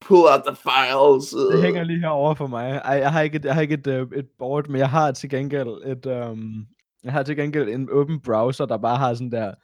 pull 0.00 0.20
out 0.32 0.40
the 0.46 0.56
files. 0.56 1.30
Det 1.30 1.56
øh. 1.58 1.62
hænger 1.62 1.84
lige 1.84 2.00
herovre 2.00 2.36
for 2.36 2.46
mig. 2.46 2.80
Ej, 2.84 2.94
jeg 2.94 3.12
har 3.12 3.20
ikke 3.22 3.36
et, 3.36 3.44
jeg 3.44 3.54
har 3.54 3.60
ikke 3.62 3.74
et, 3.74 3.86
øh, 3.86 4.06
et 4.16 4.26
board, 4.38 4.68
men 4.68 4.78
jeg 4.78 4.90
har 4.90 5.12
til 5.12 5.30
gengæld 5.30 5.68
et, 5.86 6.06
um, 6.06 6.66
jeg 7.04 7.12
har 7.12 7.22
til 7.22 7.36
gengæld 7.36 7.68
en 7.68 7.88
åben 7.92 8.20
browser, 8.20 8.66
der 8.66 8.76
bare 8.78 8.96
har 8.96 9.14
sådan 9.14 9.30
der 9.32 9.54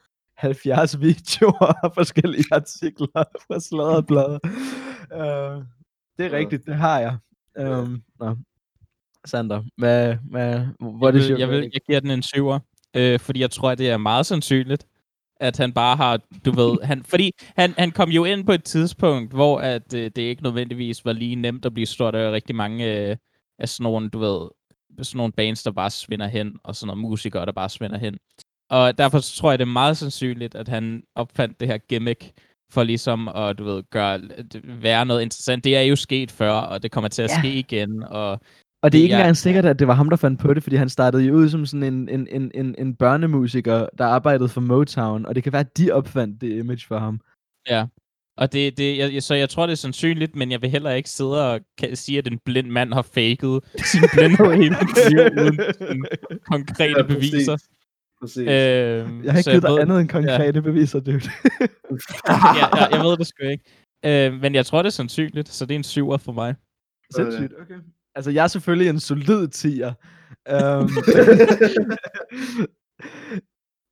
70 0.41 0.99
videoer 0.99 1.73
og 1.83 1.93
forskellige 1.93 2.45
artikler 2.51 3.23
fra 3.47 3.59
sladderblade. 3.59 4.39
Uh, 5.11 5.63
det 6.17 6.25
er 6.25 6.31
rigtigt, 6.31 6.65
det 6.65 6.75
har 6.75 6.99
jeg. 6.99 7.17
Um, 7.59 8.03
nå. 8.19 8.35
Sander, 9.25 9.63
hvad, 9.77 10.15
hvad, 10.29 10.59
hvor 10.79 11.07
er 11.07 11.13
jeg, 11.13 11.13
det 11.13 11.29
vil, 11.29 11.39
jeg, 11.39 11.49
vil, 11.49 11.69
jeg 11.73 11.81
giver 11.87 11.99
den 11.99 12.11
en 12.11 12.23
syver, 12.23 12.59
øh, 12.95 13.19
fordi 13.19 13.39
jeg 13.39 13.51
tror, 13.51 13.69
at 13.69 13.77
det 13.77 13.89
er 13.89 13.97
meget 13.97 14.25
sandsynligt, 14.25 14.87
at 15.39 15.57
han 15.57 15.73
bare 15.73 15.95
har, 15.95 16.19
du 16.45 16.51
ved, 16.51 16.77
han, 16.89 17.03
fordi 17.03 17.31
han, 17.57 17.73
han 17.77 17.91
kom 17.91 18.09
jo 18.09 18.25
ind 18.25 18.45
på 18.45 18.51
et 18.51 18.63
tidspunkt, 18.63 19.33
hvor 19.33 19.59
at, 19.59 19.93
øh, 19.93 20.11
det 20.15 20.17
ikke 20.17 20.43
nødvendigvis 20.43 21.05
var 21.05 21.13
lige 21.13 21.35
nemt 21.35 21.65
at 21.65 21.73
blive 21.73 21.85
stort 21.85 22.15
af 22.15 22.31
rigtig 22.31 22.55
mange 22.55 23.09
øh, 23.09 23.17
af 23.59 23.69
sådan 23.69 23.83
nogle, 23.83 24.09
du 24.09 24.19
ved, 24.19 24.49
sådan 25.01 25.17
nogle 25.17 25.33
bands, 25.33 25.63
der 25.63 25.71
bare 25.71 25.89
svinder 25.89 26.27
hen, 26.27 26.57
og 26.63 26.75
sådan 26.75 26.87
nogle 26.87 27.01
musikere, 27.01 27.45
der 27.45 27.51
bare 27.51 27.69
svinder 27.69 27.97
hen. 27.97 28.17
Og 28.71 28.97
derfor 28.97 29.19
tror 29.19 29.51
jeg, 29.51 29.59
det 29.59 29.65
er 29.65 29.71
meget 29.71 29.97
sandsynligt, 29.97 30.55
at 30.55 30.67
han 30.67 31.03
opfandt 31.15 31.59
det 31.59 31.67
her 31.67 31.77
gimmick, 31.77 32.31
for 32.71 32.83
ligesom 32.83 33.27
at, 33.27 33.57
du 33.57 33.63
ved, 33.63 33.83
gøre, 33.91 34.17
det- 34.21 34.61
være 34.83 35.05
noget 35.05 35.21
interessant. 35.21 35.63
Det 35.63 35.77
er 35.77 35.81
jo 35.81 35.95
sket 35.95 36.31
før, 36.31 36.51
og 36.51 36.83
det 36.83 36.91
kommer 36.91 37.07
til 37.07 37.21
at 37.21 37.29
Ja. 37.29 37.39
ske 37.39 37.53
igen, 37.53 38.03
og 38.03 38.39
Og 38.83 38.91
det 38.91 38.97
er 38.99 39.03
ikke 39.03 39.15
Ja. 39.15 39.19
engang 39.19 39.37
sikkert, 39.37 39.65
at 39.65 39.79
det 39.79 39.87
var 39.87 39.93
ham, 39.93 40.09
der 40.09 40.17
fandt 40.17 40.39
på 40.39 40.53
det, 40.53 40.63
fordi 40.63 40.75
han 40.75 40.89
startede 40.89 41.23
jo 41.23 41.33
ud 41.33 41.49
som 41.49 41.65
sådan 41.65 41.83
en, 41.93 42.09
en, 42.09 42.27
en, 42.31 42.51
en, 42.53 42.75
en 42.77 42.95
børnemusiker, 42.95 43.85
der 43.97 44.05
arbejdede 44.05 44.49
for 44.49 44.61
Motown, 44.61 45.25
og 45.25 45.35
det 45.35 45.43
kan 45.43 45.53
være, 45.53 45.59
at 45.59 45.77
de 45.77 45.91
opfandt 45.91 46.41
det 46.41 46.57
image 46.57 46.85
for 46.87 46.97
ham. 46.99 47.19
Ja, 47.69 47.85
og 48.37 48.53
det, 48.53 48.77
det, 48.77 48.97
jeg, 48.97 49.23
så 49.23 49.35
jeg 49.35 49.49
tror, 49.49 49.65
det 49.65 49.71
er 49.71 49.77
sandsynligt, 49.77 50.35
men 50.35 50.51
jeg 50.51 50.61
vil 50.61 50.69
heller 50.69 50.91
ikke 50.91 51.09
sidde 51.09 51.53
og 51.53 51.59
kan 51.77 51.95
sige, 51.95 52.17
at 52.17 52.27
en 52.27 52.39
blind 52.45 52.67
mand 52.69 52.93
har 52.93 53.01
faked 53.01 53.59
sin 53.77 54.01
blindhed 54.13 54.53
hele 54.53 54.75
uden 55.41 55.59
konkrete 56.51 56.93
Ja, 56.97 57.03
beviser. 57.03 57.57
Præcis. 58.21 58.37
Øhm, 58.37 59.23
Jeg 59.23 59.31
har 59.33 59.37
ikke 59.37 59.49
givet 59.49 59.63
dig 59.63 59.71
ved, 59.71 59.79
andet 59.79 59.99
end 60.01 60.09
konkrete 60.09 60.61
beviser, 60.61 60.99
dude. 60.99 61.15
ja, 62.27 62.67
jeg, 62.79 62.87
jeg 62.91 62.99
ved 63.03 63.17
det 63.17 63.27
sgu 63.27 63.43
ikke. 63.45 63.63
Øh, 64.05 64.33
men 64.41 64.55
jeg 64.55 64.65
tror, 64.65 64.81
det 64.81 64.87
er 64.87 64.91
sandsynligt, 64.91 65.49
så 65.49 65.65
det 65.65 65.73
er 65.73 65.79
en 65.79 65.83
syver 65.83 66.17
for 66.17 66.31
mig. 66.31 66.55
Sindssygt, 67.15 67.53
okay. 67.61 67.75
Altså, 68.15 68.31
jeg 68.31 68.43
er 68.43 68.47
selvfølgelig 68.47 68.89
en 68.89 68.99
solid 68.99 69.47
tier. 69.47 69.93
Um, 70.53 70.89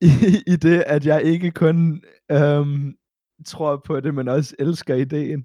i, 0.00 0.42
I 0.46 0.56
det, 0.56 0.82
at 0.86 1.06
jeg 1.06 1.22
ikke 1.24 1.50
kun 1.50 2.02
um, 2.34 2.94
tror 3.46 3.76
på 3.76 4.00
det, 4.00 4.14
men 4.14 4.28
også 4.28 4.54
elsker 4.58 4.94
ideen. 4.94 5.38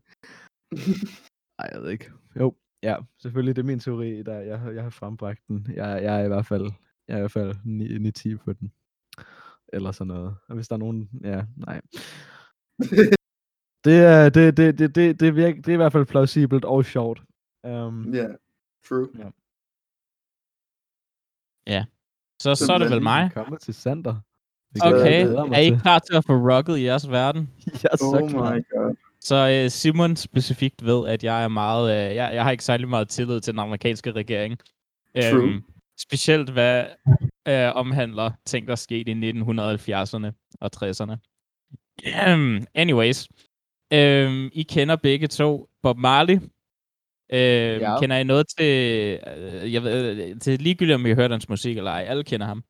Nej, 1.60 1.70
jeg 1.74 1.82
ved 1.82 1.90
ikke. 1.90 2.12
Jo, 2.40 2.56
ja, 2.84 2.96
selvfølgelig, 3.22 3.56
det 3.56 3.62
er 3.62 3.66
min 3.66 3.80
teori, 3.80 4.24
der 4.24 4.40
jeg, 4.40 4.60
har- 4.60 4.72
jeg 4.72 4.84
har 4.84 4.90
frembragt 4.90 5.40
den. 5.48 5.68
Jeg, 5.76 6.04
jeg 6.04 6.20
er 6.22 6.24
i 6.24 6.28
hvert 6.28 6.46
fald, 6.46 6.72
jeg 7.08 7.14
er 7.14 7.18
i 7.18 7.20
hvert 7.20 7.32
fald 7.32 7.56
9 7.64 8.36
på 8.36 8.54
den. 8.54 8.72
Eller 9.74 9.92
sådan 9.92 10.08
noget. 10.08 10.36
Og 10.48 10.56
hvis 10.56 10.68
der 10.68 10.76
er 10.76 10.80
nogen, 10.80 11.10
ja, 11.24 11.44
nej. 11.58 11.82
Det 13.86 13.98
er, 14.00 14.30
det, 14.30 14.58
det, 14.58 14.80
det, 14.80 14.96
det, 14.96 15.20
det, 15.20 15.36
virker, 15.36 15.62
det 15.62 15.68
er 15.68 15.74
i 15.74 15.76
hvert 15.76 15.92
fald 15.92 16.06
plausibelt 16.06 16.66
og 16.66 16.86
sjovt. 16.86 17.22
Um, 17.64 18.14
Ja, 18.14 18.28
true. 18.88 19.08
Så, 22.42 22.56
så 22.56 22.74
er 22.74 22.78
det 22.78 22.90
vel 22.92 23.02
mig. 23.02 23.30
Kommer 23.34 23.58
til 23.58 23.74
Sander. 23.74 24.16
Okay. 24.82 25.26
Er 25.28 25.60
I 25.60 25.78
klar 25.82 26.00
til 26.00 26.16
at 26.16 26.26
få 26.26 26.34
rocket 26.34 26.78
i 26.78 26.84
jeres 26.84 27.10
verden? 27.10 27.50
Jeg 27.84 27.90
er 27.92 27.98
så 27.98 28.20
Oh 28.24 28.30
klar. 28.30 28.56
my 28.56 28.66
god. 28.72 28.96
Så 29.22 29.62
øh, 29.64 29.70
Simon 29.70 30.16
specifikt 30.16 30.86
ved, 30.86 31.08
at 31.08 31.24
jeg 31.24 31.44
er 31.44 31.48
meget, 31.48 32.10
øh, 32.10 32.16
jeg, 32.16 32.32
jeg 32.34 32.44
har 32.44 32.52
ikke 32.52 32.64
særlig 32.64 32.88
meget 32.88 33.10
tillid 33.10 33.42
til 33.42 33.54
den 33.54 33.60
amerikanske 33.60 34.12
regering. 34.12 34.60
True. 35.16 35.44
Øhm, 35.44 35.64
specielt 36.00 36.50
hvad 36.50 36.86
øh, 37.48 37.76
omhandler 37.76 38.32
ting, 38.46 38.68
der 38.68 38.76
skete 38.76 39.12
i 39.12 39.32
1970'erne 39.32 40.32
og 40.62 40.70
60'erne. 40.76 41.16
Um, 42.34 42.68
anyways, 42.74 43.28
øhm, 43.94 44.50
I 44.54 44.64
kender 44.64 44.96
begge 44.96 45.28
to 45.28 45.70
Bob 45.84 45.98
Marley. 45.98 46.36
Øhm, 47.34 47.82
Ja. 47.82 48.00
Kender 48.00 48.18
I 48.18 48.24
noget 48.24 48.48
til, 48.58 48.66
øh, 49.28 49.74
jeg 49.74 49.84
ved, 49.84 50.30
øh, 50.30 50.40
til 50.40 50.62
ligegyldigt 50.62 50.96
om 50.96 51.06
I 51.06 51.10
har 51.10 51.16
hørt 51.16 51.32
hans 51.32 51.50
musik 51.50 51.78
eller 51.78 51.92
ej, 51.92 52.06
alle 52.08 52.24
kender 52.24 52.48
ham. 52.48 52.64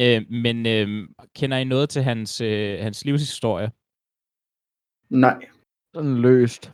Øh, 0.00 0.30
men 0.30 0.66
øh, 0.66 1.08
kender 1.34 1.56
I 1.56 1.64
noget 1.64 1.88
til 1.88 2.02
hans, 2.02 2.40
øh, 2.40 2.78
hans 2.80 3.04
livshistorie? 3.04 3.70
Nej. 5.10 5.46
Sådan 5.94 6.18
løst. 6.22 6.72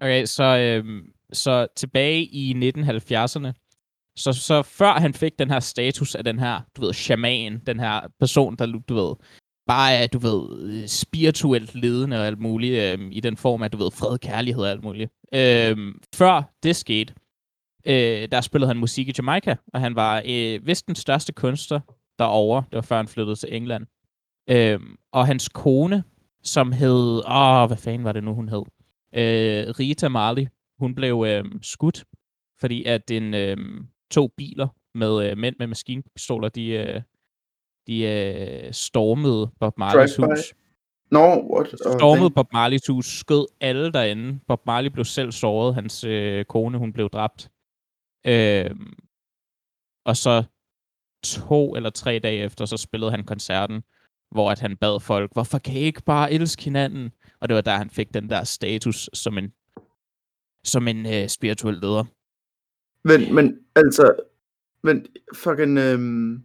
Okay, 0.00 0.24
så, 0.24 0.44
øhm, 0.58 1.12
så 1.32 1.66
tilbage 1.76 2.22
i 2.22 2.52
1970'erne, 2.52 3.52
så, 4.18 4.32
så 4.32 4.62
før 4.62 4.92
han 4.92 5.14
fik 5.14 5.38
den 5.38 5.50
her 5.50 5.60
status 5.60 6.14
af 6.14 6.24
den 6.24 6.38
her, 6.38 6.60
du 6.76 6.80
ved, 6.80 6.92
shaman, 6.92 7.58
den 7.66 7.80
her 7.80 8.00
person, 8.20 8.56
der, 8.56 8.66
du 8.66 8.94
ved, 8.94 9.14
bare 9.66 9.92
er, 9.92 10.06
du 10.06 10.18
ved, 10.18 10.86
spirituelt 10.88 11.74
ledende 11.74 12.20
og 12.20 12.26
alt 12.26 12.38
muligt, 12.38 12.82
øh, 12.82 13.08
i 13.12 13.20
den 13.20 13.36
form 13.36 13.62
af, 13.62 13.70
du 13.70 13.78
ved, 13.78 13.90
fred, 13.90 14.18
kærlighed 14.18 14.62
og 14.62 14.70
alt 14.70 14.82
muligt. 14.82 15.12
Øh, 15.34 15.94
før 16.14 16.42
det 16.62 16.76
skete, 16.76 17.14
øh, 17.86 18.28
der 18.32 18.40
spillede 18.40 18.68
han 18.68 18.76
musik 18.76 19.08
i 19.08 19.12
Jamaica, 19.18 19.56
og 19.74 19.80
han 19.80 19.94
var 19.94 20.22
øh, 20.26 20.66
vist 20.66 20.86
den 20.86 20.94
største 20.94 21.32
kunstner 21.32 21.80
derovre. 22.18 22.64
Det 22.70 22.76
var 22.76 22.82
før 22.82 22.96
han 22.96 23.08
flyttede 23.08 23.36
til 23.36 23.56
England. 23.56 23.86
Øh, 24.50 24.80
og 25.12 25.26
hans 25.26 25.48
kone, 25.48 26.04
som 26.42 26.72
hed, 26.72 27.22
åh, 27.28 27.66
hvad 27.66 27.76
fanden 27.76 28.04
var 28.04 28.12
det 28.12 28.24
nu, 28.24 28.34
hun 28.34 28.48
hed? 28.48 28.62
øh, 29.14 29.74
Rita 29.78 30.08
Marley, 30.08 30.46
hun 30.78 30.94
blev 30.94 31.24
øh, 31.28 31.44
skudt, 31.62 32.04
fordi 32.60 32.84
at 32.84 33.10
en, 33.10 33.34
øh, 33.34 33.56
to 34.10 34.28
biler 34.28 34.68
med 34.94 35.30
øh, 35.30 35.38
mænd 35.38 35.56
med 35.58 35.66
maskinpistoler, 35.66 36.48
de, 36.48 36.68
øh, 36.68 37.02
de 37.86 38.02
øh, 38.02 38.72
stormede 38.72 39.50
Bob 39.60 39.78
Marleys 39.78 40.14
Drive-by? 40.14 40.30
hus. 40.30 40.54
No, 41.10 41.20
what? 41.20 41.86
Oh, 41.86 41.98
Stormede 41.98 42.30
Bob 42.30 42.52
Marleys 42.52 42.86
hus, 42.86 43.06
skød 43.06 43.46
alle 43.60 43.92
derinde. 43.92 44.40
Bob 44.48 44.66
Marley 44.66 44.90
blev 44.90 45.04
selv 45.04 45.32
såret, 45.32 45.74
hans 45.74 46.04
øh, 46.04 46.44
kone, 46.44 46.78
hun 46.78 46.92
blev 46.92 47.10
dræbt. 47.10 47.50
Øh, 48.26 48.70
og 50.04 50.16
så 50.16 50.44
to 51.24 51.74
eller 51.76 51.90
tre 51.90 52.18
dage 52.18 52.44
efter, 52.44 52.64
så 52.64 52.76
spillede 52.76 53.10
han 53.10 53.24
koncerten, 53.24 53.82
hvor 54.30 54.50
at 54.50 54.60
han 54.60 54.76
bad 54.76 55.00
folk, 55.00 55.32
hvorfor 55.32 55.58
kan 55.58 55.74
I 55.74 55.78
ikke 55.78 56.02
bare 56.02 56.32
elske 56.32 56.64
hinanden? 56.64 57.10
Og 57.40 57.48
det 57.48 57.54
var 57.54 57.60
der, 57.60 57.76
han 57.76 57.90
fik 57.90 58.14
den 58.14 58.30
der 58.30 58.44
status 58.44 59.10
som 59.14 59.38
en, 59.38 59.52
som 60.64 60.88
en 60.88 61.06
øh, 61.06 61.28
spirituel 61.28 61.74
leder. 61.74 62.04
Men, 63.04 63.34
men 63.34 63.66
altså, 63.74 64.14
men 64.82 65.06
fucking, 65.34 65.78
øhm... 65.78 66.42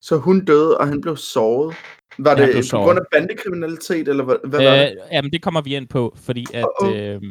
Så 0.00 0.16
hun 0.16 0.44
døde, 0.44 0.78
og 0.78 0.88
han 0.88 1.00
blev 1.00 1.16
såret. 1.16 1.76
Var 2.18 2.36
han 2.36 2.48
det 2.48 2.56
på 2.56 2.62
såret. 2.62 2.84
grund 2.86 2.98
af 2.98 3.04
bandekriminalitet, 3.12 4.08
eller 4.08 4.24
hvad, 4.24 4.36
hvad 4.44 4.64
var 4.64 4.76
det? 4.76 4.90
Øh, 4.90 4.96
jamen, 5.12 5.32
det 5.32 5.42
kommer 5.42 5.60
vi 5.60 5.76
ind 5.76 5.88
på, 5.88 6.14
fordi 6.16 6.46
at 6.54 6.94
øh, 6.94 7.22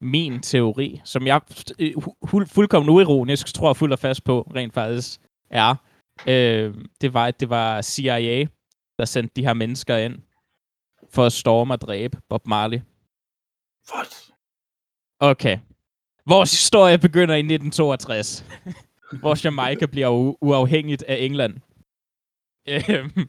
min 0.00 0.42
teori, 0.42 1.00
som 1.04 1.26
jeg 1.26 1.40
øh, 1.78 1.92
fu- 2.26 2.46
fuldkommen 2.54 2.90
uironisk 2.90 3.54
tror 3.54 3.72
fuldt 3.72 3.92
og 3.92 3.98
fast 3.98 4.24
på, 4.24 4.50
rent 4.54 4.74
faktisk 4.74 5.20
er, 5.50 5.74
øh, 6.28 6.74
det 7.00 7.14
var, 7.14 7.26
at 7.26 7.40
det 7.40 7.50
var 7.50 7.82
CIA, 7.82 8.46
der 8.98 9.04
sendte 9.04 9.32
de 9.36 9.46
her 9.46 9.54
mennesker 9.54 9.96
ind 9.96 10.18
for 11.10 11.24
at 11.26 11.32
storme 11.32 11.74
og 11.74 11.80
dræbe 11.80 12.18
Bob 12.28 12.46
Marley. 12.46 12.80
What? 13.94 14.32
Okay. 15.20 15.58
Vores 16.28 16.50
historie 16.50 16.98
begynder 16.98 17.34
i 17.34 17.38
1962, 17.38 18.44
hvor 19.20 19.44
Jamaica 19.44 19.86
bliver 19.86 20.08
u- 20.08 20.38
uafhængigt 20.40 21.02
af 21.02 21.16
England. 21.20 21.54
Øhm, 22.68 23.28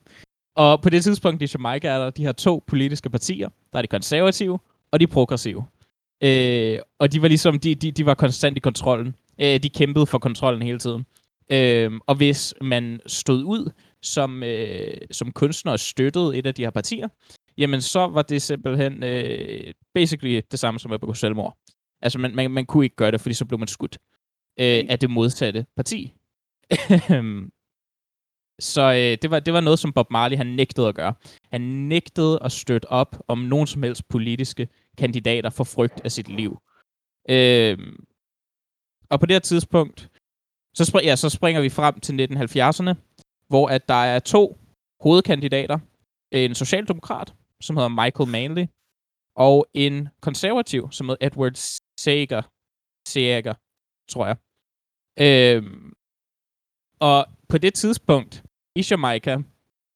og 0.56 0.82
på 0.82 0.90
det 0.90 1.04
tidspunkt 1.04 1.42
i 1.42 1.48
Jamaica 1.54 1.88
er 1.88 1.98
der 1.98 2.10
de 2.10 2.26
her 2.26 2.32
to 2.32 2.64
politiske 2.68 3.10
partier. 3.10 3.50
Der 3.74 3.78
er 3.78 3.82
de 3.82 3.88
konservative 3.88 4.60
og 4.92 5.00
de 5.00 5.08
progressive. 5.08 5.66
Øh, 6.24 6.80
og 7.00 7.12
de 7.12 7.22
var 7.22 7.28
ligesom, 7.28 7.60
de, 7.60 7.76
de, 7.76 7.92
de 7.92 8.06
var 8.06 8.14
konstant 8.14 8.58
i 8.58 8.60
kontrollen. 8.60 9.16
Øh, 9.42 9.60
de 9.64 9.70
kæmpede 9.70 10.06
for 10.06 10.18
kontrollen 10.18 10.62
hele 10.62 10.80
tiden. 10.80 11.06
Øh, 11.52 11.92
og 12.08 12.16
hvis 12.16 12.54
man 12.62 13.00
stod 13.08 13.44
ud 13.44 13.72
som, 14.02 14.44
øh, 14.44 14.98
som 15.12 15.32
kunstner 15.32 15.72
og 15.72 15.80
støttede 15.80 16.38
et 16.38 16.46
af 16.46 16.54
de 16.56 16.64
her 16.64 16.70
partier, 16.70 17.08
jamen 17.58 17.82
så 17.82 18.08
var 18.08 18.22
det 18.22 18.42
simpelthen 18.42 19.04
øh, 19.04 19.74
basically 19.94 20.42
det 20.52 20.60
samme 20.60 20.80
som 20.80 20.92
at 20.92 21.00
begå 21.00 21.14
selvmord. 21.14 21.58
Altså, 22.06 22.20
man, 22.20 22.36
man, 22.36 22.52
man 22.52 22.66
kunne 22.66 22.86
ikke 22.86 22.96
gøre 22.96 23.12
det, 23.12 23.22
fordi 23.22 23.36
så 23.36 23.46
blev 23.46 23.60
man 23.60 23.68
skudt 23.68 23.98
øh, 24.60 24.86
af 24.90 25.00
det 25.00 25.10
modsatte 25.10 25.66
parti. 25.76 26.14
så 28.74 28.82
øh, 28.82 29.18
det, 29.22 29.32
var, 29.32 29.40
det 29.40 29.54
var 29.54 29.62
noget, 29.62 29.80
som 29.80 29.94
Bob 29.94 30.12
Marley 30.12 30.38
han 30.38 30.48
nægtede 30.48 30.88
at 30.88 30.96
gøre. 30.96 31.14
Han 31.52 31.62
nægtede 31.62 32.40
at 32.42 32.52
støtte 32.52 32.86
op 32.86 33.24
om 33.28 33.40
nogen 33.40 33.68
som 33.68 33.84
helst 33.84 34.08
politiske 34.08 34.68
kandidater 34.98 35.50
for 35.50 35.64
frygt 35.64 36.02
af 36.04 36.12
sit 36.12 36.28
liv. 36.28 36.52
Øh, 37.30 37.78
og 39.10 39.20
på 39.20 39.26
det 39.26 39.36
her 39.36 39.40
tidspunkt, 39.40 40.10
så, 40.78 40.84
spr- 40.84 41.06
ja, 41.06 41.16
så 41.16 41.30
springer 41.30 41.62
vi 41.62 41.70
frem 41.70 42.00
til 42.00 42.14
1970'erne, 42.14 42.94
hvor 43.48 43.68
at 43.68 43.88
der 43.88 44.04
er 44.14 44.20
to 44.20 44.58
hovedkandidater. 45.02 45.80
En 46.32 46.56
socialdemokrat, 46.56 47.34
som 47.62 47.76
hedder 47.78 47.90
Michael 47.90 48.30
Manley, 48.30 48.68
og 49.36 49.68
en 49.74 50.10
konservativ, 50.22 50.92
som 50.92 51.10
hedder 51.10 51.28
Edward 51.28 51.54
Seger. 52.06 52.42
Seger, 53.08 53.54
tror 54.12 54.26
jeg. 54.30 54.38
Øhm, 55.26 55.94
og 57.00 57.26
på 57.50 57.58
det 57.58 57.74
tidspunkt 57.74 58.44
i 58.76 58.82
Jamaica, 58.92 59.38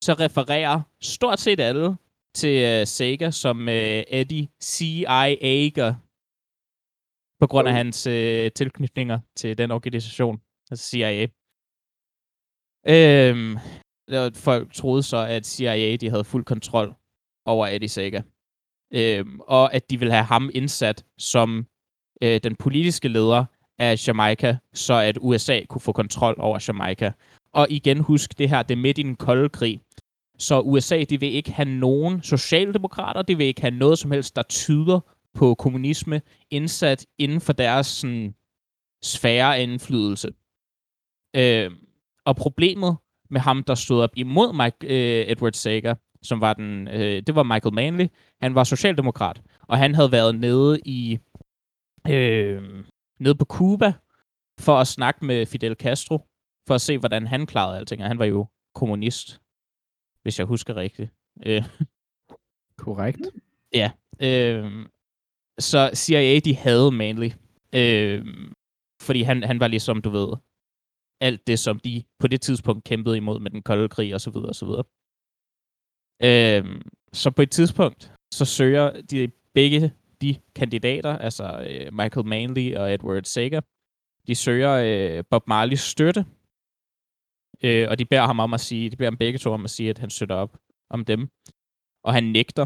så 0.04 0.14
refererer 0.14 0.82
stort 1.02 1.40
set 1.40 1.60
alle 1.60 1.98
til 2.36 2.82
uh, 2.82 2.88
Sega 2.88 3.32
som 3.32 3.58
uh, 3.68 4.02
Eddie 4.20 4.48
C.I.A.Ger, 4.64 5.94
på 7.42 7.48
grund 7.48 7.68
af 7.68 7.74
hans 7.74 8.08
uh, 8.08 8.48
tilknytninger 8.60 9.20
til 9.36 9.58
den 9.58 9.72
organisation, 9.72 10.42
altså 10.72 10.86
CIA. 10.90 11.28
Øhm, 12.96 13.56
der 14.12 14.32
folk 14.34 14.74
troede 14.74 15.04
så, 15.04 15.18
at 15.18 15.46
CIA 15.46 15.96
de 15.96 16.10
havde 16.10 16.24
fuld 16.24 16.46
kontrol 16.46 16.96
over 17.46 17.68
Eddie 17.68 17.90
Sega. 17.90 18.22
Øhm, 18.94 19.40
og 19.40 19.74
at 19.74 19.90
de 19.90 20.00
ville 20.00 20.14
have 20.14 20.26
ham 20.26 20.50
indsat 20.54 21.06
som 21.18 21.69
øh, 22.22 22.40
den 22.44 22.56
politiske 22.56 23.08
leder 23.08 23.46
af 23.80 24.08
Jamaica, 24.08 24.58
så 24.74 24.94
at 24.94 25.18
USA 25.22 25.62
kunne 25.70 25.82
få 25.82 25.92
kontrol 25.92 26.36
over 26.38 26.66
Jamaica. 26.68 27.12
Og 27.54 27.68
igen 27.70 28.00
husk 28.00 28.38
det 28.38 28.50
her, 28.50 28.64
det 28.64 28.76
er 28.76 28.80
midt 28.80 28.98
i 28.98 29.04
den 29.04 29.16
kolde 29.16 29.50
krig. 29.50 29.82
Så 30.38 30.60
USA, 30.60 31.04
de 31.04 31.20
vil 31.20 31.34
ikke 31.34 31.52
have 31.52 31.70
nogen 31.70 32.22
socialdemokrater, 32.22 33.22
de 33.22 33.38
vil 33.38 33.46
ikke 33.48 33.62
have 33.62 33.76
noget 33.76 34.00
som 34.00 34.12
helst, 34.12 34.36
der 34.36 34.44
tyder 34.44 35.00
på 35.34 35.56
kommunisme 35.56 36.22
indsat 36.52 37.06
inden 37.18 37.42
for 37.42 37.54
deres 37.54 37.88
sådan, 37.88 38.36
sfære 39.04 39.58
af 39.58 39.64
indflydelse. 39.64 40.30
Øh, 41.36 41.72
og 42.26 42.36
problemet 42.36 42.98
med 43.30 43.42
ham, 43.42 43.64
der 43.64 43.76
stod 43.76 44.02
op 44.02 44.10
imod 44.16 44.54
Mike, 44.54 44.78
øh, 44.84 45.32
Edward 45.32 45.54
Sager, 45.54 45.96
som 46.22 46.42
var 46.42 46.54
den, 46.54 46.88
øh, 46.88 47.24
det 47.28 47.36
var 47.36 47.44
Michael 47.44 47.74
Manley, 47.74 48.08
han 48.42 48.56
var 48.56 48.64
socialdemokrat, 48.64 49.42
og 49.68 49.78
han 49.78 49.96
havde 49.96 50.12
været 50.12 50.40
nede 50.40 50.80
i 50.86 51.20
øh, 52.10 52.86
nede 53.20 53.36
på 53.36 53.46
Cuba 53.46 53.94
for 54.60 54.76
at 54.78 54.88
snakke 54.88 55.26
med 55.26 55.46
Fidel 55.46 55.76
Castro, 55.76 56.18
for 56.68 56.76
at 56.76 56.82
se, 56.82 56.98
hvordan 56.98 57.28
han 57.28 57.46
klarede 57.46 57.78
alting. 57.78 58.02
Og 58.02 58.08
han 58.08 58.20
var 58.20 58.26
jo 58.26 58.48
kommunist, 58.76 59.42
hvis 60.24 60.40
jeg 60.40 60.48
husker 60.48 60.76
rigtigt. 60.76 61.12
Øh, 61.46 61.64
Korrekt. 62.78 63.22
Øh, 64.24 64.86
så 65.60 65.92
CIA, 65.94 66.40
de 66.40 66.56
havde 66.56 66.92
Manly. 66.92 67.30
Øh, 67.76 68.26
fordi 69.02 69.22
han, 69.22 69.44
han 69.44 69.60
var 69.60 69.68
ligesom, 69.68 70.02
du 70.02 70.10
ved, 70.10 70.38
alt 71.22 71.48
det, 71.48 71.60
som 71.60 71.80
de 71.80 72.04
på 72.20 72.28
det 72.28 72.42
tidspunkt 72.42 72.84
kæmpede 72.84 73.18
imod 73.18 73.40
med 73.40 73.52
den 73.52 73.62
kolde 73.62 73.90
krig 73.90 74.14
og 74.14 74.22
så 74.22 74.32
videre 74.32 74.50
og 74.50 74.56
så 74.56 74.66
videre. 74.66 74.84
Øh, 76.24 76.82
så 77.14 77.32
på 77.32 77.42
et 77.42 77.52
tidspunkt, 77.52 78.14
så 78.34 78.46
søger 78.46 79.02
de 79.02 79.32
begge 79.54 79.94
de 80.22 80.36
kandidater, 80.56 81.18
altså 81.18 81.68
øh, 81.70 81.94
Michael 81.94 82.28
Manley 82.28 82.76
og 82.76 82.94
Edward 82.94 83.24
Sager, 83.24 83.62
de 84.28 84.36
søger 84.36 84.72
øh, 84.72 85.24
Bob 85.30 85.48
Marleys 85.48 85.80
støtte, 85.80 86.26
øh, 87.64 87.88
og 87.90 88.00
de 88.00 88.06
beder 88.06 88.26
ham 88.26 88.40
om 88.40 88.54
at 88.54 88.60
sige, 88.60 88.90
de 88.90 88.96
beder 88.96 89.10
ham 89.10 89.18
begge 89.18 89.40
to 89.40 89.52
om 89.52 89.64
at 89.64 89.70
sige, 89.70 89.90
at 89.90 89.98
han 89.98 90.10
støtter 90.10 90.36
op 90.36 90.58
om 90.90 91.06
dem. 91.06 91.30
Og 92.04 92.14
han 92.14 92.24
nægter. 92.24 92.66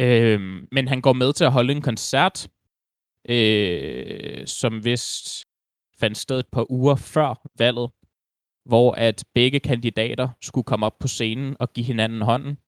Øh, 0.00 0.40
men 0.72 0.88
han 0.88 1.00
går 1.00 1.12
med 1.12 1.32
til 1.32 1.44
at 1.44 1.52
holde 1.52 1.72
en 1.72 1.82
koncert, 1.82 2.48
øh, 3.28 4.46
som 4.46 4.84
vist 4.84 5.44
fandt 6.00 6.18
sted 6.18 6.38
et 6.38 6.48
par 6.52 6.70
uger 6.70 6.96
før 6.96 7.34
valget, 7.58 7.90
hvor 8.64 8.92
at 8.92 9.24
begge 9.34 9.60
kandidater 9.60 10.28
skulle 10.42 10.64
komme 10.64 10.86
op 10.86 10.98
på 10.98 11.08
scenen 11.08 11.56
og 11.60 11.72
give 11.72 11.86
hinanden 11.86 12.22
hånden. 12.22 12.58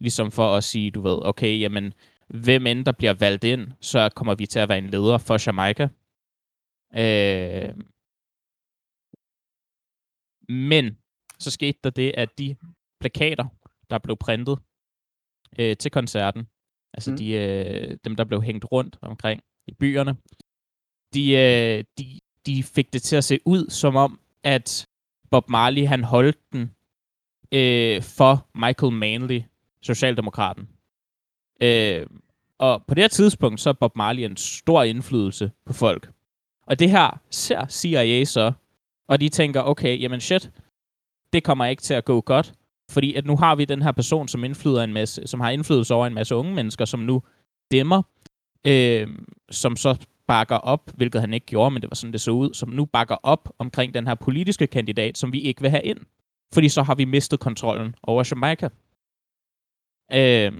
Ligesom 0.00 0.30
for 0.30 0.56
at 0.56 0.64
sige, 0.64 0.90
du 0.90 1.00
ved, 1.00 1.18
okay, 1.22 1.60
jamen, 1.60 1.94
hvem 2.28 2.66
end 2.66 2.84
der 2.84 2.92
bliver 2.92 3.14
valgt 3.14 3.44
ind, 3.44 3.72
så 3.80 4.08
kommer 4.16 4.34
vi 4.34 4.46
til 4.46 4.58
at 4.58 4.68
være 4.68 4.78
en 4.78 4.90
leder 4.90 5.18
for 5.18 5.46
Jamaica. 5.46 5.88
Øh, 6.96 7.74
men 10.48 10.98
så 11.38 11.50
skete 11.50 11.78
der 11.84 11.90
det, 11.90 12.12
at 12.16 12.38
de 12.38 12.56
plakater, 13.00 13.46
der 13.90 13.98
blev 13.98 14.16
printet 14.16 14.58
øh, 15.58 15.76
til 15.76 15.90
koncerten, 15.90 16.48
altså 16.94 17.10
Mm. 17.10 17.16
de, 17.16 17.30
øh, 17.32 17.98
dem, 18.04 18.16
der 18.16 18.24
blev 18.24 18.42
hængt 18.42 18.72
rundt 18.72 18.98
omkring 19.02 19.42
i 19.66 19.74
byerne, 19.74 20.16
de, 21.14 21.32
øh, 21.32 21.84
de, 21.98 22.20
de 22.46 22.62
fik 22.62 22.92
det 22.92 23.02
til 23.02 23.16
at 23.16 23.24
se 23.24 23.38
ud 23.44 23.70
som 23.70 23.96
om, 23.96 24.20
at 24.42 24.88
Bob 25.30 25.48
Marley 25.48 25.86
han 25.86 26.04
holdt 26.04 26.38
den 26.52 26.74
øh, 27.52 28.02
for 28.02 28.48
Michael 28.66 28.92
Manley, 28.92 29.42
Socialdemokraten. 29.82 30.68
Øh, 31.62 32.06
og 32.58 32.84
på 32.86 32.94
det 32.94 33.02
her 33.02 33.08
tidspunkt, 33.08 33.60
så 33.60 33.68
er 33.68 33.72
Bob 33.72 33.96
Marley 33.96 34.22
en 34.22 34.36
stor 34.36 34.82
indflydelse 34.82 35.50
på 35.66 35.72
folk. 35.72 36.10
Og 36.66 36.78
det 36.78 36.90
her 36.90 37.20
ser 37.30 37.66
CIA 37.68 38.24
så, 38.24 38.52
og 39.08 39.20
de 39.20 39.28
tænker, 39.28 39.62
okay, 39.62 40.00
jamen 40.00 40.20
shit, 40.20 40.50
det 41.32 41.44
kommer 41.44 41.64
ikke 41.64 41.82
til 41.82 41.94
at 41.94 42.04
gå 42.04 42.20
godt, 42.20 42.54
fordi 42.90 43.14
at 43.14 43.26
nu 43.26 43.36
har 43.36 43.54
vi 43.54 43.64
den 43.64 43.82
her 43.82 43.92
person, 43.92 44.28
som, 44.28 44.44
indflyder 44.44 44.82
en 44.82 44.92
masse, 44.92 45.26
som 45.26 45.40
har 45.40 45.50
indflydelse 45.50 45.94
over 45.94 46.06
en 46.06 46.14
masse 46.14 46.34
unge 46.34 46.54
mennesker, 46.54 46.84
som 46.84 47.00
nu 47.00 47.22
dæmmer, 47.70 48.02
øh, 48.66 49.08
som 49.50 49.76
så 49.76 50.06
bakker 50.26 50.56
op, 50.56 50.90
hvilket 50.94 51.20
han 51.20 51.34
ikke 51.34 51.46
gjorde, 51.46 51.70
men 51.70 51.82
det 51.82 51.90
var 51.90 51.94
sådan, 51.94 52.12
det 52.12 52.20
så 52.20 52.30
ud, 52.30 52.54
som 52.54 52.68
nu 52.68 52.84
bakker 52.84 53.16
op 53.22 53.48
omkring 53.58 53.94
den 53.94 54.06
her 54.06 54.14
politiske 54.14 54.66
kandidat, 54.66 55.18
som 55.18 55.32
vi 55.32 55.40
ikke 55.40 55.60
vil 55.60 55.70
have 55.70 55.82
ind. 55.82 55.98
Fordi 56.54 56.68
så 56.68 56.82
har 56.82 56.94
vi 56.94 57.04
mistet 57.04 57.40
kontrollen 57.40 57.94
over 58.02 58.28
Jamaica. 58.30 58.68
Øh, 60.12 60.52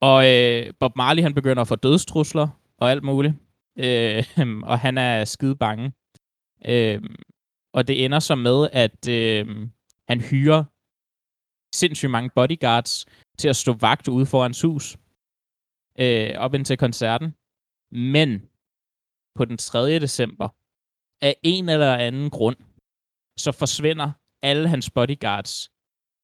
og 0.00 0.30
øh, 0.30 0.72
Bob 0.80 0.96
Marley, 0.96 1.22
han 1.22 1.34
begynder 1.34 1.62
at 1.62 1.68
få 1.68 1.76
dødstrusler 1.76 2.48
og 2.78 2.90
alt 2.90 3.04
muligt. 3.04 3.34
Øh, 3.78 4.24
og 4.70 4.78
han 4.78 4.98
er 4.98 5.24
skide 5.24 5.56
bange. 5.56 5.92
Øh, 6.66 7.02
og 7.72 7.88
det 7.88 8.04
ender 8.04 8.18
så 8.18 8.34
med, 8.34 8.68
at 8.72 9.08
øh, 9.08 9.68
han 10.08 10.20
hyrer 10.20 10.64
sindssygt 11.74 12.10
mange 12.10 12.30
bodyguards 12.34 13.06
til 13.38 13.48
at 13.48 13.56
stå 13.56 13.72
vagt 13.72 14.08
ude 14.08 14.26
foran 14.26 14.48
hans 14.48 14.62
hus. 14.62 14.96
Øh, 15.98 16.38
op 16.38 16.54
indtil 16.54 16.76
koncerten. 16.76 17.34
Men 17.92 18.42
på 19.34 19.44
den 19.44 19.56
3. 19.56 19.98
december, 19.98 20.48
af 21.22 21.36
en 21.42 21.68
eller 21.68 21.96
anden 21.96 22.30
grund, 22.30 22.56
så 23.38 23.52
forsvinder 23.52 24.12
alle 24.42 24.68
hans 24.68 24.90
bodyguards, 24.90 25.70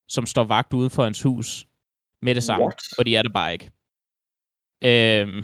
som 0.08 0.26
står 0.26 0.44
vagt 0.44 0.72
ude 0.72 0.90
for 0.90 1.04
hans 1.04 1.22
hus, 1.22 1.66
med 2.26 2.34
det 2.34 2.44
samme. 2.48 2.64
What? 2.64 2.82
Og 2.98 3.02
de 3.06 3.16
er 3.18 3.22
det 3.22 3.32
bare 3.38 3.52
ikke. 3.56 3.68
Øhm, 4.90 5.42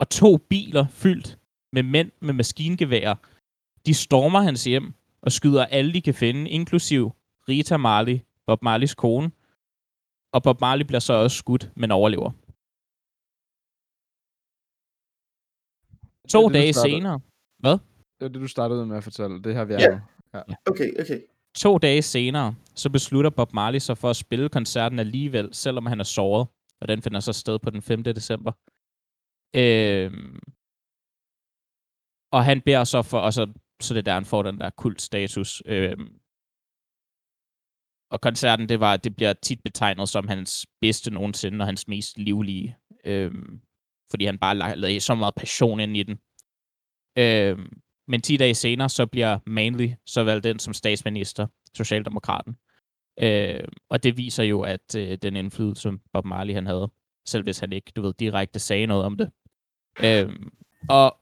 og 0.00 0.06
to 0.20 0.30
biler 0.50 0.86
fyldt 1.02 1.28
med 1.72 1.82
mænd 1.82 2.10
med 2.26 2.34
maskingeværer, 2.34 3.16
de 3.86 3.94
stormer 3.94 4.40
hans 4.48 4.64
hjem 4.64 4.86
og 5.22 5.30
skyder 5.32 5.64
alle, 5.76 5.90
de 5.96 6.02
kan 6.02 6.14
finde, 6.14 6.50
inklusiv 6.50 7.02
Rita 7.48 7.76
Marley, 7.76 8.18
Bob 8.46 8.62
Marleys 8.62 8.94
kone. 8.94 9.30
Og 10.34 10.42
Bob 10.42 10.60
Marley 10.60 10.86
bliver 10.86 11.00
så 11.00 11.12
også 11.12 11.36
skudt, 11.36 11.64
men 11.76 11.90
overlever. 11.90 12.30
To 16.28 16.42
det, 16.48 16.54
dage 16.54 16.72
senere, 16.72 17.20
hvad? 17.58 17.76
Det 18.16 18.20
var 18.20 18.28
det, 18.28 18.40
du 18.40 18.48
startede 18.48 18.86
med 18.86 18.96
at 18.96 19.04
fortælle. 19.04 19.42
Det 19.42 19.54
her, 19.54 19.64
vi 19.64 19.74
er 19.74 20.00
Ja. 20.34 20.42
Okay, 20.70 20.90
okay. 21.00 21.20
To 21.54 21.78
dage 21.78 22.02
senere, 22.02 22.54
så 22.74 22.90
beslutter 22.90 23.30
Bob 23.30 23.52
Marley 23.52 23.78
sig 23.78 23.98
for 23.98 24.10
at 24.10 24.16
spille 24.16 24.48
koncerten 24.48 24.98
alligevel, 24.98 25.54
selvom 25.54 25.86
han 25.86 26.00
er 26.00 26.04
såret. 26.04 26.48
Og 26.80 26.88
den 26.88 27.02
finder 27.02 27.20
så 27.20 27.32
sted 27.32 27.58
på 27.58 27.70
den 27.70 27.82
5. 27.82 28.02
december. 28.02 28.52
Øhm, 29.56 30.40
og 32.32 32.44
han 32.44 32.62
beder 32.66 32.84
så 32.84 33.02
for, 33.02 33.18
og 33.18 33.32
så, 33.32 33.52
så 33.82 33.94
det 33.94 34.06
der, 34.06 34.14
han 34.14 34.24
får 34.24 34.42
den 34.42 34.58
der 34.58 34.70
kultstatus. 34.70 35.62
Øhm, 35.66 36.20
og 38.10 38.20
koncerten, 38.20 38.68
det, 38.68 38.80
var, 38.80 38.96
det 38.96 39.16
bliver 39.16 39.32
tit 39.32 39.62
betegnet 39.62 40.08
som 40.08 40.28
hans 40.28 40.66
bedste 40.80 41.10
nogensinde, 41.10 41.62
og 41.62 41.66
hans 41.66 41.88
mest 41.88 42.18
livlige. 42.18 42.76
Øhm, 43.04 43.60
fordi 44.10 44.24
han 44.24 44.38
bare 44.38 44.76
lagde 44.76 45.00
så 45.00 45.14
meget 45.14 45.34
passion 45.34 45.80
ind 45.80 45.96
i 45.96 46.02
den. 46.02 46.16
Øhm, 47.18 47.83
men 48.08 48.22
10 48.22 48.36
dage 48.36 48.54
senere, 48.54 48.88
så 48.88 49.06
bliver 49.06 49.38
Manley 49.46 49.90
så 50.06 50.24
valgt 50.24 50.46
ind 50.46 50.60
som 50.60 50.74
statsminister, 50.74 51.46
Socialdemokraten. 51.74 52.56
Øh, 53.22 53.64
og 53.90 54.02
det 54.02 54.16
viser 54.16 54.44
jo, 54.44 54.60
at 54.60 54.94
øh, 54.96 55.18
den 55.22 55.36
indflydelse, 55.36 55.82
som 55.82 56.00
Bob 56.12 56.24
Marley 56.24 56.54
han 56.54 56.66
havde, 56.66 56.90
selv 57.26 57.42
hvis 57.42 57.58
han 57.58 57.72
ikke, 57.72 57.92
du 57.96 58.02
ved, 58.02 58.14
direkte 58.14 58.58
sagde 58.58 58.86
noget 58.86 59.04
om 59.04 59.16
det. 59.16 59.30
Øh, 60.04 60.36
og 60.88 61.16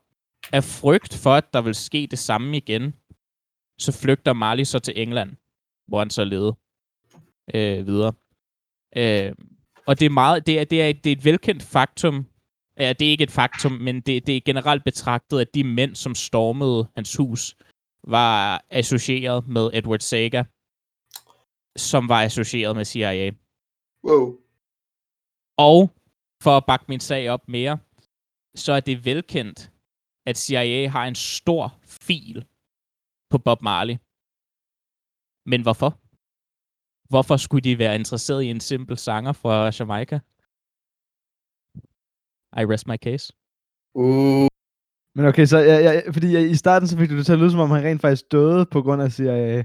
af 0.53 0.65
frygt 0.65 1.15
for, 1.15 1.35
at 1.35 1.53
der 1.53 1.63
vil 1.63 1.75
ske 1.75 2.09
det 2.11 2.19
samme 2.19 2.57
igen, 2.57 2.95
så 3.79 3.93
flygter 3.93 4.33
Marley 4.33 4.65
så 4.65 4.79
til 4.79 5.03
England, 5.03 5.37
hvor 5.89 5.99
han 5.99 6.11
så 6.11 6.25
levede 6.25 6.57
øh, 7.55 7.87
videre. 7.87 8.13
Øh, 8.97 9.33
og 9.87 10.01
det 10.01 10.07
er 10.07 10.11
meget, 10.11 10.47
det 10.47 10.61
er, 10.61 10.65
det 10.65 10.83
er, 10.83 10.93
det 10.93 11.13
er 11.13 11.17
et 11.17 11.25
velkendt 11.25 11.63
faktum, 11.63 12.27
Ja, 12.79 12.93
det 12.93 13.07
er 13.07 13.11
ikke 13.11 13.25
et 13.25 13.31
faktum, 13.31 13.73
men 13.73 14.01
det, 14.01 14.27
det 14.27 14.37
er 14.37 14.41
generelt 14.41 14.85
betragtet, 14.85 15.41
at 15.41 15.55
de 15.55 15.65
mænd, 15.65 15.95
som 15.95 16.15
stormede 16.15 16.89
hans 16.95 17.17
hus, 17.17 17.57
var 18.05 18.65
associeret 18.71 19.49
med 19.49 19.71
Edward 19.75 20.01
Sager, 20.01 20.45
som 21.79 22.09
var 22.09 22.23
associeret 22.23 22.77
med 22.77 22.85
CIA. 22.85 23.31
Wow. 24.05 24.39
Og 25.57 25.91
for 26.43 26.57
at 26.57 26.67
bakke 26.67 26.85
min 26.89 27.01
sag 27.01 27.31
op 27.31 27.49
mere, 27.49 27.79
så 28.55 28.73
er 28.73 28.81
det 28.81 29.05
velkendt, 29.05 29.73
at 30.27 30.39
CIA 30.39 30.89
har 30.89 31.07
en 31.07 31.15
stor 31.15 31.79
fil 31.85 32.45
på 33.31 33.39
Bob 33.39 33.63
Marley. 33.63 33.97
Men 35.47 35.63
hvorfor? 35.63 35.99
Hvorfor 37.09 37.37
skulle 37.37 37.65
de 37.71 37.79
være 37.79 37.95
interesseret 37.95 38.43
i 38.43 38.51
en 38.51 38.61
simpel 38.61 38.99
sanger 38.99 39.33
fra 39.33 39.71
Jamaica? 39.79 40.21
I 42.61 42.65
rest 42.73 42.87
my 42.89 42.97
case. 43.05 43.33
Uh, 43.95 44.47
Men 45.17 45.27
okay, 45.27 45.45
så 45.47 45.59
ja, 45.59 45.79
ja, 45.79 46.01
fordi 46.13 46.33
ja, 46.33 46.39
i 46.41 46.55
starten 46.55 46.89
så 46.89 46.99
fik 46.99 47.11
du 47.11 47.17
det 47.19 47.27
til 47.27 47.33
at 47.33 47.39
lyde, 47.39 47.51
som 47.51 47.61
om 47.61 47.71
han 47.71 47.85
rent 47.85 48.01
faktisk 48.01 48.33
døde 48.33 48.67
på 48.67 48.83
grund 48.83 49.03
af 49.03 49.13
CIA. 49.13 49.63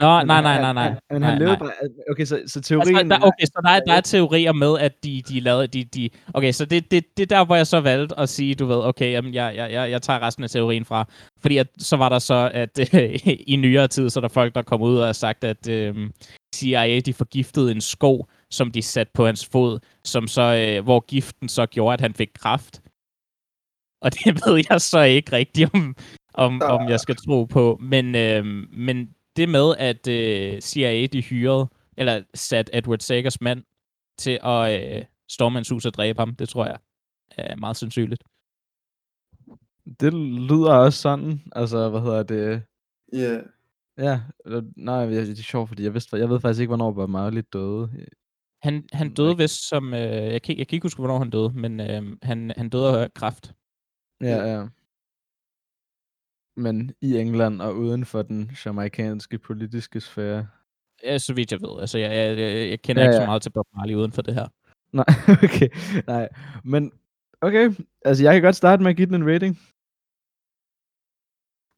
Nå, 0.00 0.18
Men 0.18 0.26
nej, 0.26 0.42
nej, 0.42 0.60
nej, 0.60 0.72
nej. 0.72 0.82
han- 0.88 0.98
Men 1.10 1.20
nej, 1.20 1.30
han 1.30 1.38
levede 1.38 1.56
nej. 1.56 1.58
bare... 1.58 1.72
Okay, 2.10 2.24
så, 2.24 2.28
så 2.28 2.34
Altså, 2.58 2.60
teorien... 2.60 3.10
der, 3.10 3.16
okay, 3.16 3.44
så 3.44 3.60
der 3.64 3.70
er, 3.70 3.80
der 3.80 3.92
er 3.92 4.00
teorier 4.00 4.52
med, 4.52 4.78
at 4.78 5.04
de, 5.04 5.22
de 5.28 5.40
lavede... 5.40 5.66
De, 5.66 5.84
de, 5.84 6.10
okay, 6.34 6.52
så 6.52 6.64
det, 6.64 6.90
det, 6.90 7.04
det 7.16 7.22
er 7.32 7.36
der, 7.36 7.44
hvor 7.44 7.56
jeg 7.56 7.66
så 7.66 7.80
valgte 7.80 8.18
at 8.18 8.28
sige, 8.28 8.54
du 8.54 8.66
ved, 8.66 8.76
okay, 8.84 9.12
jamen, 9.12 9.34
jeg, 9.34 9.52
jeg, 9.56 9.72
jeg, 9.72 9.90
jeg 9.90 10.02
tager 10.02 10.22
resten 10.22 10.44
af 10.44 10.50
teorien 10.50 10.84
fra. 10.84 11.04
Fordi 11.40 11.56
at, 11.56 11.66
så 11.78 11.96
var 11.96 12.08
der 12.08 12.18
så, 12.18 12.50
at 12.54 12.94
øh, 12.94 13.10
i 13.52 13.56
nyere 13.56 13.88
tid, 13.88 14.10
så 14.10 14.18
er 14.18 14.22
der 14.22 14.28
folk, 14.28 14.54
der 14.54 14.62
kom 14.62 14.82
ud 14.82 14.96
og 14.96 15.06
har 15.06 15.12
sagt, 15.12 15.44
at 15.44 15.68
øh, 15.68 16.10
CIA, 16.54 17.00
de 17.00 17.12
forgiftede 17.12 17.72
en 17.72 17.80
sko, 17.80 18.26
som 18.50 18.70
de 18.70 18.82
satte 18.82 19.12
på 19.14 19.26
hans 19.26 19.46
fod, 19.46 19.80
som 20.04 20.26
så, 20.26 20.42
øh, 20.42 20.84
hvor 20.84 21.00
giften 21.00 21.48
så 21.48 21.66
gjorde, 21.66 21.94
at 21.94 22.00
han 22.00 22.14
fik 22.14 22.30
kraft. 22.34 22.82
Og 24.00 24.14
det 24.14 24.26
ved 24.46 24.64
jeg 24.70 24.80
så 24.80 25.00
ikke 25.00 25.32
rigtigt, 25.32 25.74
om, 25.74 25.96
om, 26.34 26.62
om 26.62 26.88
jeg 26.88 27.00
skal 27.00 27.16
tro 27.16 27.44
på. 27.44 27.78
Men, 27.80 28.14
øh, 28.14 28.44
men 28.72 29.14
det 29.36 29.48
med, 29.48 29.74
at 29.78 30.08
øh, 30.08 30.60
CIA 30.60 31.06
de 31.06 31.22
hyrede, 31.22 31.68
eller 31.96 32.22
satte 32.34 32.76
Edward 32.76 32.98
Sagers 32.98 33.40
mand 33.40 33.64
til 34.18 34.38
at 34.42 34.96
øh, 34.96 35.04
storme 35.28 35.56
hans 35.56 35.68
hus 35.68 35.86
og 35.86 35.94
dræbe 35.94 36.18
ham, 36.18 36.34
det 36.34 36.48
tror 36.48 36.66
jeg 36.66 36.78
er 37.38 37.56
meget 37.56 37.76
sandsynligt. 37.76 38.24
Det 40.00 40.14
lyder 40.14 40.74
også 40.74 41.00
sådan. 41.00 41.42
Altså, 41.52 41.88
hvad 41.88 42.00
hedder 42.00 42.22
det? 42.22 42.62
yeah. 43.14 43.42
Ja, 44.00 44.20
eller- 44.44 44.62
nej, 44.76 45.06
det 45.06 45.18
er- 45.18 45.24
det 45.24 45.38
er 45.38 45.42
sjovt, 45.42 45.68
fordi 45.68 45.82
jeg, 45.82 45.94
vidste, 45.94 46.16
jeg 46.16 46.28
ved 46.30 46.40
faktisk 46.40 46.60
ikke, 46.60 46.68
hvornår 46.70 46.92
Bob 46.92 47.10
Marley 47.10 47.42
døde. 47.52 48.06
Han, 48.62 48.88
han 48.92 49.14
døde 49.14 49.36
vist 49.36 49.68
som... 49.68 49.94
Øh, 49.94 50.00
jeg, 50.00 50.42
kan, 50.42 50.52
ikke- 50.52 50.58
jeg 50.60 50.68
kan 50.68 50.76
ikke 50.76 50.84
huske, 50.84 50.98
hvornår 50.98 51.18
han 51.18 51.30
døde, 51.30 51.52
men 51.54 51.80
øh, 51.80 52.16
han, 52.22 52.52
han 52.56 52.68
døde 52.68 53.00
af 53.04 53.14
kræft. 53.14 53.54
Ja, 54.20 54.36
ja. 54.52 54.66
Men 56.56 56.94
i 57.00 57.16
England 57.18 57.62
og 57.62 57.76
uden 57.76 58.04
for 58.04 58.22
den 58.22 58.50
jamaikanske 58.66 59.38
politiske 59.38 60.00
sfære. 60.00 60.46
Ja, 61.04 61.18
så 61.18 61.34
vidt 61.34 61.52
jeg 61.52 61.60
ved. 61.60 61.80
Altså, 61.80 61.98
jeg, 61.98 62.10
jeg, 62.10 62.38
jeg, 62.38 62.70
jeg 62.70 62.80
kender 62.82 63.02
Ja, 63.02 63.08
ikke 63.08 63.16
så 63.16 63.20
ja. 63.20 63.26
meget 63.26 63.42
til 63.42 63.50
Bob 63.52 63.66
Marley 63.76 63.94
uden 63.94 64.12
for 64.12 64.22
det 64.22 64.34
her. 64.34 64.48
Nej, 64.92 65.04
okay. 65.44 65.68
Nej, 66.06 66.28
men 66.64 66.92
okay. 67.40 67.70
Altså, 68.04 68.24
jeg 68.24 68.32
kan 68.34 68.42
godt 68.42 68.56
starte 68.56 68.82
med 68.82 68.90
at 68.90 68.96
give 68.96 69.06
den 69.06 69.14
en 69.14 69.28
rating. 69.34 69.58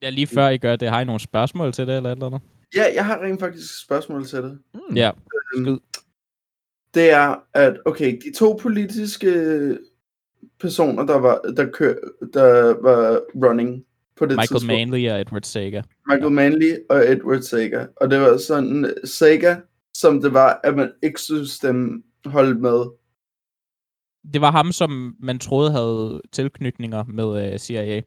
Ja, 0.03 0.11
lige 0.11 0.27
før 0.27 0.49
I 0.49 0.59
gør 0.59 0.77
det, 0.77 0.89
har 0.89 1.01
I 1.01 1.05
nogle 1.05 1.21
spørgsmål 1.21 1.73
til 1.73 1.87
det, 1.87 1.97
eller 1.97 2.11
et 2.11 2.17
eller 2.17 2.27
andet? 2.27 2.41
Ja, 2.77 2.85
jeg 2.95 3.07
har 3.07 3.23
rent 3.23 3.41
faktisk 3.41 3.83
spørgsmål 3.83 4.27
til 4.27 4.39
det. 4.39 4.59
Mm. 4.75 4.97
Ja. 4.97 5.11
Øhm, 5.57 5.81
det 6.95 7.11
er, 7.11 7.35
at 7.55 7.79
okay, 7.85 8.21
de 8.25 8.39
to 8.39 8.59
politiske 8.63 9.79
personer, 10.61 11.07
der 11.07 11.19
var, 11.19 11.41
der 11.57 11.71
kør, 11.71 11.95
der 12.33 12.83
var 12.83 13.21
running 13.47 13.85
på 14.17 14.27
det 14.27 14.37
Michael 14.37 14.49
tidspunkt. 14.49 14.67
Manley 14.67 15.11
og 15.11 15.21
Edward 15.21 15.43
Sager. 15.43 15.83
Michael 16.09 16.33
Manley 16.33 16.77
og 16.91 17.13
Edward 17.13 17.43
Sager. 17.43 17.87
Og 17.97 18.11
det 18.11 18.21
var 18.21 18.37
sådan, 18.37 18.95
Sager, 19.05 19.57
som 19.95 20.23
det 20.23 20.33
var, 20.33 20.61
at 20.65 20.77
man 20.77 20.93
ikke 21.03 21.21
synes, 21.21 21.59
dem 21.59 22.05
holdt 22.25 22.61
med. 22.61 22.85
Det 24.33 24.41
var 24.41 24.51
ham, 24.51 24.73
som 24.73 25.17
man 25.21 25.39
troede 25.39 25.71
havde 25.71 26.23
tilknytninger 26.33 27.05
med 27.05 27.53
uh, 27.53 27.59
CIA. 27.59 28.03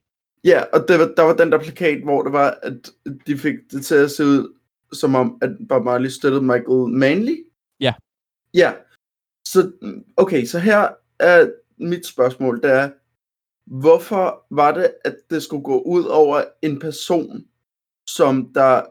Ja, 0.45 0.63
og 0.73 0.87
det 0.87 0.99
var, 0.99 1.13
der 1.17 1.23
var 1.23 1.33
den 1.33 1.51
der 1.51 1.59
plakat, 1.59 2.03
hvor 2.03 2.23
det 2.23 2.31
var, 2.31 2.59
at 2.63 2.89
de 3.27 3.37
fik 3.37 3.55
det 3.71 3.85
til 3.85 3.95
at 3.95 4.11
se 4.11 4.25
ud, 4.25 4.53
som 4.91 5.15
om, 5.15 5.37
at 5.41 5.49
Bob 5.69 5.83
Marley 5.83 6.09
støttede 6.09 6.43
Michael 6.43 6.87
Manley. 6.87 7.45
Ja. 7.79 7.93
Ja. 8.53 8.73
Så, 9.45 9.71
okay, 10.17 10.45
så 10.45 10.59
her 10.59 10.89
er 11.19 11.51
mit 11.77 12.05
spørgsmål, 12.05 12.61
det 12.61 12.71
er, 12.71 12.89
hvorfor 13.65 14.45
var 14.51 14.73
det, 14.73 14.93
at 15.05 15.15
det 15.29 15.43
skulle 15.43 15.63
gå 15.63 15.81
ud 15.81 16.03
over 16.03 16.43
en 16.61 16.79
person, 16.79 17.45
som 18.07 18.53
der 18.53 18.81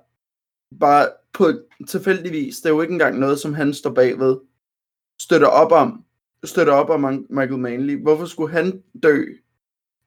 bare 0.81 1.09
på 1.33 1.53
tilfældigvis, 1.89 2.61
det 2.61 2.67
er 2.67 2.75
jo 2.75 2.81
ikke 2.81 2.93
engang 2.93 3.19
noget, 3.19 3.39
som 3.39 3.55
han 3.55 3.75
står 3.75 3.91
bagved, 3.91 4.37
støtter 5.21 5.49
op 5.49 5.73
om, 5.73 6.05
støtter 6.45 6.73
op 6.73 6.91
om 6.91 7.27
Michael 7.31 7.59
Manley. 7.59 8.03
Hvorfor 8.03 8.25
skulle 8.27 8.53
han 8.53 8.83
dø, 9.03 9.25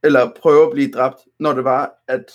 eller 0.03 0.31
prøve 0.41 0.65
at 0.65 0.71
blive 0.73 0.91
dræbt, 0.91 1.17
når 1.39 1.53
det 1.53 1.63
var, 1.63 1.93
at 2.07 2.31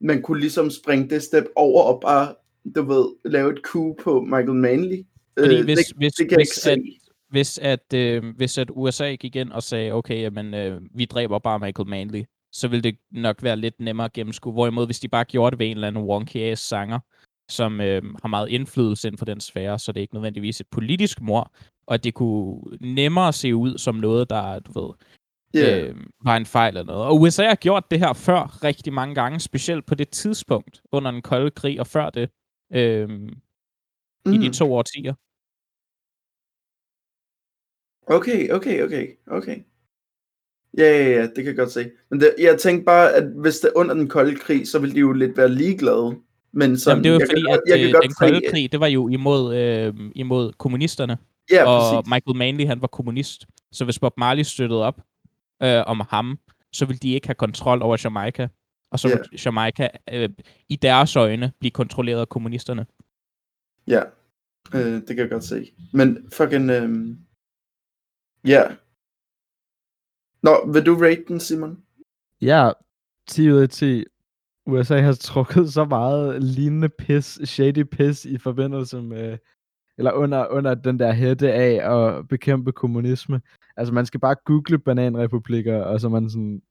man 0.00 0.22
kunne 0.22 0.40
ligesom 0.40 0.70
springe 0.70 1.10
det 1.10 1.22
step 1.22 1.44
over 1.56 1.82
og 1.82 2.00
bare, 2.00 2.34
du 2.74 2.82
ved, 2.82 3.30
lave 3.30 3.52
et 3.52 3.60
coup 3.64 3.96
på 4.02 4.20
Michael 4.20 4.54
Manley? 4.54 5.06
Fordi 5.38 5.58
Øh, 5.58 5.64
hvis, 5.64 5.78
det, 5.78 5.96
hvis, 5.96 6.12
det 6.12 6.28
kan 6.28 6.38
hvis, 6.38 6.66
at, 6.66 6.78
hvis, 7.30 7.58
at, 7.58 7.94
øh, 7.94 8.24
hvis 8.36 8.58
at 8.58 8.70
USA 8.72 9.14
gik 9.14 9.36
ind 9.36 9.52
og 9.52 9.62
sagde, 9.62 9.92
okay, 9.92 10.20
jamen, 10.20 10.54
øh, 10.54 10.80
vi 10.94 11.04
dræber 11.04 11.38
bare 11.38 11.58
Michael 11.58 11.88
Manley, 11.88 12.24
så 12.52 12.68
ville 12.68 12.82
det 12.82 12.96
nok 13.10 13.42
være 13.42 13.56
lidt 13.56 13.80
nemmere 13.80 14.04
at 14.04 14.12
gennemskue. 14.12 14.52
Hvorimod, 14.52 14.86
hvis 14.86 15.00
de 15.00 15.08
bare 15.08 15.24
gjorde 15.24 15.50
det 15.50 15.58
ved 15.58 15.66
en 15.66 15.76
eller 15.76 15.88
anden 15.88 16.04
wonky 16.04 16.54
sanger, 16.54 16.98
som 17.50 17.80
øh, 17.80 18.02
har 18.22 18.28
meget 18.28 18.48
indflydelse 18.48 19.08
inden 19.08 19.18
for 19.18 19.24
den 19.24 19.40
sfære, 19.40 19.78
så 19.78 19.92
det 19.92 20.00
er 20.00 20.02
ikke 20.02 20.14
nødvendigvis 20.14 20.60
et 20.60 20.66
politisk 20.70 21.20
mor, 21.20 21.52
og 21.86 22.04
det 22.04 22.14
kunne 22.14 22.60
nemmere 22.80 23.32
se 23.32 23.54
ud 23.54 23.78
som 23.78 23.94
noget, 23.94 24.30
der, 24.30 24.58
du 24.58 24.80
ved, 24.80 24.90
Yeah. 25.56 25.88
øh, 25.88 25.96
var 26.24 26.36
en 26.36 26.46
fejl 26.46 26.76
eller 26.76 26.84
noget. 26.92 27.06
Og 27.06 27.20
USA 27.20 27.46
har 27.48 27.54
gjort 27.54 27.90
det 27.90 27.98
her 27.98 28.12
før 28.12 28.64
rigtig 28.64 28.92
mange 28.92 29.14
gange, 29.14 29.40
specielt 29.40 29.86
på 29.86 29.94
det 29.94 30.08
tidspunkt 30.08 30.82
under 30.92 31.10
den 31.10 31.22
kolde 31.22 31.50
krig, 31.50 31.80
og 31.80 31.86
før 31.86 32.10
det, 32.10 32.30
øh, 32.72 33.08
i 34.34 34.38
de 34.38 34.46
Mm. 34.46 34.52
to 34.52 34.74
årtier. 34.74 35.14
Okay, 38.06 38.50
okay, 38.50 38.82
okay, 38.84 39.06
okay. 39.26 39.58
Ja, 40.78 40.82
ja, 40.98 41.10
ja, 41.10 41.22
det 41.22 41.34
kan 41.36 41.46
jeg 41.46 41.56
godt 41.56 41.70
se. 41.72 41.90
Men 42.10 42.20
det, 42.20 42.34
jeg 42.38 42.58
tænkte 42.60 42.84
bare, 42.84 43.12
at 43.12 43.24
hvis 43.24 43.58
det 43.60 43.68
er 43.68 43.78
under 43.78 43.94
den 43.94 44.08
kolde 44.08 44.36
krig, 44.36 44.68
så 44.68 44.78
ville 44.78 44.94
de 44.94 45.00
jo 45.00 45.12
lidt 45.12 45.36
være 45.36 45.48
ligeglade. 45.48 46.16
Men 46.52 46.78
sådan, 46.78 46.96
Jamen, 46.96 47.04
det 47.04 47.12
var 47.12 47.18
jeg 47.18 47.28
fordi, 47.30 47.40
kan, 47.42 47.50
at 47.54 47.60
jeg 47.68 47.78
kan 47.78 47.86
øh, 47.88 47.92
godt 47.92 48.02
den 48.02 48.12
kolde 48.18 48.40
se, 48.46 48.50
krig, 48.50 48.72
det 48.72 48.80
var 48.80 48.86
jo 48.86 49.08
imod, 49.08 49.56
øh, 49.56 49.94
imod 50.14 50.52
kommunisterne, 50.52 51.18
Ja, 51.50 51.64
og 51.64 51.80
præcis. 51.80 52.10
Michael 52.10 52.36
Manley, 52.36 52.66
han 52.66 52.80
var 52.80 52.86
kommunist. 52.86 53.46
Så 53.72 53.84
hvis 53.84 53.98
Bob 53.98 54.12
Marley 54.18 54.42
støttede 54.42 54.82
op 54.84 55.00
øh, 55.62 55.82
om 55.86 56.00
ham, 56.10 56.38
så 56.72 56.86
ville 56.86 56.98
de 56.98 57.12
ikke 57.12 57.26
have 57.26 57.34
kontrol 57.34 57.82
over 57.82 57.96
Jamaica. 58.04 58.48
Og 58.90 58.98
så 58.98 59.08
ville 59.08 59.24
Jamaica 59.44 59.88
øh, 60.12 60.28
i 60.68 60.76
deres 60.76 61.16
øjne 61.16 61.52
blive 61.58 61.70
kontrolleret 61.70 62.20
af 62.20 62.28
kommunisterne. 62.28 62.86
Ja, 63.86 64.02
øh, 64.74 64.92
det 64.92 65.08
kan 65.08 65.18
jeg 65.18 65.30
godt 65.30 65.44
se. 65.44 65.72
Men 65.92 66.30
fucking, 66.32 66.70
øh, 66.70 67.16
ja. 68.46 68.62
Nå, 70.42 70.72
vil 70.72 70.86
du 70.86 70.94
rate 70.94 71.24
den, 71.28 71.40
Simon? 71.40 71.82
Ja, 72.40 72.70
10 73.28 73.50
ud 73.50 73.58
af 73.58 73.68
10. 73.68 74.04
USA 74.66 75.00
har 75.00 75.12
trukket 75.12 75.72
så 75.72 75.84
meget 75.84 76.42
lignende 76.42 76.88
pis, 76.88 77.40
shady 77.44 77.82
pis 77.82 78.24
i 78.24 78.38
forbindelse 78.38 79.02
med, 79.02 79.38
eller 79.98 80.12
under, 80.12 80.46
under 80.50 80.74
den 80.74 80.98
der 80.98 81.12
hætte 81.12 81.52
af 81.52 81.96
at 81.96 82.28
bekæmpe 82.28 82.72
kommunisme. 82.72 83.40
Altså 83.76 83.94
man 83.94 84.06
skal 84.06 84.20
bare 84.20 84.36
google 84.44 84.78
bananrepublikker, 84.78 85.82
og 85.82 86.00
så 86.00 86.06
er 86.06 86.10
man 86.10 86.30
sådan 86.30 86.62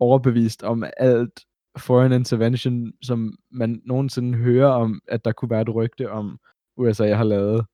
overbevist 0.00 0.62
om 0.62 0.84
alt 0.96 1.40
foreign 1.78 2.12
intervention, 2.12 2.92
som 3.02 3.38
man 3.50 3.82
nogensinde 3.84 4.38
hører 4.38 4.68
om, 4.70 5.00
at 5.08 5.24
der 5.24 5.32
kunne 5.32 5.50
være 5.50 5.62
et 5.62 5.74
rygte 5.74 6.10
om, 6.10 6.38
USA 6.76 7.14
har 7.14 7.24
lavet 7.24 7.66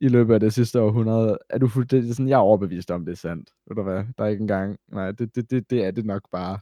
i 0.00 0.08
løbet 0.08 0.34
af 0.34 0.40
det 0.40 0.52
sidste 0.52 0.80
århundrede. 0.80 1.38
Er 1.50 1.58
du 1.58 1.68
fuld- 1.68 1.86
det 1.86 2.10
er 2.10 2.14
sådan, 2.14 2.28
jeg 2.28 2.36
er 2.36 2.40
overbevist 2.40 2.90
om, 2.90 3.04
det 3.04 3.12
er 3.12 3.16
sandt. 3.16 3.50
Ved 3.66 3.76
du 3.76 3.82
hvad? 3.82 4.04
Der 4.18 4.24
er 4.24 4.28
ikke 4.28 4.40
engang, 4.40 4.76
nej, 4.88 5.10
det, 5.10 5.34
det, 5.34 5.50
det, 5.50 5.70
det 5.70 5.84
er 5.84 5.90
det 5.90 6.04
nok 6.06 6.22
bare. 6.32 6.58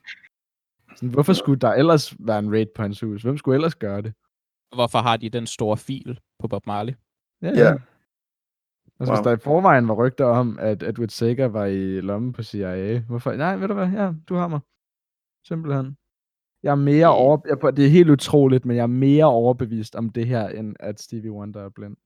Sådan, 0.96 1.08
hvorfor 1.08 1.32
skulle 1.32 1.60
der 1.60 1.72
ellers 1.72 2.14
være 2.18 2.38
en 2.38 2.52
raid 2.52 2.66
på 2.76 2.82
hans 2.82 3.00
hus? 3.00 3.22
Hvem 3.22 3.36
skulle 3.36 3.54
ellers 3.54 3.74
gøre 3.74 4.02
det? 4.02 4.14
Hvorfor 4.74 4.98
har 4.98 5.16
de 5.16 5.28
den 5.28 5.46
store 5.46 5.76
fil 5.76 6.20
på 6.38 6.48
Bob 6.48 6.66
Marley? 6.66 6.92
Ja. 7.44 7.58
Ja. 7.60 7.70
Altså, 9.00 9.12
Wow. 9.12 9.16
hvis 9.16 9.24
der 9.24 9.32
i 9.32 9.36
forvejen 9.36 9.88
var 9.88 9.94
rygter 9.94 10.24
om, 10.24 10.58
at 10.60 10.82
Edward 10.82 11.08
Sager 11.08 11.46
var 11.48 11.64
i 11.64 12.00
lommen 12.00 12.32
på 12.32 12.42
CIA, 12.42 12.98
hvorfor? 12.98 13.32
Nej, 13.32 13.56
ved 13.56 13.68
du 13.68 13.74
hvad? 13.74 13.88
Ja, 13.88 14.12
du 14.28 14.34
har 14.34 14.48
mig. 14.48 14.60
Simpelthen. 15.46 15.96
Jeg 16.62 16.70
er 16.70 16.74
mere 16.74 17.06
Øh. 17.06 17.20
over... 17.20 17.38
Jeg, 17.48 17.76
det 17.76 17.84
er 17.86 17.90
helt 17.90 18.10
utroligt, 18.10 18.64
men 18.64 18.76
jeg 18.76 18.82
er 18.82 18.86
mere 18.86 19.24
overbevist 19.24 19.94
om 19.96 20.10
det 20.10 20.26
her, 20.26 20.48
end 20.48 20.76
at 20.80 21.00
Stevie 21.00 21.32
Wonder 21.32 21.60
er 21.64 21.68
blind. 21.68 21.96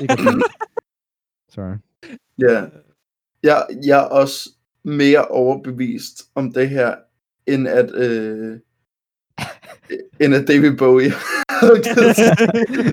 Ikke. 0.00 0.14
Sorry. 1.54 1.76
Ja. 2.38 2.66
Jeg, 3.42 3.66
jeg 3.86 4.00
er 4.04 4.08
også 4.08 4.50
mere 4.84 5.24
overbevist 5.28 6.22
om 6.34 6.52
det 6.52 6.68
her, 6.68 6.94
end 7.46 7.68
at, 7.68 7.90
øh, 7.94 8.60
end 10.20 10.34
at 10.34 10.48
David 10.48 10.76
Bowie. 10.76 11.06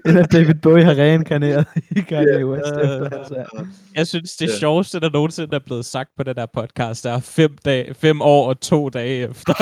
end 0.06 0.18
at 0.20 0.32
David 0.32 0.56
Bowie 0.62 0.84
har 0.84 0.96
reinkarneret 0.96 1.66
i 1.92 2.02
Kanye 2.02 2.38
Ja. 2.40 2.46
West 2.46 2.66
efter 2.66 3.36
er. 3.36 3.66
Jeg 3.96 4.08
synes, 4.08 4.36
det 4.38 4.48
Ja. 4.48 4.58
sjoveste, 4.60 5.00
der 5.00 5.10
nogensinde 5.10 5.56
er 5.56 5.60
blevet 5.66 5.86
sagt 5.86 6.10
på 6.18 6.24
den 6.24 6.36
der 6.36 6.46
podcast, 6.54 7.06
er 7.06 7.20
fem, 7.20 7.56
dag, 7.66 7.96
fem 7.96 8.22
år 8.22 8.48
og 8.50 8.60
to 8.62 8.90
dage 8.90 9.30
efter. 9.30 9.54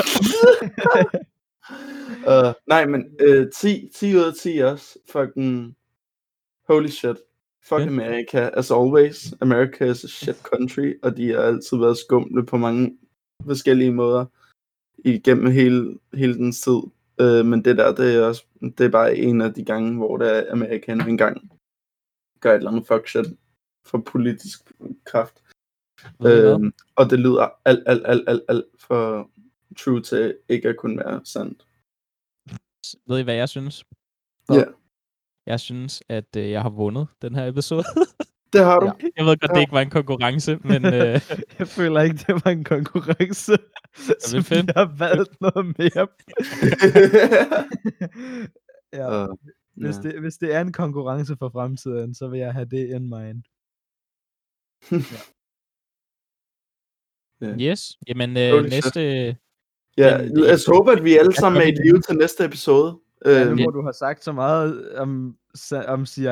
uh, 2.27 2.53
nej, 2.73 2.85
men 2.85 3.05
uh, 3.29 3.45
10, 3.61 3.89
10 3.95 4.15
ud 4.15 4.21
af 4.21 4.33
10 4.43 4.57
også. 4.57 4.85
Fucking 5.11 5.75
holy 6.69 6.87
shit. 6.87 7.17
Fuck 7.69 7.81
Ja. 7.81 7.87
America, 7.87 8.49
as 8.53 8.71
always. 8.71 9.33
America 9.41 9.85
is 9.85 10.03
a 10.03 10.07
shit 10.07 10.35
country, 10.37 10.93
og 11.03 11.17
de 11.17 11.29
har 11.31 11.41
altid 11.41 11.77
været 11.77 11.97
skumle 11.97 12.45
på 12.45 12.57
mange 12.57 12.97
forskellige 13.45 13.91
måder 13.91 14.25
igennem 15.05 15.51
hele, 15.51 15.99
hele 16.13 16.33
den 16.33 16.51
tid. 16.51 16.81
Uh, 17.21 17.45
men 17.45 17.65
det 17.65 17.77
der, 17.77 17.95
det 17.95 18.15
er 18.15 18.25
også 18.25 18.45
det 18.61 18.85
er 18.85 18.89
bare 18.89 19.17
en 19.17 19.41
af 19.41 19.53
de 19.53 19.65
gange, 19.65 19.97
hvor 19.97 20.17
der 20.17 20.25
er 20.25 20.51
Amerika 20.51 20.91
en 20.91 21.17
gang 21.17 21.51
gør 22.39 22.51
et 22.51 22.57
eller 22.57 22.71
andet 22.71 22.87
fuck 22.87 23.07
shit 23.07 23.25
for 23.85 23.97
politisk 23.97 24.71
kraft. 25.05 25.43
Hvad? 26.19 26.53
Øhm, 26.53 26.73
og 26.95 27.09
det 27.09 27.19
lyder 27.19 27.49
alt, 27.65 27.83
alt, 27.87 28.05
alt, 28.05 28.29
alt, 28.29 28.43
alt 28.49 28.65
for 28.79 29.29
true 29.77 30.01
til 30.01 30.37
ikke 30.49 30.69
at 30.69 30.77
kunne 30.77 30.97
være 30.97 31.21
sandt. 31.25 31.67
Ved 33.07 33.19
I, 33.19 33.23
hvad 33.23 33.35
jeg 33.35 33.49
synes? 33.49 33.85
Ja. 34.49 34.63
Jeg 35.45 35.59
synes, 35.59 36.03
at 36.09 36.35
øh, 36.37 36.51
jeg 36.51 36.61
har 36.61 36.69
vundet 36.69 37.07
den 37.21 37.35
her 37.35 37.47
episode. 37.47 37.83
Det 38.53 38.63
har 38.63 38.79
du. 38.79 38.85
Ja. 38.85 38.91
jeg 39.17 39.25
ved 39.25 39.37
godt, 39.37 39.51
det 39.51 39.57
Ja. 39.57 39.61
ikke 39.61 39.73
var 39.73 39.81
en 39.81 39.89
konkurrence, 39.89 40.57
men 40.57 40.85
øh, 40.85 41.21
Jeg 41.59 41.67
føler 41.67 42.01
ikke, 42.01 42.17
det 42.27 42.45
var 42.45 42.51
en 42.51 42.63
konkurrence. 42.63 43.57
Så 43.95 44.35
det 44.37 44.45
fedt. 44.45 44.67
jeg 44.67 44.73
har 44.75 44.95
valgt 44.97 45.41
noget 45.41 45.65
mere. 45.77 46.07
ja. 48.99 49.23
uh, 49.29 49.35
Hvis, 49.75 49.95
ja. 49.95 50.01
det, 50.01 50.19
hvis 50.21 50.37
det 50.37 50.53
er 50.55 50.61
en 50.61 50.73
konkurrence 50.73 51.35
for 51.39 51.49
fremtiden, 51.49 52.15
så 52.15 52.27
vil 52.27 52.39
jeg 52.39 52.53
have 52.53 52.65
det 52.65 52.89
in 52.95 53.09
mind. 53.09 53.43
yes. 57.67 57.97
Jamen, 58.07 58.29
øh, 58.37 58.63
næste... 58.69 59.01
ja, 59.97 60.17
det- 60.17 60.37
lad 60.37 60.53
os 60.53 60.65
håbe, 60.65 60.91
at 60.91 61.03
vi 61.03 61.17
alle 61.17 61.33
sammen 61.35 61.61
er 61.61 61.65
i 61.67 61.71
live 61.71 62.01
til 62.01 62.15
næste 62.17 62.45
episode. 62.45 62.99
Ja, 63.25 63.43
nu 63.43 63.49
Øhm, 63.51 63.61
hvor 63.61 63.71
du 63.71 63.81
har 63.85 63.91
sagt 63.91 64.23
så 64.23 64.31
meget 64.31 64.95
om, 64.97 65.35
om 65.87 66.05
CIA, 66.05 66.31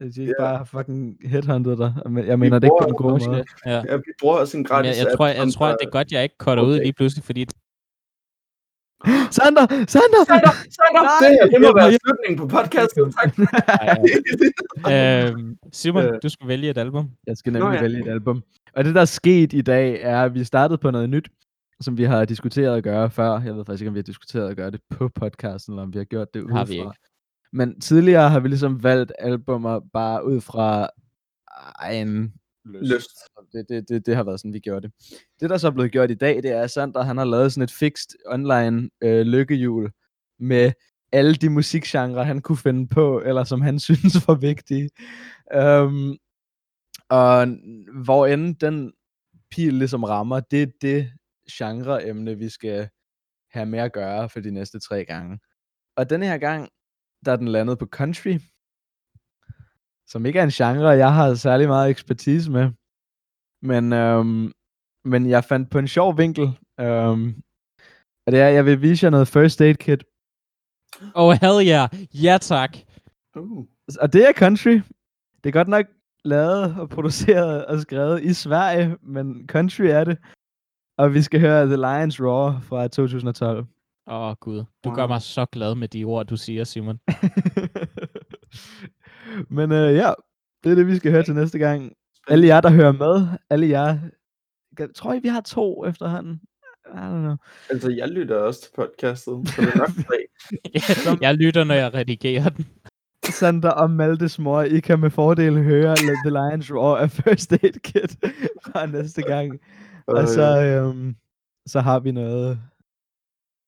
at 0.00 0.14
de 0.14 0.20
ikke 0.20 0.34
Ja. 0.38 0.44
bare 0.44 0.56
har 0.56 0.64
fucking 0.64 1.16
headhunted 1.24 1.76
dig. 1.76 1.94
Men 2.10 2.26
Jeg 2.26 2.38
mener 2.38 2.58
det 2.58 2.66
ikke 2.66 2.76
på 2.82 2.88
en 2.88 2.94
god 2.94 3.28
måde. 3.28 3.44
Ja. 3.66 3.82
ja, 3.88 3.96
vi 3.96 4.12
bruger 4.20 4.36
også 4.36 4.56
en 4.56 4.64
gratis 4.64 4.88
jeg, 4.88 4.96
jeg, 4.98 5.06
app, 5.12 5.16
tror, 5.16 5.26
jeg, 5.26 5.36
jeg 5.36 5.52
tror, 5.52 5.66
at 5.66 5.76
det 5.80 5.86
er 5.86 5.90
godt, 5.90 6.12
jeg 6.12 6.22
ikke 6.22 6.34
cutter 6.38 6.64
ud 6.64 6.74
Okay. 6.74 6.82
lige 6.84 6.92
pludselig, 6.92 7.24
fordi 7.24 7.46
Sander! 9.30 9.66
Sander! 9.68 9.86
Sander, 9.86 10.52
Sander, 10.76 11.02
Nej, 11.02 11.28
det 11.28 11.38
her, 11.40 11.46
det 11.50 11.60
må 11.60 11.66
jeg- 11.66 11.74
være 11.76 11.98
slutningen 12.04 12.38
på 12.38 12.46
podcastet. 12.56 13.14
Tak. 13.18 13.30
øhm, 14.92 15.56
Simon, 15.72 16.04
Øh. 16.04 16.18
du 16.22 16.28
skal 16.28 16.48
vælge 16.48 16.70
et 16.70 16.78
album. 16.78 17.10
Jeg 17.26 17.36
skal 17.36 17.52
nemlig 17.52 17.68
Nå 17.68 17.74
ja. 17.74 17.82
vælge 17.82 18.00
et 18.00 18.08
album. 18.08 18.42
Og 18.76 18.84
det, 18.84 18.94
der 18.94 19.00
er 19.00 19.04
sket 19.04 19.52
i 19.52 19.60
dag, 19.60 20.00
er, 20.02 20.22
at 20.22 20.34
vi 20.34 20.44
startede 20.44 20.78
på 20.78 20.90
noget 20.90 21.10
nyt, 21.10 21.28
som 21.80 21.98
vi 21.98 22.04
har 22.04 22.24
diskuteret 22.24 22.76
at 22.76 22.84
gøre 22.84 23.10
før. 23.10 23.40
Jeg 23.40 23.56
ved 23.56 23.64
faktisk 23.64 23.82
ikke, 23.82 23.88
om 23.88 23.94
vi 23.94 23.98
har 23.98 24.02
diskuteret 24.02 24.50
at 24.50 24.56
gøre 24.56 24.70
det 24.70 24.80
på 24.90 25.08
podcasten, 25.08 25.72
eller 25.72 25.82
om 25.82 25.92
vi 25.92 25.98
har 25.98 26.04
gjort 26.04 26.34
det 26.34 26.40
udefra. 26.40 26.58
Har 26.58 26.64
vi 26.64 26.74
ikke. 26.74 26.90
Men 27.52 27.80
tidligere 27.80 28.30
har 28.30 28.40
vi 28.40 28.48
ligesom 28.48 28.82
valgt 28.82 29.12
albumer 29.18 29.80
bare 29.92 30.26
ud 30.26 30.40
fra 30.40 30.88
en 31.92 32.34
Lyst. 32.68 33.10
Det, 33.52 33.66
det, 33.68 33.88
det, 33.88 34.06
det 34.06 34.16
har 34.16 34.22
været 34.22 34.40
sådan, 34.40 34.52
vi 34.52 34.58
gjorde 34.58 34.80
det. 34.80 34.92
Det, 35.40 35.50
der 35.50 35.58
så 35.58 35.66
er 35.66 35.70
blevet 35.70 35.92
gjort 35.92 36.10
i 36.10 36.14
dag, 36.14 36.42
det 36.42 36.50
er, 36.50 36.62
at 36.62 36.70
Sander, 36.70 37.02
han 37.02 37.16
har 37.16 37.24
lavet 37.24 37.52
sådan 37.52 37.64
et 37.64 37.70
fixed 37.70 38.10
online 38.26 38.90
øh, 39.00 39.26
lykkehjul 39.26 39.90
med 40.38 40.72
alle 41.12 41.34
de 41.34 41.50
musikgenre, 41.50 42.24
han 42.24 42.42
kunne 42.42 42.58
finde 42.58 42.88
på, 42.88 43.20
eller 43.20 43.44
som 43.44 43.60
han 43.60 43.78
synes 43.88 44.28
var 44.28 44.34
vigtige. 44.34 44.90
Um, 45.56 46.16
og 47.08 47.46
hvor 48.04 48.26
end 48.26 48.56
den 48.56 48.92
pil 49.50 49.74
ligesom 49.74 50.04
rammer, 50.04 50.40
det 50.40 50.62
er 50.62 50.66
det 50.80 51.10
genreemne, 51.52 52.38
vi 52.38 52.48
skal 52.48 52.88
have 53.50 53.66
med 53.66 53.78
at 53.78 53.92
gøre 53.92 54.28
for 54.28 54.40
de 54.40 54.50
næste 54.50 54.80
tre 54.80 55.04
gange. 55.04 55.38
Og 55.96 56.10
denne 56.10 56.26
her 56.26 56.38
gang, 56.38 56.68
der 57.24 57.32
er 57.32 57.36
den 57.36 57.48
landet 57.48 57.78
på 57.78 57.86
country, 57.86 58.38
som 60.06 60.26
ikke 60.26 60.38
er 60.38 60.44
en 60.44 60.50
genre, 60.50 60.88
jeg 60.88 61.14
har 61.14 61.34
særlig 61.34 61.68
meget 61.68 61.90
ekspertise 61.90 62.50
med. 62.50 62.70
Men, 63.62 63.92
øhm, 63.92 64.52
men 65.04 65.28
jeg 65.28 65.44
fandt 65.44 65.70
på 65.70 65.78
en 65.78 65.88
sjov 65.88 66.18
vinkel. 66.18 66.58
Øhm, 66.80 67.42
og 68.26 68.32
det 68.32 68.40
er, 68.40 68.48
jeg 68.48 68.66
vil 68.66 68.82
vise 68.82 69.04
jer 69.04 69.10
noget 69.10 69.28
First 69.28 69.60
Aid 69.60 69.74
Kit. 69.74 70.04
Oh, 71.14 71.32
hell 71.40 71.68
yeah. 71.68 71.88
Ja, 72.24 72.38
tak. 72.40 72.76
Uh. 73.36 73.66
Og 74.00 74.12
det 74.12 74.28
er 74.28 74.32
country. 74.32 74.80
Det 75.44 75.50
er 75.50 75.52
godt 75.52 75.68
nok 75.68 75.86
lavet 76.24 76.80
og 76.80 76.88
produceret 76.88 77.66
og 77.66 77.80
skrevet 77.80 78.22
i 78.22 78.34
Sverige, 78.34 78.96
men 79.02 79.48
country 79.48 79.82
er 79.82 80.04
det. 80.04 80.18
Og 80.98 81.14
vi 81.14 81.22
skal 81.22 81.40
høre 81.40 81.66
The 81.66 81.76
Lions 81.76 82.20
Roar 82.20 82.60
fra 82.60 82.88
2012. 82.88 83.58
Åh, 83.58 84.14
oh, 84.14 84.34
Gud. 84.40 84.64
Du 84.84 84.90
gør 84.90 85.06
mig 85.06 85.22
så 85.22 85.46
glad 85.52 85.74
med 85.74 85.88
de 85.88 86.04
ord, 86.04 86.26
du 86.26 86.36
siger, 86.36 86.64
Simon. 86.64 86.98
men 89.56 89.72
øh, 89.72 89.94
ja, 89.94 90.12
det 90.64 90.72
er 90.72 90.74
det, 90.74 90.86
vi 90.86 90.96
skal 90.96 91.12
høre 91.12 91.22
til 91.22 91.34
næste 91.34 91.58
gang. 91.58 91.92
Alle 92.28 92.46
jer, 92.46 92.60
der 92.60 92.70
hører 92.70 92.92
med, 92.92 93.26
alle 93.50 93.68
jer, 93.68 93.98
jeg 94.78 94.88
tror 94.94 95.12
I, 95.12 95.18
vi 95.18 95.28
har 95.28 95.40
to 95.40 95.86
efterhånden? 95.86 96.40
I 96.86 96.98
don't 96.98 97.20
know. 97.20 97.36
Altså, 97.70 97.90
jeg 97.90 98.08
lytter 98.08 98.36
også 98.36 98.60
til 98.60 98.70
podcastet, 98.76 99.48
så 99.48 99.62
det 99.62 99.74
er 99.74 99.78
nok 99.78 99.88
tre. 99.88 101.18
jeg 101.26 101.34
lytter, 101.34 101.64
når 101.64 101.74
jeg 101.74 101.94
redigerer 101.94 102.48
den. 102.48 102.66
Sander 103.24 103.70
og 103.70 103.90
Maltes 103.90 104.38
mor, 104.38 104.62
I 104.62 104.80
kan 104.80 105.00
med 105.00 105.10
fordel 105.10 105.62
høre 105.62 105.96
the 105.96 106.30
Lions 106.30 106.72
Roar 106.72 106.96
af 106.96 107.10
First 107.10 107.52
Aid 107.52 107.80
Kit 107.82 108.16
fra 108.66 108.86
næste 108.86 109.22
gang. 109.22 109.60
Og 110.06 110.28
så, 110.28 110.62
øhm, 110.62 111.16
så 111.66 111.80
har 111.80 112.00
vi 112.00 112.12
noget 112.12 112.60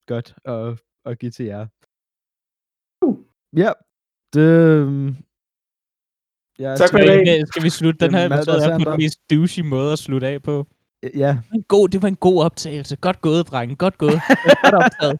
godt 0.06 0.34
at, 0.44 0.82
at 1.04 1.18
give 1.18 1.30
til 1.30 1.44
jer. 1.46 1.66
Uh. 3.02 3.18
Ja, 3.56 3.72
det... 4.34 4.40
øhm, 4.40 5.16
Ja, 6.58 6.74
Tak 6.76 6.90
for 6.90 6.98
vi, 6.98 7.46
skal 7.46 7.62
vi 7.62 7.70
slutte 7.70 8.00
den 8.06 8.14
her 8.14 8.26
episode 8.26 8.72
af 8.72 8.80
på 8.84 8.90
den 8.90 8.98
mest 8.98 9.30
douchey 9.30 9.62
måde 9.62 9.92
at 9.92 9.98
slutte 9.98 10.26
af 10.28 10.42
på? 10.42 10.66
Ja, 11.02 11.08
Det 11.08 11.50
var 11.50 11.54
en 11.54 11.62
god, 11.62 11.88
det 11.88 12.02
var 12.02 12.08
en 12.08 12.16
god 12.16 12.44
optagelse. 12.44 12.96
Godt 12.96 13.20
gået, 13.20 13.46
drenge. 13.46 13.76
Godt 13.76 13.98
gået. 13.98 14.20
Godt 14.62 14.74
optaget. 14.74 15.18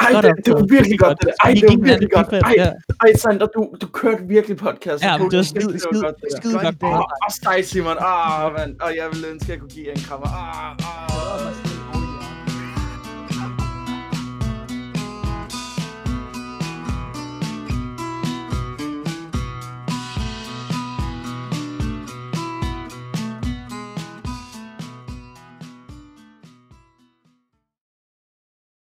Ej, 0.00 0.12
Godt 0.12 0.24
det, 0.24 0.46
det 0.46 0.54
var 0.54 0.66
virkelig 0.70 0.98
godt. 0.98 1.18
Det. 1.20 1.34
Ej, 1.44 1.50
det 1.54 1.62
var 1.68 1.84
virkelig 1.84 2.10
godt. 2.10 2.28
Ej, 2.32 2.54
ja. 2.56 2.70
ej 3.04 3.12
Sander, 3.16 3.46
du, 3.46 3.74
du 3.80 3.86
kørte 3.86 4.22
virkelig 4.28 4.56
podcast. 4.56 5.04
Ja, 5.04 5.18
men 5.18 5.30
det 5.30 5.36
var 5.36 5.42
skide, 5.42 5.60
virkelig, 5.60 5.80
skide, 5.80 6.02
godt, 6.02 6.14
skide 6.38 6.54
godt. 6.54 6.76
Åh, 6.82 7.02
Også 7.26 7.40
dig, 7.44 7.64
Simon. 7.64 7.96
Ah, 8.00 8.52
mand. 8.52 8.80
Og 8.80 8.90
jeg 8.96 9.06
ville 9.12 9.28
ønske, 9.28 9.44
at 9.44 9.50
jeg 9.50 9.58
kunne 9.58 9.70
give 9.70 9.86
jer 9.86 9.92
en 9.92 10.00
krammer. 10.00 10.26
Ah, 10.26 10.70
ah. 10.70 11.67